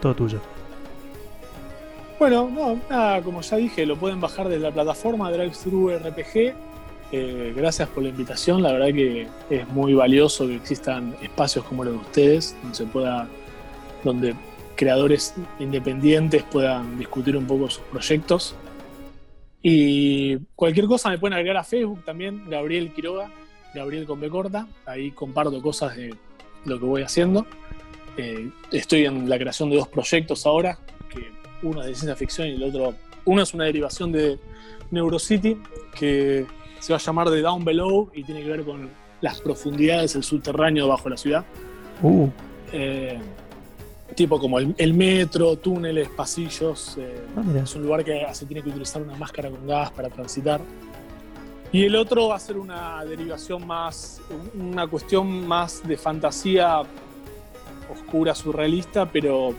todo 0.01 0.13
tuyo. 0.13 0.41
Bueno, 2.19 2.49
no, 2.53 2.79
nada, 2.89 3.21
como 3.21 3.41
ya 3.41 3.55
dije, 3.55 3.85
lo 3.85 3.95
pueden 3.95 4.19
bajar 4.19 4.49
desde 4.49 4.61
la 4.61 4.71
plataforma 4.71 5.31
DriveThru 5.31 5.89
RPG. 5.99 6.53
Eh, 7.13 7.53
gracias 7.55 7.87
por 7.87 8.03
la 8.03 8.09
invitación, 8.09 8.61
la 8.61 8.73
verdad 8.73 8.87
que 8.87 9.27
es 9.49 9.67
muy 9.69 9.93
valioso 9.93 10.47
que 10.47 10.55
existan 10.55 11.15
espacios 11.21 11.63
como 11.63 11.85
los 11.85 11.93
de 11.93 11.99
ustedes, 11.99 12.57
donde 12.61 12.75
se 12.75 12.85
pueda, 12.85 13.27
donde 14.03 14.35
creadores 14.75 15.33
independientes 15.59 16.43
puedan 16.43 16.97
discutir 16.97 17.37
un 17.37 17.45
poco 17.45 17.69
sus 17.69 17.83
proyectos. 17.85 18.55
Y 19.67 20.37
cualquier 20.55 20.85
cosa 20.85 21.09
me 21.09 21.17
pueden 21.17 21.33
agregar 21.33 21.57
a 21.57 21.63
Facebook 21.63 22.05
también, 22.05 22.47
Gabriel 22.47 22.93
Quiroga, 22.93 23.31
Gabriel 23.73 24.05
con 24.05 24.19
B 24.19 24.29
corta. 24.29 24.67
Ahí 24.85 25.09
comparto 25.09 25.59
cosas 25.59 25.95
de 25.95 26.13
lo 26.65 26.79
que 26.79 26.85
voy 26.85 27.01
haciendo. 27.01 27.47
Eh, 28.15 28.51
estoy 28.71 29.05
en 29.05 29.27
la 29.27 29.39
creación 29.39 29.71
de 29.71 29.77
dos 29.77 29.87
proyectos 29.87 30.45
ahora, 30.45 30.77
que 31.09 31.31
uno 31.63 31.81
es 31.81 31.87
de 31.87 31.95
ciencia 31.95 32.15
ficción 32.15 32.47
y 32.47 32.51
el 32.51 32.61
otro, 32.61 32.93
uno 33.25 33.41
es 33.41 33.55
una 33.55 33.63
derivación 33.63 34.11
de 34.11 34.37
NeuroCity, 34.91 35.57
que 35.97 36.45
se 36.79 36.93
va 36.93 36.97
a 36.97 37.01
llamar 37.01 37.31
de 37.31 37.41
Down 37.41 37.65
Below 37.65 38.11
y 38.13 38.23
tiene 38.23 38.43
que 38.43 38.49
ver 38.51 38.63
con 38.63 38.91
las 39.21 39.41
profundidades 39.41 40.13
del 40.13 40.21
subterráneo 40.21 40.89
bajo 40.89 41.09
la 41.09 41.17
ciudad. 41.17 41.43
Uh. 42.03 42.29
Eh, 42.71 43.17
tipo 44.15 44.39
como 44.39 44.59
el, 44.59 44.73
el, 44.77 44.93
metro, 44.93 45.57
túneles, 45.57 46.09
pasillos. 46.09 46.97
Eh, 46.97 47.21
ah, 47.35 47.43
es 47.63 47.75
un 47.75 47.83
lugar 47.83 48.03
que 48.03 48.25
se 48.33 48.45
tiene 48.45 48.63
que 48.63 48.69
utilizar 48.69 49.01
una 49.01 49.15
máscara 49.15 49.49
con 49.49 49.67
gas 49.67 49.91
para 49.91 50.09
transitar. 50.09 50.61
Y 51.71 51.83
el 51.83 51.95
otro 51.95 52.29
va 52.29 52.35
a 52.35 52.39
ser 52.39 52.57
una 52.57 53.03
derivación 53.03 53.67
más, 53.67 54.21
una 54.53 54.87
cuestión 54.87 55.45
más 55.45 55.85
de 55.85 55.97
fantasía 55.97 56.81
oscura, 57.91 58.33
surrealista, 58.33 59.05
pero 59.05 59.53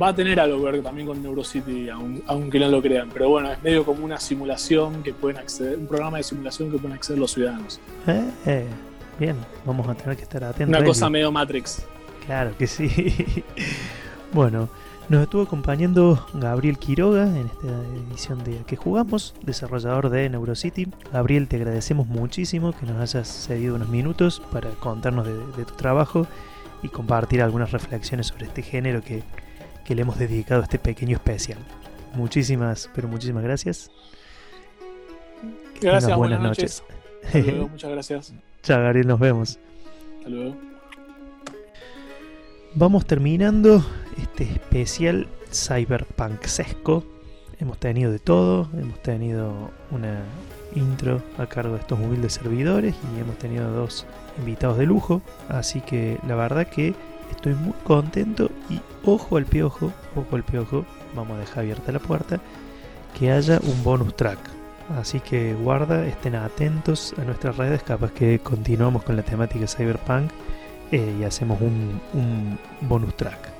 va 0.00 0.08
a 0.08 0.14
tener 0.14 0.38
algo 0.38 0.64
que 0.64 0.72
ver 0.72 0.82
también 0.82 1.06
con 1.06 1.22
Neurocity, 1.22 1.88
aunque 1.88 2.58
no 2.58 2.68
lo 2.68 2.82
crean. 2.82 3.08
Pero 3.12 3.30
bueno, 3.30 3.50
es 3.50 3.62
medio 3.62 3.84
como 3.84 4.04
una 4.04 4.20
simulación 4.20 5.02
que 5.02 5.14
pueden 5.14 5.38
acceder, 5.38 5.78
un 5.78 5.86
programa 5.86 6.18
de 6.18 6.24
simulación 6.24 6.70
que 6.70 6.78
pueden 6.78 6.96
acceder 6.96 7.18
los 7.18 7.32
ciudadanos. 7.32 7.80
Eh, 8.06 8.30
eh, 8.44 8.66
bien, 9.18 9.36
vamos 9.64 9.88
a 9.88 9.94
tener 9.94 10.16
que 10.16 10.22
estar 10.24 10.44
atentos. 10.44 10.76
Una 10.76 10.86
cosa 10.86 11.08
medio 11.08 11.32
Matrix. 11.32 11.86
Claro 12.26 12.56
que 12.56 12.66
sí. 12.66 13.44
bueno, 14.32 14.68
nos 15.08 15.22
estuvo 15.22 15.42
acompañando 15.42 16.26
Gabriel 16.34 16.78
Quiroga 16.78 17.24
en 17.24 17.46
esta 17.46 17.68
edición 18.08 18.42
de 18.42 18.58
que 18.66 18.76
jugamos, 18.76 19.34
desarrollador 19.42 20.10
de 20.10 20.28
NeuroCity. 20.28 20.88
Gabriel, 21.12 21.46
te 21.46 21.56
agradecemos 21.56 22.06
muchísimo 22.08 22.72
que 22.72 22.86
nos 22.86 23.00
hayas 23.00 23.28
cedido 23.28 23.76
unos 23.76 23.88
minutos 23.88 24.42
para 24.52 24.70
contarnos 24.70 25.26
de, 25.26 25.34
de 25.56 25.64
tu 25.64 25.74
trabajo 25.74 26.26
y 26.82 26.88
compartir 26.88 27.40
algunas 27.42 27.70
reflexiones 27.70 28.26
sobre 28.26 28.46
este 28.46 28.62
género 28.62 29.02
que, 29.02 29.22
que 29.84 29.94
le 29.94 30.02
hemos 30.02 30.18
dedicado 30.18 30.62
a 30.62 30.64
este 30.64 30.78
pequeño 30.78 31.16
especial. 31.16 31.58
Muchísimas, 32.14 32.90
pero 32.94 33.08
muchísimas 33.08 33.44
gracias. 33.44 33.90
Gracias, 35.80 36.16
buenas, 36.16 36.40
buenas 36.40 36.40
noches. 36.40 36.82
noches. 37.22 37.46
Luego, 37.46 37.68
muchas 37.68 37.90
gracias. 37.90 38.34
Chao, 38.62 38.82
Gabriel, 38.82 39.06
nos 39.06 39.20
vemos. 39.20 39.58
Hasta 40.18 40.30
luego 40.30 40.75
vamos 42.76 43.06
terminando 43.06 43.82
este 44.18 44.44
especial 44.44 45.26
cyberpunksesco 45.50 47.04
hemos 47.58 47.78
tenido 47.78 48.12
de 48.12 48.18
todo, 48.18 48.68
hemos 48.78 49.02
tenido 49.02 49.70
una 49.90 50.20
intro 50.74 51.22
a 51.38 51.46
cargo 51.46 51.74
de 51.74 51.80
estos 51.80 51.98
humildes 51.98 52.34
servidores 52.34 52.94
y 52.94 53.20
hemos 53.20 53.38
tenido 53.38 53.70
dos 53.72 54.04
invitados 54.38 54.76
de 54.76 54.84
lujo, 54.84 55.22
así 55.48 55.80
que 55.80 56.18
la 56.28 56.34
verdad 56.34 56.66
que 56.66 56.94
estoy 57.30 57.54
muy 57.54 57.72
contento 57.82 58.50
y 58.68 58.78
ojo 59.06 59.38
al 59.38 59.46
piojo, 59.46 59.90
ojo 60.14 60.36
al 60.36 60.44
piojo, 60.44 60.84
vamos 61.14 61.38
a 61.38 61.40
dejar 61.40 61.60
abierta 61.60 61.92
la 61.92 61.98
puerta, 61.98 62.40
que 63.18 63.32
haya 63.32 63.58
un 63.62 63.82
bonus 63.82 64.14
track. 64.16 64.38
Así 65.00 65.18
que 65.18 65.54
guarda, 65.54 66.06
estén 66.06 66.34
atentos 66.36 67.14
a 67.18 67.24
nuestras 67.24 67.56
redes, 67.56 67.82
capaz 67.82 68.12
que 68.12 68.38
continuamos 68.38 69.02
con 69.02 69.16
la 69.16 69.22
temática 69.22 69.66
Cyberpunk 69.66 70.30
eh, 70.92 71.16
y 71.20 71.24
hacemos 71.24 71.60
un, 71.60 72.00
un 72.14 72.58
bonus 72.82 73.16
track. 73.16 73.50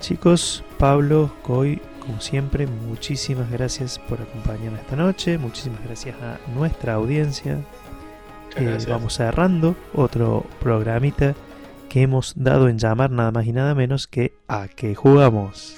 Chicos, 0.00 0.64
Pablo, 0.78 1.30
Coy, 1.42 1.80
como 2.00 2.20
siempre, 2.20 2.66
muchísimas 2.66 3.50
gracias 3.50 3.98
por 3.98 4.20
acompañarnos 4.20 4.80
esta 4.80 4.96
noche, 4.96 5.38
muchísimas 5.38 5.82
gracias 5.84 6.16
a 6.22 6.38
nuestra 6.54 6.94
audiencia. 6.94 7.58
Eh, 8.56 8.78
vamos 8.88 9.14
cerrando 9.14 9.76
otro 9.94 10.44
programita 10.58 11.34
que 11.88 12.02
hemos 12.02 12.32
dado 12.36 12.68
en 12.68 12.78
llamar 12.78 13.10
nada 13.10 13.30
más 13.30 13.46
y 13.46 13.52
nada 13.52 13.74
menos 13.74 14.06
que 14.06 14.34
a 14.48 14.68
que 14.68 14.94
jugamos. 14.94 15.76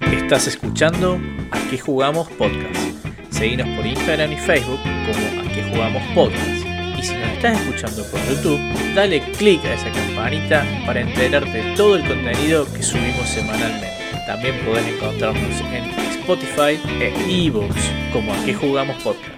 Estás 0.00 0.46
escuchando 0.46 1.18
A 1.50 1.70
qué 1.70 1.78
jugamos 1.78 2.28
podcast. 2.30 2.76
Seguinos 3.30 3.68
por 3.76 3.86
Instagram 3.86 4.32
y 4.32 4.36
Facebook 4.36 4.80
como 4.82 5.40
A 5.40 5.52
qué 5.52 5.62
jugamos 5.72 6.02
podcast. 6.14 6.69
Y 7.00 7.02
si 7.02 7.14
nos 7.14 7.28
estás 7.28 7.58
escuchando 7.58 8.04
por 8.10 8.20
YouTube, 8.28 8.60
dale 8.94 9.22
click 9.32 9.64
a 9.64 9.72
esa 9.72 9.90
campanita 9.90 10.66
para 10.84 11.00
enterarte 11.00 11.50
de 11.50 11.74
todo 11.74 11.96
el 11.96 12.06
contenido 12.06 12.70
que 12.74 12.82
subimos 12.82 13.26
semanalmente. 13.26 13.88
También 14.26 14.54
podés 14.66 14.86
encontrarnos 14.86 15.60
en 15.72 15.84
Spotify 16.20 16.78
e 17.00 17.46
ebooks 17.46 17.90
como 18.12 18.34
A 18.34 18.44
qué 18.44 18.52
jugamos 18.52 19.02
podcast. 19.02 19.30